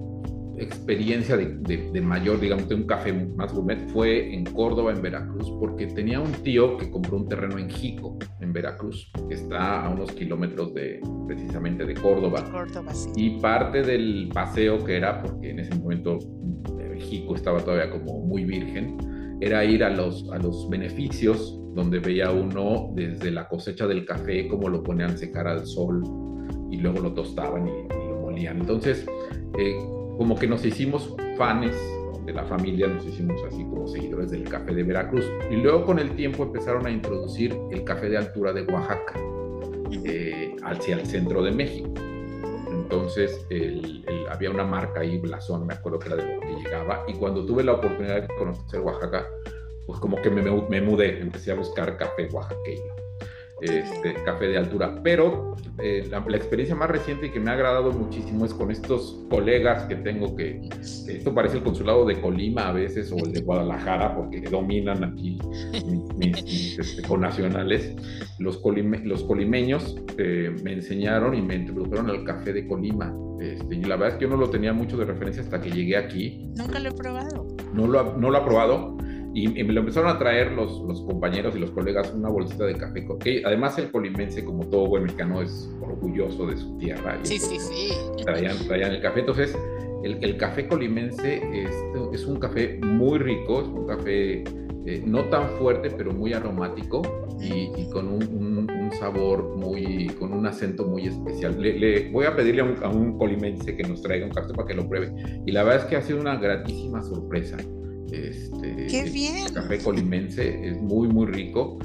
experiencia 0.63 1.37
de, 1.37 2.01
mayor, 2.01 2.39
digamos, 2.39 2.67
de 2.67 2.75
un 2.75 2.83
café 2.83 3.13
más 3.13 3.53
gourmet 3.53 3.87
fue 3.89 4.33
en 4.33 4.45
Córdoba, 4.45 4.91
en 4.91 5.01
Veracruz, 5.01 5.51
porque 5.59 5.87
tenía 5.87 6.19
un 6.19 6.31
tío 6.31 6.77
que 6.77 6.89
compró 6.89 7.17
un 7.17 7.27
terreno 7.27 7.57
en 7.57 7.69
Jico, 7.69 8.17
en 8.39 8.53
Veracruz, 8.53 9.11
que 9.27 9.35
está 9.35 9.85
a 9.85 9.89
unos 9.89 10.11
kilómetros 10.11 10.73
de 10.73 11.01
precisamente 11.27 11.85
de 11.85 11.93
Córdoba. 11.95 12.43
Y 13.15 13.39
parte 13.39 13.81
del 13.81 14.29
paseo 14.33 14.83
que 14.83 14.97
era, 14.97 15.21
porque 15.21 15.51
en 15.51 15.59
ese 15.59 15.75
momento 15.75 16.19
eh, 16.79 16.99
Jico 16.99 17.35
estaba 17.35 17.59
todavía 17.59 17.89
como 17.89 18.19
muy 18.25 18.45
virgen, 18.45 18.97
era 19.41 19.65
ir 19.65 19.83
a 19.83 19.89
los, 19.89 20.29
a 20.31 20.37
los 20.37 20.69
beneficios 20.69 21.57
donde 21.73 21.99
veía 21.99 22.31
uno 22.31 22.91
desde 22.93 23.31
la 23.31 23.47
cosecha 23.47 23.87
del 23.87 24.05
café, 24.05 24.47
cómo 24.47 24.69
lo 24.69 24.83
ponían 24.83 25.11
a 25.11 25.17
secar 25.17 25.47
al 25.47 25.65
sol 25.65 26.03
y 26.69 26.77
luego 26.77 26.99
lo 26.99 27.13
tostaban 27.13 27.67
y, 27.67 27.71
lo 27.89 28.21
molían. 28.21 28.59
Entonces, 28.59 29.05
eh, 29.57 29.75
como 30.21 30.35
que 30.35 30.45
nos 30.45 30.63
hicimos 30.63 31.15
fans 31.35 31.75
de 32.27 32.31
la 32.31 32.43
familia, 32.43 32.85
nos 32.85 33.03
hicimos 33.07 33.41
así 33.47 33.63
como 33.63 33.87
seguidores 33.87 34.29
del 34.29 34.43
café 34.43 34.71
de 34.71 34.83
Veracruz. 34.83 35.25
Y 35.49 35.55
luego 35.55 35.83
con 35.83 35.97
el 35.97 36.15
tiempo 36.15 36.43
empezaron 36.43 36.85
a 36.85 36.91
introducir 36.91 37.59
el 37.71 37.83
café 37.83 38.07
de 38.07 38.17
altura 38.19 38.53
de 38.53 38.61
Oaxaca 38.61 39.19
eh, 40.05 40.55
hacia 40.63 40.97
el 40.97 41.07
centro 41.07 41.41
de 41.41 41.49
México. 41.49 41.89
Entonces 42.69 43.47
había 44.29 44.51
una 44.51 44.63
marca 44.63 44.99
ahí, 44.99 45.17
Blasón, 45.17 45.65
me 45.65 45.73
acuerdo 45.73 45.97
que 45.97 46.09
era 46.09 46.17
de 46.17 46.35
lo 46.35 46.39
que 46.39 46.53
llegaba. 46.53 47.03
Y 47.07 47.13
cuando 47.13 47.43
tuve 47.43 47.63
la 47.63 47.71
oportunidad 47.71 48.21
de 48.21 48.27
conocer 48.35 48.79
Oaxaca, 48.79 49.25
pues 49.87 49.99
como 49.99 50.21
que 50.21 50.29
me, 50.29 50.43
me 50.43 50.81
mudé, 50.81 51.19
empecé 51.19 51.51
a 51.51 51.55
buscar 51.55 51.97
café 51.97 52.29
oaxaqueño 52.31 53.00
este, 53.61 54.15
café 54.25 54.47
de 54.47 54.57
altura. 54.57 54.99
Pero 55.03 55.55
eh, 55.79 56.07
la, 56.09 56.19
experiencia 56.35 56.75
más 56.75 56.89
reciente 56.89 57.27
y 57.27 57.29
que 57.31 57.39
me 57.39 57.51
ha 57.51 57.53
agradado 57.53 57.91
muchísimo 57.91 58.45
es 58.45 58.53
con 58.53 58.71
estos 58.71 59.19
colegas 59.29 59.83
que 59.83 59.95
tengo 59.95 60.35
que, 60.35 60.61
esto 60.81 61.33
parece 61.33 61.57
el 61.57 61.63
consulado 61.63 62.05
de 62.05 62.19
Colima 62.19 62.69
a 62.69 62.71
veces 62.71 63.11
o 63.11 63.17
el 63.17 63.31
de 63.31 63.41
Guadalajara 63.41 64.15
porque 64.15 64.41
dominan 64.41 65.03
aquí 65.03 65.37
mis, 66.17 66.77
este, 66.79 67.01
connacionales. 67.03 67.95
Los, 68.39 68.61
los 69.03 69.23
colimeños 69.23 69.95
eh, 70.17 70.55
me 70.63 70.73
enseñaron 70.73 71.35
y 71.35 71.41
me 71.41 71.55
introdujeron 71.55 72.09
al 72.09 72.23
café 72.23 72.53
de 72.53 72.67
Colima. 72.67 73.13
Este, 73.39 73.75
y 73.75 73.83
la 73.83 73.95
verdad 73.95 74.09
es 74.09 74.15
que 74.15 74.23
yo 74.25 74.29
no 74.29 74.37
lo 74.37 74.49
tenía 74.49 74.73
mucho 74.73 74.97
de 74.97 75.05
referencia 75.05 75.41
hasta 75.41 75.59
que 75.61 75.71
llegué 75.71 75.97
aquí. 75.97 76.47
Nunca 76.57 76.79
lo 76.79 76.89
he 76.89 76.93
probado. 76.93 77.47
No 77.73 77.87
lo, 77.87 78.17
no 78.17 78.29
lo 78.29 78.37
he 78.37 78.41
probado 78.41 78.97
y, 79.33 79.47
me 79.47 79.73
lo 79.73 79.81
empezaron 79.81 80.09
a 80.09 80.19
traer 80.19 80.51
los, 80.51 80.81
los, 80.81 81.01
compañeros 81.01 81.55
y 81.55 81.59
los 81.59 81.71
colegas 81.71 82.13
una 82.13 82.29
bolsita 82.29 82.65
de 82.65 82.75
café. 82.75 83.05
Que 83.19 83.41
además 83.45 83.77
el 83.77 83.89
colimense, 83.89 84.43
como 84.43 84.67
todo 84.67 84.87
buen 84.87 85.03
mexicano, 85.03 85.41
es 85.41 85.69
orgulloso 85.81 86.47
de 86.47 86.57
su 86.57 86.77
tierra. 86.77 87.17
sí, 87.23 87.39
sí, 87.39 87.57
sí. 87.59 87.93
Traían, 88.23 88.57
traían, 88.67 88.91
el 88.91 89.01
café. 89.01 89.21
Entonces, 89.21 89.57
el, 90.03 90.17
el 90.21 90.37
café 90.37 90.67
colimense 90.67 91.41
es, 91.53 91.71
es, 92.13 92.25
un 92.25 92.39
café 92.39 92.79
muy 92.83 93.19
rico, 93.19 93.61
es 93.61 93.67
un 93.67 93.87
café 93.87 94.43
eh, 94.85 95.03
no 95.05 95.25
tan 95.25 95.47
fuerte, 95.51 95.91
pero 95.91 96.11
muy 96.11 96.33
aromático 96.33 97.01
y, 97.39 97.89
con 97.91 98.07
un, 98.07 98.67
un, 98.69 98.91
sabor 98.99 99.55
muy, 99.55 100.07
con 100.19 100.33
un 100.33 100.45
acento 100.45 100.85
muy 100.85 101.07
especial. 101.07 101.59
Le, 101.59 102.11
voy 102.11 102.25
a 102.25 102.35
pedirle 102.35 102.61
a 102.61 102.65
un, 102.65 102.83
a 102.83 102.89
un, 102.89 103.17
colimense 103.17 103.75
que 103.75 103.83
nos 103.83 104.01
traiga 104.01 104.25
un 104.25 104.31
café 104.31 104.53
para 104.53 104.67
que 104.67 104.73
lo 104.73 104.87
pruebe. 104.87 105.13
Y 105.45 105.51
la 105.51 105.63
verdad 105.63 105.83
es 105.83 105.85
que 105.87 105.95
ha 105.95 106.01
sido 106.01 106.19
una 106.19 106.35
gratísima 106.35 107.01
sorpresa. 107.01 107.57
Este, 108.11 108.87
¡Qué 108.87 109.09
bien! 109.11 109.53
café 109.53 109.79
colimense 109.79 110.67
es 110.67 110.81
muy, 110.81 111.07
muy 111.07 111.27
rico. 111.27 111.79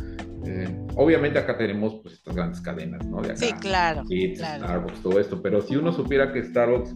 Eh, 0.44 0.68
obviamente 0.94 1.40
acá 1.40 1.58
tenemos 1.58 1.96
pues 2.02 2.14
estas 2.14 2.34
grandes 2.36 2.60
cadenas, 2.60 3.04
¿no? 3.06 3.20
De 3.20 3.32
acá, 3.32 3.36
sí, 3.36 3.52
claro, 3.60 4.04
Starbucks, 4.06 5.02
todo 5.02 5.18
esto, 5.18 5.42
pero 5.42 5.60
si 5.60 5.74
uno 5.74 5.92
supiera 5.92 6.32
que 6.32 6.44
Starbucks, 6.44 6.94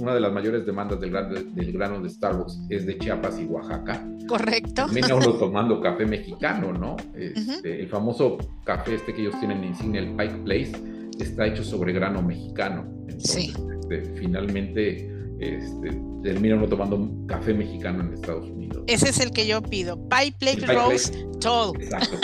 una 0.00 0.14
de 0.14 0.20
las 0.20 0.32
mayores 0.32 0.64
demandas 0.64 1.00
del, 1.00 1.12
del, 1.54 1.72
grano 1.72 2.00
de 2.00 2.08
Starbucks 2.08 2.58
es 2.70 2.86
de 2.86 2.96
Chiapas 2.98 3.38
y 3.38 3.44
Oaxaca. 3.44 4.02
Correcto. 4.26 4.86
Termina 4.86 5.14
uno 5.14 5.32
tomando 5.38 5.80
café 5.80 6.06
mexicano, 6.06 6.72
¿no? 6.72 6.96
Este, 7.14 7.80
el 7.80 7.88
famoso 7.88 8.38
café 8.64 8.94
este 8.94 9.12
que 9.12 9.20
ellos 9.22 9.38
tienen 9.40 9.58
en 9.58 9.64
insignia, 9.64 10.00
el 10.00 10.16
Pike 10.16 10.38
Place, 10.44 10.72
está 11.18 11.46
hecho 11.46 11.64
sobre 11.64 11.92
grano 11.92 12.22
mexicano. 12.22 12.86
sí. 13.18 13.52
Este, 13.88 14.02
finalmente 14.16 15.15
este, 15.40 16.00
termina 16.22 16.56
uno 16.56 16.66
tomando 16.68 16.96
un 16.96 17.26
café 17.26 17.52
mexicano 17.52 18.02
en 18.02 18.14
Estados 18.14 18.48
Unidos. 18.48 18.84
Ese 18.86 19.10
es 19.10 19.20
el 19.20 19.30
que 19.30 19.46
yo 19.46 19.62
pido, 19.62 19.96
Pie 20.08 20.32
Plate 20.38 20.66
Roast 20.66 21.14
Tall. 21.40 21.72
Exacto. 21.80 22.16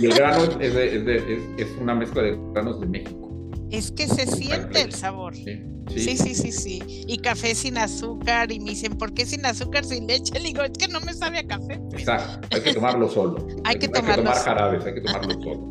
Y 0.00 0.06
el 0.06 0.14
grano 0.14 0.44
es, 0.60 0.74
es, 0.74 1.68
una 1.80 1.94
mezcla 1.94 2.22
de 2.22 2.38
granos 2.52 2.80
de 2.80 2.86
México. 2.86 3.27
Es 3.70 3.92
que 3.92 4.06
se 4.08 4.26
siente 4.26 4.82
el 4.82 4.94
sabor. 4.94 5.34
Sí 5.34 5.62
sí. 5.96 6.16
sí 6.16 6.34
sí. 6.34 6.52
sí, 6.52 7.04
Y 7.06 7.18
café 7.18 7.54
sin 7.54 7.78
azúcar. 7.78 8.52
Y 8.52 8.60
me 8.60 8.70
dicen, 8.70 8.96
¿por 8.96 9.12
qué 9.14 9.26
sin 9.26 9.44
azúcar, 9.46 9.84
sin 9.84 10.06
leche? 10.06 10.32
Le 10.34 10.40
digo, 10.40 10.62
es 10.62 10.72
que 10.72 10.88
no 10.88 11.00
me 11.00 11.14
sabe 11.14 11.38
a 11.38 11.46
café. 11.46 11.80
Exacto. 11.92 12.48
Hay 12.52 12.62
que 12.62 12.74
tomarlo 12.74 13.08
solo. 13.08 13.46
hay, 13.64 13.78
que, 13.78 13.88
tomarlo 13.88 14.24
tomar 14.24 14.36
jarabes, 14.36 14.84
hay 14.84 14.94
que 14.94 15.00
tomarlo 15.00 15.32
solo. 15.42 15.70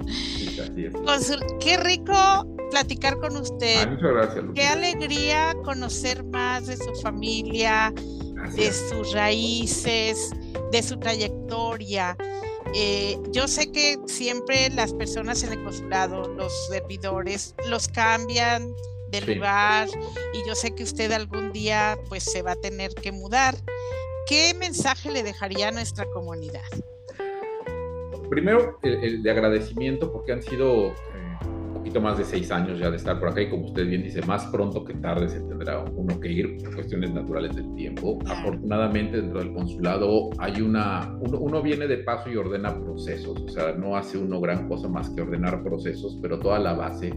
qué 1.60 1.78
rico 1.78 2.48
platicar 2.72 3.18
con 3.18 3.38
usted. 3.38 3.90
Muchas 3.90 4.12
gracias. 4.12 4.46
Qué 4.56 4.66
alegría 4.66 5.54
conocer 5.64 6.24
más 6.26 6.68
de 6.68 6.78
su 6.78 6.94
familia, 7.02 7.94
de 8.56 8.72
sus 8.72 9.14
raíces, 9.14 10.32
de 10.72 10.84
su 10.84 10.98
trayectoria. 10.98 12.18
Eh, 12.74 13.18
yo 13.32 13.48
sé 13.48 13.72
que 13.72 13.98
siempre 14.06 14.70
las 14.70 14.94
personas 14.94 15.44
en 15.44 15.54
el 15.54 15.64
consulado, 15.64 16.34
los 16.34 16.68
servidores, 16.68 17.56
los 17.70 17.88
cambian 17.88 18.74
del 19.10 19.36
lugar 19.36 19.88
y 20.34 20.48
yo 20.48 20.54
sé 20.54 20.76
que 20.76 20.84
usted 20.84 21.12
algún 21.12 21.54
día 21.54 21.98
pues 22.10 22.24
se 22.24 22.42
va 22.42 22.52
a 22.52 22.56
tener 22.56 22.94
que 22.94 23.12
mudar. 23.12 23.56
¿Qué 24.28 24.54
mensaje 24.54 25.12
le 25.12 25.24
dejaría 25.24 25.70
a 25.70 25.72
nuestra 25.72 26.06
comunidad? 26.12 26.62
Primero, 28.30 28.78
el 28.84 29.24
de 29.24 29.32
agradecimiento 29.32 30.12
porque 30.12 30.34
han 30.34 30.44
sido 30.44 30.94
más 32.02 32.18
de 32.18 32.24
seis 32.24 32.52
años 32.52 32.80
ya 32.80 32.90
de 32.90 32.98
estar 32.98 33.20
por 33.20 33.30
acá 33.30 33.42
y 33.42 33.50
como 33.50 33.66
usted 33.66 33.88
bien 33.88 34.04
dice, 34.04 34.22
más 34.26 34.46
pronto 34.48 34.84
que 34.84 34.94
tarde 34.96 35.30
se 35.30 35.40
tendrá 35.42 35.84
uno 35.96 36.20
que 36.20 36.32
ir 36.32 36.58
por 36.58 36.76
cuestiones 36.76 37.12
naturales 37.14 37.56
del 37.56 37.74
tiempo. 37.76 38.20
Afortunadamente 38.28 39.22
dentro 39.22 39.40
del 39.40 39.54
consulado 39.54 40.30
hay 40.38 40.62
una, 40.62 41.18
uno, 41.20 41.62
viene 41.62 41.88
de 41.88 41.98
paso 42.00 42.30
y 42.30 42.36
ordena 42.36 42.80
procesos, 42.80 43.42
o 43.42 43.50
sea, 43.50 43.74
no 43.74 43.96
hace 43.96 44.18
uno 44.18 44.40
gran 44.40 44.68
cosa 44.68 44.88
más 44.88 45.10
que 45.10 45.22
ordenar 45.22 45.64
procesos, 45.64 46.18
pero 46.22 46.40
toda 46.40 46.60
la 46.60 46.74
base 46.74 47.14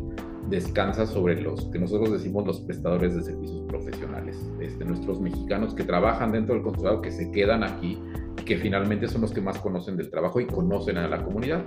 descansa 0.48 1.06
sobre 1.06 1.40
los 1.40 1.66
que 1.66 1.78
nosotros 1.78 2.12
decimos 2.12 2.46
los 2.46 2.60
prestadores 2.62 3.14
de 3.14 3.22
servicios 3.22 3.62
profesionales, 3.68 4.50
este, 4.60 4.84
nuestros 4.84 5.20
mexicanos 5.20 5.74
que 5.74 5.84
trabajan 5.84 6.32
dentro 6.32 6.54
del 6.54 6.64
consulado, 6.64 7.02
que 7.02 7.12
se 7.12 7.30
quedan 7.30 7.62
aquí 7.62 7.98
que 8.44 8.56
finalmente 8.56 9.06
son 9.06 9.20
los 9.20 9.32
que 9.32 9.40
más 9.40 9.58
conocen 9.58 9.96
del 9.96 10.10
trabajo 10.10 10.40
y 10.40 10.46
conocen 10.46 10.96
a 10.98 11.06
la 11.06 11.22
comunidad. 11.22 11.64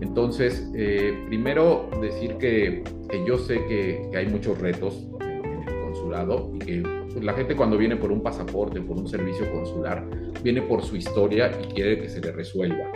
Entonces, 0.00 0.70
eh, 0.74 1.24
primero 1.26 1.90
decir 2.00 2.36
que, 2.38 2.84
yo 3.26 3.38
sé 3.38 3.64
que, 3.66 4.10
hay 4.16 4.26
muchos 4.26 4.58
retos 4.58 5.06
en, 5.20 5.44
el 5.44 5.80
consulado 5.82 6.52
y 6.54 6.58
que 6.58 6.82
pues, 7.12 7.24
la 7.24 7.32
gente 7.32 7.56
cuando 7.56 7.76
viene 7.76 7.96
por 7.96 8.12
un 8.12 8.22
pasaporte, 8.22 8.80
por 8.80 8.96
un 8.96 9.08
servicio 9.08 9.50
consular, 9.52 10.08
viene 10.42 10.62
por 10.62 10.82
su 10.82 10.96
historia 10.96 11.50
y 11.60 11.72
quiere 11.72 12.00
que 12.00 12.08
se 12.08 12.20
le 12.20 12.32
resuelva. 12.32 12.92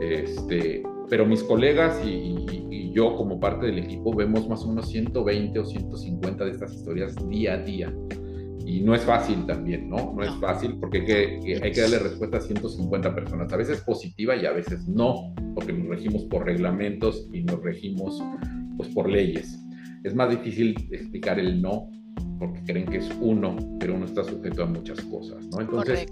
Este, 0.00 0.82
pero 1.10 1.26
mis 1.26 1.42
colegas 1.42 2.00
y, 2.04 2.36
yo 2.90 3.14
como 3.14 3.38
parte 3.38 3.66
del 3.66 3.78
equipo 3.78 4.12
vemos 4.12 4.48
más 4.48 4.64
o 4.64 4.68
menos 4.68 4.88
120 4.88 5.56
o 5.60 5.64
150 5.64 6.44
de 6.44 6.50
estas 6.50 6.74
historias 6.74 7.14
día 7.28 7.52
a 7.54 7.58
día. 7.58 7.94
Y 8.68 8.82
no 8.82 8.94
es 8.94 9.00
fácil 9.00 9.46
también, 9.46 9.88
¿no? 9.88 10.12
No 10.14 10.22
es 10.22 10.34
fácil 10.34 10.76
porque 10.78 10.98
hay 10.98 11.06
que, 11.06 11.60
hay 11.62 11.72
que 11.72 11.80
darle 11.80 12.00
respuesta 12.00 12.36
a 12.36 12.40
150 12.42 13.14
personas. 13.14 13.50
A 13.50 13.56
veces 13.56 13.80
positiva 13.80 14.36
y 14.36 14.44
a 14.44 14.52
veces 14.52 14.86
no, 14.86 15.32
porque 15.54 15.72
nos 15.72 15.88
regimos 15.88 16.24
por 16.24 16.44
reglamentos 16.44 17.26
y 17.32 17.44
nos 17.44 17.62
regimos 17.62 18.22
pues, 18.76 18.90
por 18.90 19.08
leyes. 19.08 19.58
Es 20.04 20.14
más 20.14 20.28
difícil 20.28 20.76
explicar 20.92 21.38
el 21.38 21.62
no 21.62 21.88
porque 22.38 22.60
creen 22.66 22.84
que 22.84 22.98
es 22.98 23.10
uno, 23.22 23.56
pero 23.80 23.94
uno 23.94 24.04
está 24.04 24.22
sujeto 24.22 24.62
a 24.62 24.66
muchas 24.66 25.00
cosas, 25.00 25.46
¿no? 25.46 25.62
Entonces, 25.62 26.06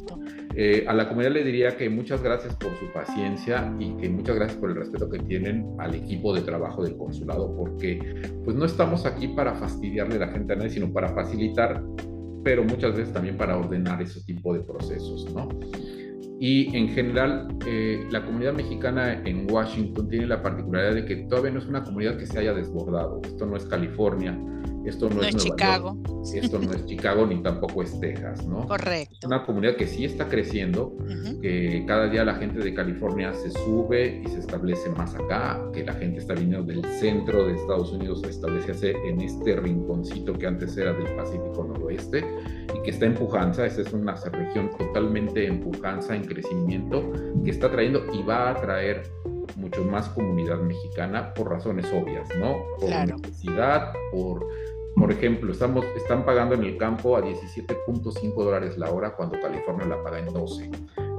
eh, 0.57 0.85
a 0.89 0.95
la 0.95 1.09
comunidad 1.09 1.33
le 1.33 1.45
diría 1.45 1.77
que 1.77 1.91
muchas 1.91 2.23
gracias 2.23 2.57
por 2.57 2.75
su 2.79 2.91
paciencia 2.93 3.71
y 3.79 3.95
que 3.99 4.09
muchas 4.09 4.37
gracias 4.37 4.59
por 4.59 4.71
el 4.71 4.77
respeto 4.77 5.11
que 5.11 5.19
tienen 5.21 5.67
al 5.79 5.95
equipo 5.95 6.35
de 6.35 6.41
trabajo 6.41 6.83
del 6.83 6.97
consulado, 6.97 7.55
porque 7.55 8.01
pues 8.45 8.57
no 8.57 8.65
estamos 8.65 9.05
aquí 9.05 9.29
para 9.29 9.55
fastidiarle 9.55 10.17
a 10.17 10.21
la 10.21 10.29
gente 10.29 10.55
a 10.55 10.57
nadie, 10.57 10.71
sino 10.71 10.91
para 10.91 11.11
facilitar, 11.11 11.85
pero 12.47 12.63
muchas 12.63 12.97
veces 12.97 13.13
también 13.13 13.37
para 13.37 13.57
ordenar 13.57 14.01
ese 14.01 14.23
tipo 14.23 14.55
de 14.55 14.61
procesos, 14.61 15.27
¿no? 15.35 15.49
Y 16.39 16.77
en 16.77 16.91
general, 16.91 17.49
eh, 17.67 18.07
la 18.13 18.25
comunidad 18.25 18.53
mexicana 18.53 19.21
en 19.25 19.51
Washington 19.51 20.09
tiene 20.09 20.27
la 20.29 20.41
particularidad 20.43 20.95
de 20.95 21.05
que 21.07 21.17
todavía 21.29 21.51
no 21.51 21.59
es 21.59 21.67
una 21.67 21.83
comunidad 21.83 22.17
que 22.17 22.25
se 22.25 22.39
haya 22.39 22.55
desbordado. 22.55 23.21
Esto 23.25 23.47
no 23.47 23.57
es 23.57 23.65
California, 23.65 24.39
esto 24.89 25.09
no, 25.11 25.23
es, 25.23 25.37
Chicago. 25.37 25.97
esto 26.35 26.59
no 26.59 26.73
es 26.73 26.87
Chicago 26.87 27.27
ni 27.27 27.43
tampoco 27.43 27.83
es 27.83 27.99
Texas, 28.01 28.47
¿no? 28.47 28.67
Correcto. 28.67 29.17
Es 29.21 29.27
una 29.27 29.45
comunidad 29.45 29.77
que 29.77 29.87
sí 29.87 30.05
está 30.05 30.29
creciendo, 30.29 30.97
que 31.41 31.85
cada 31.87 32.09
día 32.09 32.25
la 32.25 32.35
gente 32.35 32.61
de 32.61 32.75
California 32.75 33.33
se 33.35 33.51
sube 33.51 34.23
y 34.25 34.29
se 34.29 34.39
establece 34.39 34.89
más 34.91 35.15
acá, 35.15 35.61
que 35.73 35.85
la 35.85 35.95
gente 35.95 36.21
está 36.21 36.35
viniendo 36.35 36.63
del 36.65 36.85
centro 37.01 37.47
de 37.47 37.55
Estados 37.55 37.93
Unidos 37.93 38.23
a 38.25 38.29
establecerse 38.29 38.95
en 39.07 39.21
este 39.21 39.57
rinconcito 39.57 40.33
que 40.33 40.47
antes 40.47 40.77
era 40.77 40.93
del 40.93 41.15
Pacífico 41.17 41.65
Noroeste 41.65 42.25
y 42.75 42.83
que 42.83 42.91
está 42.91 43.07
en 43.07 43.15
pujanza. 43.15 43.67
Esa 43.67 43.83
es 43.83 43.93
una 43.93 44.15
región 44.15 44.71
totalmente 44.77 45.47
en 45.47 45.61
pujanza, 45.61 46.15
en 46.15 46.25
crecimiento, 46.25 47.13
que 47.45 47.51
está 47.51 47.71
trayendo 47.71 48.03
y 48.13 48.23
va 48.23 48.51
a 48.51 48.61
traer 48.61 49.03
mucho 49.57 49.85
más 49.85 50.09
comunidad 50.11 50.59
mexicana 50.59 51.33
por 51.35 51.51
razones 51.51 51.87
obvias, 51.87 52.29
¿no? 52.39 52.57
Por 52.79 52.91
necesidad, 52.91 53.93
por 54.13 54.47
por 54.97 55.13
ejemplo, 55.13 55.53
estamos, 55.53 55.85
están 55.95 56.25
pagando 56.25 56.55
en 56.55 56.65
el 56.65 56.79
campo 56.79 57.17
a 57.17 57.23
17.5 57.23 58.35
dólares 58.35 58.79
la 58.79 58.91
hora 58.91 59.15
cuando 59.15 59.39
California 59.39 59.87
la 59.87 60.03
paga 60.03 60.21
en 60.21 60.33
12. 60.33 60.71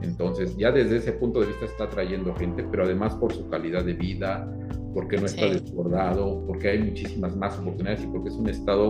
Entonces, 0.02 0.58
ya 0.58 0.72
desde 0.72 0.98
ese 0.98 1.12
punto 1.14 1.42
de 1.42 1.48
vista 1.48 1.66
está 1.66 1.88
trayendo 1.88 2.34
gente, 2.36 2.66
pero 2.72 2.86
además 2.86 3.14
por 3.16 3.32
su 3.34 3.48
calidad 3.50 3.86
de 3.86 3.94
vida, 3.94 4.52
porque 4.96 5.18
no 5.18 5.28
está 5.28 5.46
desbordado, 5.46 6.44
porque 6.48 6.70
hay 6.70 6.80
muchísimas 6.80 7.36
más 7.36 7.58
oportunidades 7.60 8.04
y 8.04 8.08
porque 8.08 8.30
es 8.30 8.36
un 8.36 8.50
estado, 8.50 8.90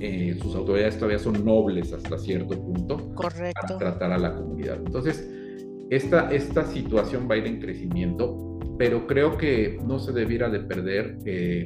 eh, 0.00 0.38
sus 0.40 0.54
autoridades 0.56 0.96
todavía 0.96 1.18
son 1.18 1.44
nobles 1.44 1.92
hasta 1.92 2.16
cierto 2.16 2.58
punto 2.58 3.14
Correcto. 3.14 3.60
para 3.66 3.78
tratar 3.78 4.12
a 4.12 4.18
la 4.18 4.34
comunidad. 4.34 4.78
Entonces, 4.78 5.28
esta, 5.90 6.32
esta 6.32 6.64
situación 6.64 7.28
va 7.30 7.34
a 7.34 7.38
ir 7.38 7.46
en 7.46 7.60
crecimiento, 7.60 8.58
pero 8.78 9.06
creo 9.06 9.36
que 9.36 9.78
no 9.84 9.98
se 9.98 10.12
debiera 10.12 10.48
de 10.48 10.60
perder 10.60 11.18
eh, 11.26 11.64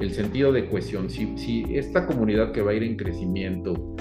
el 0.00 0.12
sentido 0.12 0.52
de 0.52 0.68
cohesión. 0.68 1.10
Si, 1.10 1.36
si 1.38 1.64
esta 1.76 2.06
comunidad 2.06 2.52
que 2.52 2.62
va 2.62 2.72
a 2.72 2.74
ir 2.74 2.82
en 2.82 2.96
crecimiento 2.96 3.96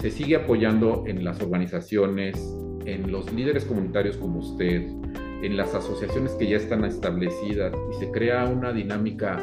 se 0.00 0.10
sigue 0.10 0.36
apoyando 0.36 1.04
en 1.06 1.24
las 1.24 1.40
organizaciones, 1.40 2.36
en 2.86 3.10
los 3.12 3.30
líderes 3.32 3.64
comunitarios 3.64 4.16
como 4.16 4.38
usted, 4.38 4.82
en 5.42 5.56
las 5.56 5.74
asociaciones 5.74 6.32
que 6.32 6.48
ya 6.48 6.56
están 6.56 6.84
establecidas 6.84 7.72
y 7.92 7.98
se 7.98 8.10
crea 8.10 8.44
una 8.46 8.72
dinámica 8.72 9.38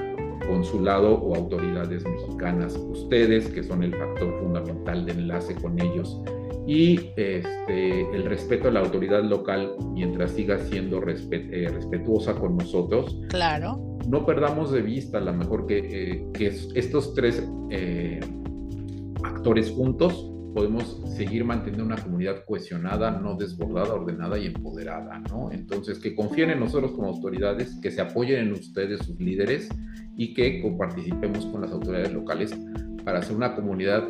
consulado 0.48 1.16
o 1.16 1.36
autoridades 1.36 2.04
mexicanas, 2.06 2.76
ustedes 2.76 3.50
que 3.50 3.64
son 3.64 3.84
el 3.84 3.94
factor 3.94 4.40
fundamental 4.40 5.06
de 5.06 5.12
enlace 5.12 5.56
con 5.56 5.80
ellos 5.80 6.22
y 6.66 7.12
este, 7.16 8.16
el 8.16 8.26
respeto 8.26 8.68
a 8.68 8.72
la 8.72 8.82
autoridad 8.82 9.24
local 9.24 9.76
mientras 9.94 10.32
siga 10.32 10.60
siendo 10.60 11.02
eh, 11.08 11.70
respetuosa 11.74 12.36
con 12.36 12.58
nosotros. 12.58 13.20
Claro. 13.30 13.87
No 14.08 14.26
perdamos 14.26 14.72
de 14.72 14.82
vista 14.82 15.18
a 15.18 15.22
lo 15.22 15.34
mejor 15.34 15.68
que, 15.68 15.80
eh, 15.80 16.28
que 16.34 16.48
estos 16.48 17.14
tres 17.14 17.44
eh, 17.70 18.22
actores 19.22 19.70
juntos 19.70 20.32
podemos 20.56 21.02
seguir 21.16 21.44
manteniendo 21.44 21.84
una 21.84 22.02
comunidad 22.02 22.46
cohesionada, 22.46 23.12
no 23.12 23.36
desbordada, 23.36 23.94
ordenada 23.94 24.40
y 24.40 24.48
empoderada, 24.48 25.20
¿no? 25.30 25.52
Entonces, 25.52 26.00
que 26.00 26.16
confíen 26.16 26.50
en 26.50 26.62
nosotros 26.62 26.94
como 26.94 27.10
autoridades, 27.10 27.78
que 27.82 27.92
se 27.92 28.02
apoyen 28.02 28.48
en 28.48 28.54
ustedes, 28.54 29.02
sus 29.06 29.20
líderes, 29.20 29.70
y 30.16 30.34
que 30.34 30.64
participemos 30.80 31.46
con 31.46 31.62
las 31.62 31.72
autoridades 31.72 32.12
locales 32.12 32.58
para 33.04 33.20
hacer 33.20 33.36
una 33.36 33.56
comunidad 33.56 34.08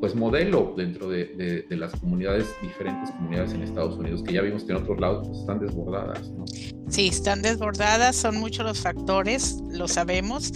pues 0.00 0.14
modelo 0.14 0.74
dentro 0.76 1.10
de, 1.10 1.66
las 1.70 1.92
comunidades, 1.92 2.46
diferentes 2.62 3.10
comunidades 3.10 3.52
en 3.52 3.62
Estados 3.62 3.96
Unidos, 3.98 4.22
que 4.22 4.32
ya 4.32 4.40
vimos 4.40 4.64
que 4.64 4.72
en 4.72 4.78
otros 4.78 4.98
lados 4.98 5.28
pues, 5.28 5.40
están 5.40 5.60
desbordadas. 5.60 6.30
¿no? 6.30 6.44
Sí, 6.88 7.08
están 7.08 7.42
desbordadas, 7.42 8.16
son 8.16 8.38
muchos 8.38 8.64
los 8.64 8.80
factores, 8.80 9.58
lo 9.70 9.86
sabemos, 9.88 10.52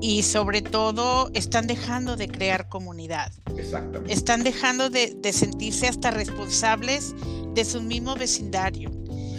y 0.00 0.22
sobre 0.22 0.62
todo 0.62 1.30
están 1.34 1.66
dejando 1.66 2.16
de 2.16 2.28
crear 2.28 2.68
comunidad. 2.68 3.30
Exactamente. 3.56 4.12
Están 4.12 4.42
dejando 4.42 4.88
de, 4.88 5.16
sentirse 5.32 5.86
hasta 5.86 6.10
responsables 6.10 7.14
de 7.54 7.64
su 7.64 7.82
mismo 7.82 8.14
vecindario. 8.14 8.90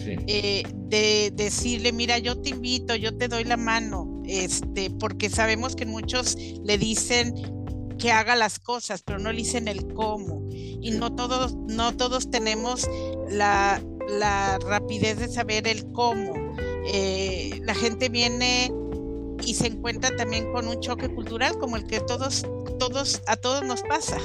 Sí. 0.05 0.15
Eh, 0.27 0.63
de 0.89 1.31
decirle, 1.35 1.91
mira, 1.91 2.17
yo 2.19 2.39
te 2.39 2.49
invito, 2.49 2.95
yo 2.95 3.15
te 3.15 3.27
doy 3.27 3.43
la 3.43 3.57
mano, 3.57 4.23
este, 4.25 4.89
porque 4.89 5.29
sabemos 5.29 5.75
que 5.75 5.85
muchos 5.85 6.35
le 6.63 6.77
dicen, 6.77 7.35
que 7.99 8.11
haga 8.11 8.35
las 8.35 8.59
cosas, 8.59 9.03
pero 9.03 9.19
no 9.19 9.31
le 9.31 9.39
dicen 9.39 9.67
el 9.67 9.93
cómo. 9.93 10.47
Y 10.51 10.91
no 10.91 11.13
todos, 11.15 11.55
no 11.67 11.95
todos 11.95 12.31
tenemos 12.31 12.89
la, 13.29 13.81
rapidez 14.65 15.19
de 15.19 15.27
saber 15.27 15.67
el 15.67 15.91
cómo. 15.91 16.33
Eh, 16.91 17.59
la 17.63 17.75
gente 17.75 18.09
viene 18.09 18.73
y 19.45 19.53
se 19.53 19.67
encuentra 19.67 20.15
también 20.15 20.51
con 20.51 20.67
un 20.67 20.79
choque 20.79 21.09
cultural 21.09 21.57
como 21.59 21.75
el 21.75 21.85
que 21.85 21.99
todos, 21.99 22.45
todos, 22.79 23.21
a 23.27 23.35
todos 23.35 23.63
nos 23.63 23.81
pasa. 23.83 24.17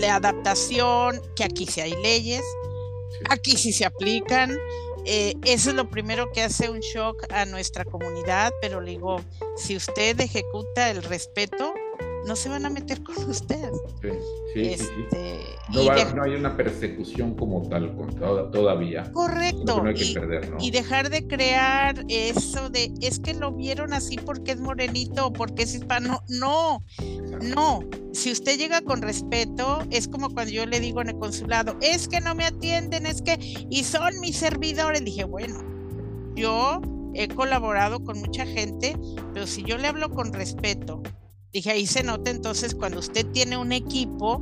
la 0.00 0.14
adaptación, 0.16 1.20
que 1.36 1.44
aquí 1.44 1.66
sí 1.66 1.80
hay 1.80 1.94
leyes, 2.02 2.42
aquí 3.28 3.56
sí 3.56 3.72
se 3.72 3.84
aplican, 3.84 4.56
eh, 5.04 5.34
eso 5.44 5.70
es 5.70 5.76
lo 5.76 5.88
primero 5.88 6.30
que 6.32 6.42
hace 6.42 6.70
un 6.70 6.80
shock 6.80 7.24
a 7.32 7.44
nuestra 7.44 7.84
comunidad, 7.84 8.52
pero 8.60 8.80
le 8.80 8.92
digo, 8.92 9.20
si 9.56 9.76
usted 9.76 10.20
ejecuta 10.20 10.90
el 10.90 11.02
respeto, 11.02 11.74
no 12.26 12.36
se 12.36 12.48
van 12.48 12.66
a 12.66 12.70
meter 12.70 13.02
con 13.02 13.16
usted. 13.30 13.70
Sí, 14.02 14.08
sí, 14.54 14.60
este, 14.60 15.40
no, 15.72 16.22
hay 16.22 16.34
una 16.34 16.56
persecución 16.56 17.34
como 17.34 17.68
tal 17.68 17.96
todavía. 18.52 19.10
Correcto. 19.12 19.82
y, 20.58 20.70
dejar 20.70 21.10
de 21.10 21.26
crear 21.26 22.04
eso 22.08 22.70
de 22.70 22.92
es 23.00 23.18
que 23.18 23.34
lo 23.34 23.52
vieron 23.52 23.92
así 23.92 24.16
porque 24.16 24.52
es 24.52 24.60
morenito 24.60 25.26
o 25.28 25.32
porque 25.32 25.62
es 25.64 25.74
hispano. 25.74 26.22
No, 26.28 26.82
no. 27.42 27.80
Si 28.12 28.32
usted 28.32 28.58
llega 28.58 28.80
con 28.80 29.02
respeto, 29.02 29.84
es 29.90 30.08
como 30.08 30.30
cuando 30.30 30.52
yo 30.52 30.66
le 30.66 30.80
digo 30.80 31.00
en 31.00 31.10
el 31.10 31.18
consulado, 31.18 31.76
es 31.80 32.08
que 32.08 32.20
no 32.20 32.34
me 32.34 32.44
atienden, 32.44 33.06
es 33.06 33.22
que, 33.22 33.38
y 33.70 33.84
son 33.84 34.18
mis 34.20 34.36
servidores. 34.36 35.04
Dije, 35.04 35.24
bueno, 35.24 35.62
yo 36.34 36.80
he 37.14 37.28
colaborado 37.28 38.02
con 38.04 38.18
mucha 38.18 38.46
gente, 38.46 38.96
pero 39.32 39.46
si 39.46 39.62
yo 39.62 39.78
le 39.78 39.88
hablo 39.88 40.10
con 40.10 40.32
respeto, 40.32 41.02
Dije, 41.52 41.70
ahí 41.72 41.86
se 41.86 42.04
nota 42.04 42.30
entonces 42.30 42.74
cuando 42.74 43.00
usted 43.00 43.26
tiene 43.32 43.56
un 43.56 43.72
equipo, 43.72 44.40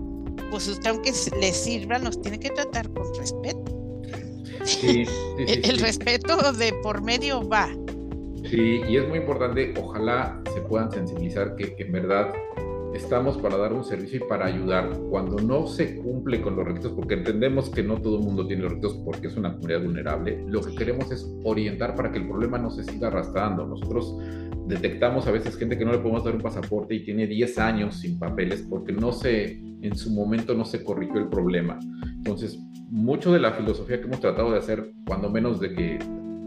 pues 0.50 0.68
usted 0.68 0.90
aunque 0.90 1.12
le 1.40 1.52
sirva, 1.52 1.98
nos 1.98 2.20
tiene 2.20 2.38
que 2.38 2.50
tratar 2.50 2.90
con 2.90 3.14
respeto. 3.18 3.74
Sí, 4.64 5.04
el, 5.38 5.78
respeto 5.78 6.52
de 6.52 6.74
por 6.82 7.02
medio 7.02 7.48
va. 7.48 7.70
Sí, 8.44 8.82
y 8.86 8.96
es 8.96 9.08
muy 9.08 9.18
importante, 9.18 9.72
ojalá 9.80 10.40
se 10.52 10.60
puedan 10.62 10.90
sensibilizar 10.92 11.56
que, 11.56 11.74
que 11.74 11.84
en 11.84 11.92
verdad 11.92 12.32
estamos 12.94 13.36
para 13.38 13.56
dar 13.56 13.72
un 13.72 13.84
servicio 13.84 14.18
y 14.18 14.28
para 14.28 14.46
ayudar. 14.46 14.90
Cuando 15.10 15.36
no 15.36 15.66
se 15.66 15.96
cumple 15.96 16.40
con 16.40 16.56
los 16.56 16.64
requisitos, 16.64 16.92
porque 16.92 17.14
entendemos 17.14 17.70
que 17.70 17.82
no 17.82 18.00
todo 18.00 18.18
el 18.18 18.24
mundo 18.24 18.46
tiene 18.46 18.62
los 18.62 18.72
requisitos 18.72 19.02
porque 19.04 19.28
es 19.28 19.36
una 19.36 19.54
comunidad 19.54 19.82
vulnerable, 19.82 20.44
lo 20.46 20.60
que 20.60 20.74
queremos 20.74 21.10
es 21.10 21.30
orientar 21.44 21.94
para 21.94 22.10
que 22.10 22.18
el 22.18 22.28
problema 22.28 22.58
no 22.58 22.70
se 22.70 22.84
siga 22.84 23.08
arrastrando. 23.08 23.66
Nosotros 23.66 24.16
detectamos 24.66 25.26
a 25.26 25.30
veces 25.30 25.56
gente 25.56 25.78
que 25.78 25.84
no 25.84 25.92
le 25.92 25.98
podemos 25.98 26.24
dar 26.24 26.34
un 26.34 26.42
pasaporte 26.42 26.94
y 26.94 27.04
tiene 27.04 27.26
10 27.26 27.58
años 27.58 27.96
sin 27.96 28.18
papeles 28.18 28.66
porque 28.68 28.92
no 28.92 29.12
se, 29.12 29.52
en 29.52 29.96
su 29.96 30.10
momento 30.10 30.54
no 30.54 30.64
se 30.64 30.82
corrigió 30.84 31.18
el 31.18 31.28
problema. 31.28 31.78
Entonces, 32.16 32.58
mucho 32.90 33.32
de 33.32 33.40
la 33.40 33.52
filosofía 33.52 33.98
que 33.98 34.06
hemos 34.06 34.20
tratado 34.20 34.50
de 34.52 34.58
hacer, 34.58 34.92
cuando 35.06 35.30
menos 35.30 35.60
de 35.60 35.74
que, 35.74 35.98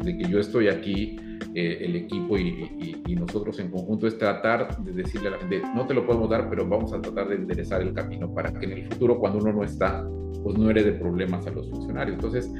de 0.03 0.17
que 0.17 0.29
yo 0.29 0.39
estoy 0.39 0.67
aquí, 0.67 1.17
eh, 1.53 1.79
el 1.81 1.95
equipo 1.95 2.37
y, 2.37 3.01
y, 3.05 3.15
nosotros 3.15 3.59
en 3.59 3.69
conjunto, 3.69 4.07
es 4.07 4.17
tratar 4.17 4.77
de 4.83 4.91
decirle 4.91 5.29
a 5.29 5.31
la 5.31 5.37
gente, 5.37 5.61
no 5.75 5.85
te 5.85 5.93
lo 5.93 6.05
podemos 6.05 6.29
dar, 6.29 6.49
pero 6.49 6.67
vamos 6.67 6.93
a 6.93 7.01
tratar 7.01 7.29
de 7.29 7.35
enderezar 7.35 7.81
el 7.81 7.93
camino 7.93 8.33
para 8.33 8.51
que 8.51 8.65
en 8.65 8.71
el 8.71 8.87
futuro, 8.87 9.19
cuando 9.19 9.39
uno 9.39 9.53
no 9.53 9.63
está, 9.63 10.07
pues 10.43 10.57
no 10.57 10.69
herede 10.69 10.93
problemas 10.93 11.45
a 11.47 11.51
los 11.51 11.69
funcionarios. 11.69 12.15
Entonces, 12.15 12.51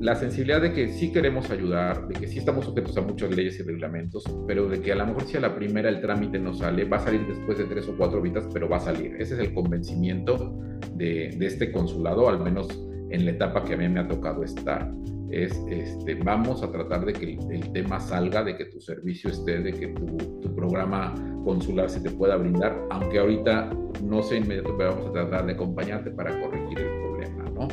la 0.00 0.16
sensibilidad 0.16 0.60
de 0.60 0.72
que 0.72 0.88
sí 0.88 1.12
queremos 1.12 1.50
ayudar, 1.50 2.08
de 2.08 2.14
que 2.14 2.26
sí 2.26 2.40
estamos 2.40 2.64
sujetos 2.64 2.96
a 2.96 3.02
muchas 3.02 3.30
leyes 3.30 3.60
y 3.60 3.62
reglamentos, 3.62 4.24
pero 4.48 4.68
de 4.68 4.80
que 4.80 4.90
a 4.90 4.96
lo 4.96 5.06
mejor 5.06 5.22
si 5.22 5.36
a 5.36 5.40
la 5.40 5.54
primera 5.54 5.88
el 5.88 6.00
trámite 6.00 6.40
no 6.40 6.52
sale, 6.52 6.84
va 6.84 6.96
a 6.96 7.00
salir 7.00 7.24
después 7.26 7.56
de 7.58 7.64
tres 7.64 7.88
o 7.88 7.96
cuatro 7.96 8.20
vidas, 8.20 8.48
pero 8.52 8.68
va 8.68 8.78
a 8.78 8.80
salir. 8.80 9.14
Ese 9.20 9.34
es 9.34 9.40
el 9.40 9.54
convencimiento 9.54 10.58
de, 10.96 11.36
de 11.38 11.46
este 11.46 11.70
consulado, 11.70 12.28
al 12.28 12.40
menos 12.40 12.68
en 13.10 13.24
la 13.24 13.30
etapa 13.30 13.62
que 13.62 13.74
a 13.74 13.76
mí 13.76 13.88
me 13.88 14.00
ha 14.00 14.08
tocado 14.08 14.42
estar. 14.42 14.92
Es, 15.32 15.60
este, 15.68 16.14
vamos 16.16 16.62
a 16.62 16.70
tratar 16.70 17.06
de 17.06 17.14
que 17.14 17.38
el, 17.50 17.72
tema 17.72 17.98
salga, 17.98 18.44
de 18.44 18.56
que 18.56 18.66
tu 18.66 18.80
servicio 18.80 19.30
esté, 19.30 19.60
de 19.60 19.72
que 19.72 19.88
tu, 19.88 20.06
tu, 20.40 20.54
programa 20.54 21.14
consular 21.44 21.88
se 21.90 22.00
te 22.00 22.10
pueda 22.10 22.36
brindar, 22.36 22.86
aunque 22.90 23.18
ahorita 23.18 23.70
no 24.04 24.22
sea 24.22 24.38
inmediato, 24.38 24.76
pero 24.76 24.90
vamos 24.90 25.08
a 25.08 25.12
tratar 25.12 25.46
de 25.46 25.52
acompañarte 25.52 26.10
para 26.10 26.38
corregir 26.40 26.78
el 26.78 27.00
problema, 27.00 27.44
¿no? 27.50 27.68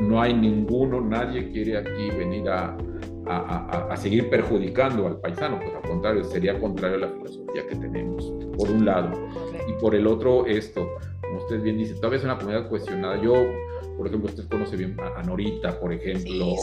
no 0.00 0.20
hay 0.20 0.34
ninguno, 0.34 1.00
nadie 1.00 1.50
quiere 1.50 1.76
aquí 1.78 2.10
venir 2.10 2.48
a, 2.48 2.76
a, 3.26 3.86
a, 3.90 3.96
seguir 3.96 4.30
perjudicando 4.30 5.06
al 5.06 5.20
paisano, 5.20 5.58
pues 5.60 5.74
al 5.74 5.82
contrario, 5.82 6.24
sería 6.24 6.58
contrario 6.58 6.96
a 6.96 7.00
la 7.00 7.08
filosofía 7.08 7.66
que 7.68 7.76
tenemos, 7.76 8.32
por 8.56 8.70
un 8.70 8.84
lado. 8.84 9.12
Y 9.68 9.72
por 9.80 9.94
el 9.94 10.06
otro, 10.06 10.46
esto, 10.46 10.88
como 11.20 11.38
usted 11.38 11.62
bien 11.62 11.78
dice, 11.78 11.94
todavía 11.94 12.18
es 12.18 12.24
una 12.24 12.38
comunidad 12.38 12.68
cuestionada. 12.68 13.22
Yo, 13.22 13.34
por 14.00 14.06
ejemplo, 14.06 14.30
usted 14.30 14.48
conoce 14.48 14.78
bien 14.78 14.96
a, 14.98 15.22
Norita, 15.22 15.78
por 15.78 15.92
ejemplo, 15.92 16.54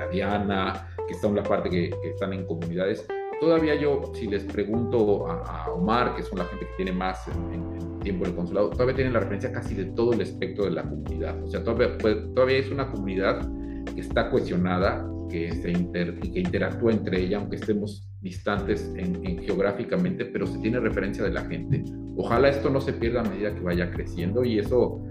a, 0.00 0.06
Diana, 0.10 0.88
que 1.06 1.12
está 1.12 1.28
en 1.28 1.34
la 1.34 1.42
parte 1.42 1.68
que, 1.68 1.90
que 2.02 2.08
están 2.08 2.32
en 2.32 2.46
comunidades. 2.46 3.06
Todavía 3.42 3.74
yo, 3.74 4.10
si 4.14 4.26
les 4.26 4.42
pregunto 4.44 5.28
a, 5.28 5.70
Omar, 5.70 6.14
que 6.14 6.22
es 6.22 6.32
una 6.32 6.46
gente 6.46 6.64
que 6.64 6.72
tiene 6.78 6.92
más 6.92 7.28
en 7.28 8.00
tiempo 8.00 8.24
el 8.24 8.34
consulado, 8.34 8.70
todavía 8.70 8.94
tienen 8.94 9.12
la 9.12 9.20
referencia 9.20 9.52
casi 9.52 9.74
de 9.74 9.84
todo 9.84 10.14
el 10.14 10.22
espectro 10.22 10.64
de 10.64 10.70
la 10.70 10.82
comunidad. 10.82 11.42
O 11.42 11.46
sea, 11.46 11.62
todavía, 11.62 11.98
pues, 11.98 12.16
todavía 12.34 12.56
es 12.56 12.70
una 12.70 12.90
comunidad 12.90 13.46
que 13.94 14.00
está 14.00 14.30
cuestionada, 14.30 15.06
que, 15.28 15.52
se 15.52 15.72
inter, 15.72 16.18
que 16.20 16.40
interactúa 16.40 16.92
entre 16.92 17.20
ella, 17.20 17.36
aunque 17.36 17.56
estemos 17.56 18.08
distantes 18.22 18.90
en, 18.96 19.42
geográficamente, 19.42 20.24
pero 20.24 20.46
se 20.46 20.58
tiene 20.60 20.80
referencia 20.80 21.22
de 21.22 21.32
la 21.32 21.44
gente. 21.44 21.84
Ojalá 22.16 22.48
esto 22.48 22.70
no 22.70 22.80
se 22.80 22.94
pierda 22.94 23.20
a 23.20 23.24
medida 23.24 23.54
que 23.54 23.60
vaya 23.60 23.90
creciendo 23.90 24.42
y 24.42 24.58
eso, 24.58 25.02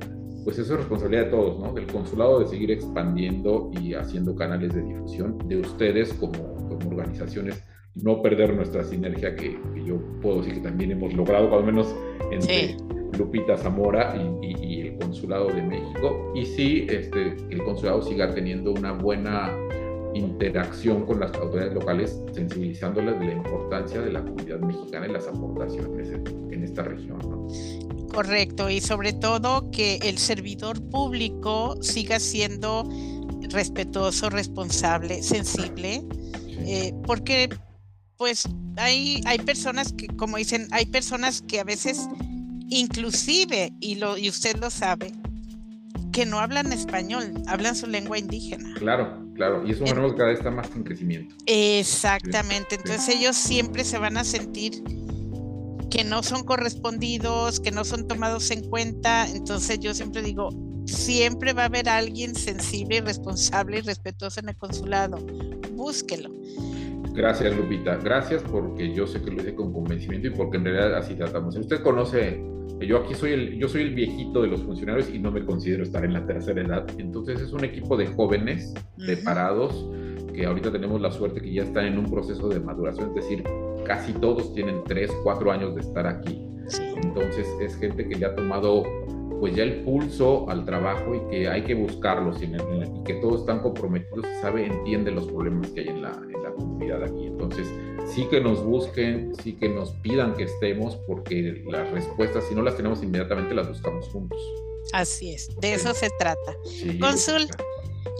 pues 0.44 0.58
eso 0.60 0.74
es 0.74 0.80
responsabilidad 0.80 1.26
de 1.26 1.32
todos, 1.32 1.60
¿no? 1.60 1.74
Del 1.74 1.88
consulado 1.88 2.40
de 2.40 2.48
seguir 2.48 2.72
expandiendo 2.72 3.72
y 3.80 3.94
haciendo 3.94 4.36
canales 4.36 4.74
de 4.74 4.82
difusión, 4.82 5.38
de 5.48 5.58
ustedes 5.58 6.14
como, 6.14 6.56
como 6.68 6.90
organizaciones 6.90 7.64
no 7.96 8.22
perder 8.22 8.56
nuestra 8.56 8.84
sinergia 8.84 9.36
que, 9.36 9.60
yo 9.86 10.00
puedo 10.22 10.38
decir 10.38 10.56
que 10.56 10.62
también 10.62 10.92
hemos 10.92 11.14
logrado, 11.14 11.54
al 11.56 11.66
menos 11.66 11.94
entre 12.32 12.78
Lupita 13.18 13.58
Zamora 13.58 14.16
y, 14.42 14.82
el 14.82 14.98
Consulado 14.98 15.48
de 15.48 15.62
México. 15.62 16.32
Y 16.36 16.46
sí, 16.46 16.86
este, 16.90 17.36
el 17.50 17.64
Consulado 17.64 18.02
siga 18.02 18.34
teniendo 18.34 18.72
una 18.72 18.94
buena 18.94 19.54
interacción 20.14 21.06
con 21.06 21.20
las 21.20 21.34
autoridades 21.36 21.74
locales, 21.74 22.20
sensibilizándoles 22.34 23.20
de 23.20 23.26
la 23.26 23.34
importancia 23.34 24.02
de 24.02 24.12
la 24.12 24.22
comunidad 24.22 24.60
mexicana 24.60 25.08
y 25.08 25.12
las 25.12 25.28
aportaciones 25.28 26.10
en, 26.10 26.64
esta 26.64 26.84
región. 26.84 27.20
Correcto, 28.14 28.70
y 28.70 28.82
sobre 28.82 29.14
todo 29.14 29.72
que 29.72 29.96
el 30.04 30.18
servidor 30.18 30.82
público 30.90 31.76
siga 31.82 32.20
siendo 32.20 32.88
respetuoso, 33.50 34.30
responsable, 34.30 35.24
sensible, 35.24 36.04
eh, 36.60 36.94
porque 37.06 37.50
pues 38.18 38.48
hay, 38.78 39.22
hay 39.26 39.40
personas 39.40 39.94
que, 39.94 40.08
como 40.08 40.38
dicen, 40.38 40.68
hay 40.72 40.86
personas 40.86 41.42
que 41.42 41.60
a 41.60 41.64
veces, 41.64 42.08
inclusive, 42.70 43.74
y, 43.80 43.96
lo, 43.96 44.18
y 44.18 44.30
usted 44.30 44.58
lo 44.58 44.70
sabe, 44.70 45.12
que 46.12 46.26
no 46.26 46.40
hablan 46.40 46.72
español, 46.72 47.34
hablan 47.48 47.76
su 47.76 47.88
lengua 47.88 48.20
indígena. 48.20 48.76
Claro, 48.76 49.21
claro, 49.36 49.64
y 49.66 49.72
eso 49.72 49.84
que 49.84 49.92
cada 49.92 50.30
vez 50.30 50.40
está 50.40 50.52
más 50.52 50.70
en 50.76 50.84
crecimiento. 50.84 51.36
Exactamente, 51.46 52.76
entonces 52.76 53.16
ellos 53.16 53.36
siempre 53.36 53.84
se 53.84 53.98
van 53.98 54.18
a 54.18 54.24
sentir 54.24 54.84
que 55.90 56.04
no 56.04 56.24
son 56.24 56.44
correspondidos, 56.44 57.60
que 57.60 57.72
no 57.72 57.84
son 57.84 58.08
tomados 58.08 58.50
en 58.52 58.70
cuenta, 58.70 59.28
entonces 59.30 59.80
yo 59.80 59.94
siempre 59.94 60.22
digo, 60.22 60.50
siempre 60.86 61.54
va 61.54 61.64
a 61.64 61.66
haber 61.66 61.90
alguien 61.90 62.34
sensible 62.34 63.02
responsable 63.02 63.80
y 63.80 63.82
respetuoso 63.82 64.40
en 64.40 64.50
el 64.50 64.56
consulado, 64.58 65.18
búsquelo. 65.74 66.32
Gracias, 67.14 67.56
Lupita. 67.56 67.98
Gracias 67.98 68.42
porque 68.44 68.94
yo 68.94 69.06
sé 69.06 69.22
que 69.22 69.32
lo 69.32 69.42
hice 69.42 69.54
con 69.54 69.74
convencimiento 69.74 70.30
y 70.30 70.32
porque 70.32 70.58
en 70.58 70.64
realidad 70.64 70.96
así 70.96 71.14
tratamos. 71.16 71.56
Usted 71.58 71.82
conoce, 71.82 72.42
yo 72.88 72.98
aquí 72.98 73.14
soy 73.14 73.32
el, 73.32 73.58
yo 73.58 73.68
soy 73.68 73.82
el 73.84 73.94
viejito 73.94 74.42
de 74.42 74.48
los 74.48 74.62
funcionarios 74.64 75.10
y 75.10 75.20
no 75.20 75.32
me 75.32 75.46
considero 75.46 75.84
estar 75.84 76.04
en 76.04 76.14
la 76.14 76.26
tercera 76.26 76.62
edad. 76.62 76.88
Entonces 76.98 77.42
es 77.42 77.54
un 77.54 77.64
equipo 77.64 77.98
de 77.98 78.08
jóvenes 78.08 78.74
preparados 78.98 79.88
que 80.34 80.46
ahorita 80.46 80.72
tenemos 80.72 81.02
la 81.02 81.12
suerte 81.12 81.42
que 81.42 81.54
ya 81.54 81.64
están 81.64 81.86
en 81.86 81.98
un 81.98 82.10
proceso 82.10 82.48
de 82.50 82.60
maduración, 82.60 83.10
es 83.10 83.16
decir, 83.16 83.44
casi 83.86 84.14
todos 84.14 84.54
tienen 84.54 84.84
tres, 84.86 85.12
cuatro 85.24 85.52
años 85.52 85.76
de 85.76 85.82
estar 85.82 86.08
aquí. 86.08 86.48
Entonces 87.04 87.48
es 87.60 87.76
gente 87.76 88.08
que 88.08 88.18
ya 88.18 88.28
ha 88.28 88.36
tomado 88.36 88.84
pues 89.42 89.56
ya 89.56 89.64
el 89.64 89.82
pulso 89.84 90.48
al 90.50 90.66
trabajo 90.66 91.16
y 91.16 91.32
que 91.32 91.50
hay 91.50 91.64
que 91.64 91.74
buscarlos 91.74 92.42
y, 92.44 92.52
que 93.04 93.16
todos 93.16 93.42
están 93.42 93.60
comprometidos 93.60 94.26
sabe, 94.40 94.68
entiende 94.68 95.10
los 95.10 95.26
problemas 95.28 95.72
que 95.72 95.82
hay 95.82 95.88
en 95.88 96.04
la, 96.04 96.12
en 96.12 96.44
la 96.44 96.52
comunidad 96.52 97.04
aquí. 97.04 97.26
Entonces, 97.26 97.68
sí 98.14 98.28
que 98.30 98.42
nos 98.42 98.64
busquen, 98.64 99.34
sí 99.44 99.54
que 99.54 99.70
nos 99.70 99.92
pidan 99.92 100.36
que 100.36 100.44
estemos, 100.44 100.96
porque 101.08 101.64
las 101.68 101.90
respuestas, 101.92 102.46
si 102.48 102.56
no 102.56 102.62
las 102.62 102.76
tenemos 102.76 103.02
inmediatamente, 103.04 103.54
las 103.54 103.68
buscamos 103.68 104.08
juntos. 104.10 104.40
Así 104.94 105.34
es, 105.34 105.50
de 105.60 105.74
eso 105.74 105.94
se 105.94 106.10
trata. 106.20 106.56
Consul, 107.00 107.48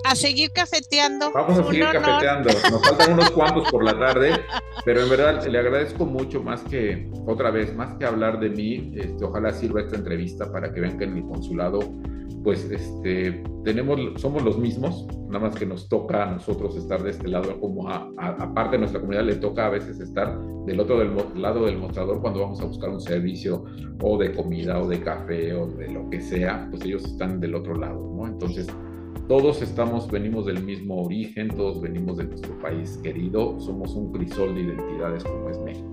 a 0.04 0.16
seguir 0.16 0.52
cafeteando. 0.52 1.32
Vamos 1.32 1.60
a 1.60 1.64
seguir 1.64 1.86
cafeteando. 1.92 2.50
Nos 2.72 2.82
faltan 2.82 3.14
unos 3.14 3.32
cuantos 3.32 3.70
por 3.70 3.84
la 3.84 3.98
tarde, 3.98 4.34
pero 4.86 5.02
en 5.02 5.10
verdad 5.10 5.46
le 5.46 5.60
agradezco 5.60 6.06
mucho 6.06 6.42
más 6.42 6.62
que, 6.62 7.10
otra 7.26 7.52
vez, 7.52 7.76
más 7.76 7.98
que 7.98 8.06
hablar 8.06 8.40
de 8.40 8.50
mí, 8.50 8.94
este, 8.96 9.24
ojalá 9.24 9.54
sirva 9.54 9.82
esta 9.82 9.96
entrevista 9.96 10.52
para 10.52 10.74
que 10.74 10.82
vean 10.82 10.98
que 10.98 11.06
en 11.06 11.18
el 11.18 11.24
consulado, 11.24 11.80
pues, 12.44 12.70
este, 12.72 13.44
tenemos, 13.64 14.00
somos 14.20 14.44
los 14.44 14.58
mismos, 14.58 15.08
nada 15.28 15.48
más 15.48 15.56
que 15.56 15.66
nos 15.66 15.88
toca 15.88 16.24
a 16.24 16.32
nosotros 16.32 16.76
estar 16.76 17.02
de 17.04 17.12
este 17.12 17.28
lado, 17.28 17.60
como 17.60 17.90
aparte 17.90 18.72
de 18.72 18.80
nuestra 18.80 19.00
comunidad 19.00 19.26
le 19.26 19.36
toca 19.36 19.68
a 19.68 19.70
veces 19.70 20.00
estar 20.00 20.40
del 20.66 20.80
otro 20.80 21.00
del, 21.00 21.12
lado 21.36 21.66
del 21.66 21.78
mostrador 21.78 22.22
cuando 22.22 22.42
vamos 22.42 22.62
a 22.62 22.66
buscar 22.66 22.90
un 22.90 23.02
servicio 23.02 23.64
o 24.02 24.18
de 24.18 24.34
comida 24.34 24.82
o 24.82 24.88
de 24.88 25.00
café 25.02 25.54
o 25.54 25.68
de 25.68 25.92
lo 25.92 26.10
que 26.10 26.20
sea, 26.22 26.68
pues 26.70 26.84
ellos 26.84 27.06
están 27.06 27.40
del 27.40 27.56
otro 27.56 27.76
lado, 27.76 28.14
¿no? 28.16 28.28
Entonces, 28.28 28.68
todos 29.28 29.62
estamos, 29.62 30.12
venimos 30.12 30.46
del 30.46 30.64
mismo 30.64 31.04
origen, 31.04 31.50
todos 31.50 31.82
venimos 31.82 32.18
de 32.18 32.26
nuestro 32.26 32.58
país 32.60 33.00
querido, 33.02 33.60
somos 33.60 33.96
un 33.96 34.12
crisol 34.12 34.56
de 34.56 34.62
identidades 34.62 35.24
como 35.24 35.50
es 35.50 35.60
México. 35.60 35.92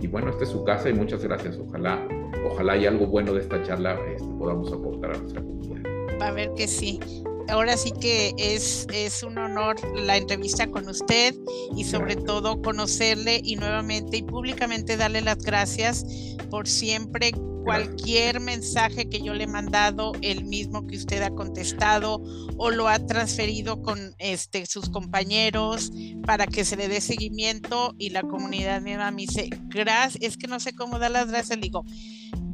Y 0.00 0.06
bueno, 0.06 0.30
esta 0.30 0.44
es 0.44 0.50
su 0.50 0.64
casa 0.64 0.88
y 0.88 0.94
muchas 0.94 1.22
gracias. 1.22 1.58
Ojalá, 1.58 2.06
ojalá 2.44 2.74
hay 2.74 2.86
algo 2.86 3.06
bueno 3.06 3.32
de 3.32 3.40
esta 3.40 3.62
charla 3.62 3.98
este, 4.08 4.28
podamos 4.38 4.72
aportar 4.72 5.14
a 5.14 5.18
nuestra 5.18 5.42
comunidad. 5.42 5.82
Va 6.20 6.28
a 6.28 6.32
ver 6.32 6.52
que 6.56 6.68
sí. 6.68 7.00
Ahora 7.48 7.76
sí 7.76 7.92
que 8.00 8.32
es, 8.38 8.86
es 8.92 9.22
un 9.22 9.36
honor 9.36 9.76
la 9.94 10.16
entrevista 10.16 10.70
con 10.70 10.88
usted 10.88 11.34
y 11.76 11.84
sobre 11.84 12.16
todo 12.16 12.62
conocerle 12.62 13.40
y 13.44 13.56
nuevamente 13.56 14.16
y 14.16 14.22
públicamente 14.22 14.96
darle 14.96 15.20
las 15.20 15.38
gracias 15.38 16.06
por 16.50 16.66
siempre 16.66 17.32
cualquier 17.64 18.40
mensaje 18.40 19.08
que 19.08 19.20
yo 19.20 19.32
le 19.34 19.44
he 19.44 19.46
mandado, 19.48 20.12
el 20.20 20.44
mismo 20.44 20.86
que 20.86 20.96
usted 20.96 21.22
ha 21.22 21.30
contestado 21.30 22.22
o 22.56 22.70
lo 22.70 22.88
ha 22.88 22.98
transferido 23.04 23.82
con 23.82 24.14
este, 24.18 24.66
sus 24.66 24.90
compañeros 24.90 25.90
para 26.26 26.46
que 26.46 26.64
se 26.64 26.76
le 26.76 26.88
dé 26.88 27.00
seguimiento 27.00 27.94
y 27.98 28.10
la 28.10 28.22
comunidad 28.22 28.82
misma 28.82 29.10
me 29.10 29.22
dice, 29.22 29.48
gracias, 29.68 30.22
es 30.22 30.36
que 30.36 30.46
no 30.46 30.60
sé 30.60 30.74
cómo 30.74 30.98
dar 30.98 31.10
las 31.10 31.28
gracias, 31.28 31.58
le 31.58 31.62
digo, 31.62 31.84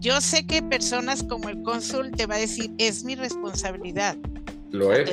yo 0.01 0.21
sé 0.21 0.47
que 0.47 0.63
personas 0.63 1.23
como 1.23 1.49
el 1.49 1.63
cónsul 1.63 2.11
te 2.11 2.27
va 2.27 2.37
a 2.37 2.39
decir, 2.39 2.73
es 2.79 3.05
mi 3.05 3.15
responsabilidad, 3.15 4.17
lo 4.73 4.93
es. 4.93 5.11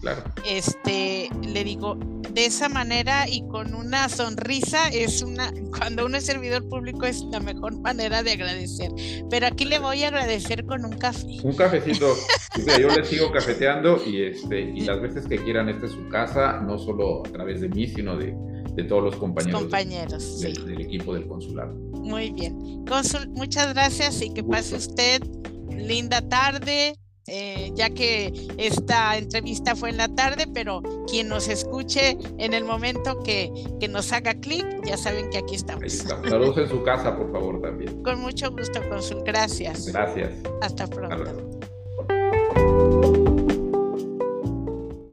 claro. 0.00 0.22
Este, 0.48 1.28
le 1.42 1.64
digo, 1.64 1.98
de 2.32 2.46
esa 2.46 2.68
manera 2.68 3.28
y 3.28 3.46
con 3.48 3.74
una 3.74 4.08
sonrisa 4.08 4.88
es 4.88 5.22
una, 5.22 5.52
cuando 5.78 6.06
uno 6.06 6.16
es 6.16 6.26
servidor 6.26 6.66
público 6.68 7.04
es 7.04 7.22
la 7.30 7.40
mejor 7.40 7.78
manera 7.80 8.22
de 8.22 8.32
agradecer. 8.32 8.90
Pero 9.30 9.46
aquí 9.46 9.64
le 9.64 9.78
voy 9.78 10.02
a 10.04 10.08
agradecer 10.08 10.64
con 10.64 10.84
un 10.84 10.96
café. 10.96 11.26
Un 11.42 11.54
cafecito. 11.54 12.14
yo 12.80 12.88
les 12.88 13.08
sigo 13.08 13.30
cafeteando 13.30 14.02
y 14.04 14.22
este, 14.22 14.60
y 14.60 14.80
las 14.80 15.00
veces 15.00 15.26
que 15.26 15.38
quieran, 15.38 15.68
esta 15.68 15.86
es 15.86 15.92
su 15.92 16.08
casa, 16.08 16.60
no 16.60 16.78
solo 16.78 17.26
a 17.26 17.30
través 17.30 17.60
de 17.60 17.68
mí, 17.68 17.86
sino 17.86 18.16
de, 18.16 18.34
de 18.74 18.84
todos 18.84 19.02
los 19.04 19.16
compañeros, 19.16 19.60
compañeros 19.62 20.40
del, 20.40 20.66
del 20.66 20.80
equipo 20.80 21.14
del 21.14 21.26
consulado. 21.26 21.74
Muy 21.92 22.30
bien. 22.30 22.84
Consul, 22.86 23.28
muchas 23.30 23.72
gracias 23.74 24.22
y 24.22 24.32
que 24.32 24.42
pase 24.42 24.76
usted 24.76 25.22
linda 25.70 26.20
tarde, 26.28 26.96
eh, 27.26 27.70
ya 27.74 27.90
que 27.90 28.32
esta 28.58 29.16
entrevista 29.16 29.76
fue 29.76 29.90
en 29.90 29.96
la 29.98 30.08
tarde, 30.08 30.46
pero 30.52 30.82
quien 31.08 31.28
nos 31.28 31.48
escuche 31.48 32.16
en 32.38 32.52
el 32.54 32.64
momento 32.64 33.22
que, 33.22 33.52
que 33.78 33.88
nos 33.88 34.12
haga 34.12 34.34
clic, 34.34 34.66
ya 34.84 34.96
saben 34.96 35.30
que 35.30 35.38
aquí 35.38 35.54
estamos. 35.54 35.92
Saludos 35.92 36.58
en 36.58 36.68
su 36.68 36.82
casa, 36.82 37.16
por 37.16 37.30
favor, 37.30 37.60
también. 37.60 38.02
Con 38.02 38.20
mucho 38.20 38.50
gusto, 38.50 38.80
Consul. 38.88 39.22
Gracias. 39.24 39.86
Gracias. 39.86 40.32
Hasta 40.60 40.86
pronto. 40.86 41.60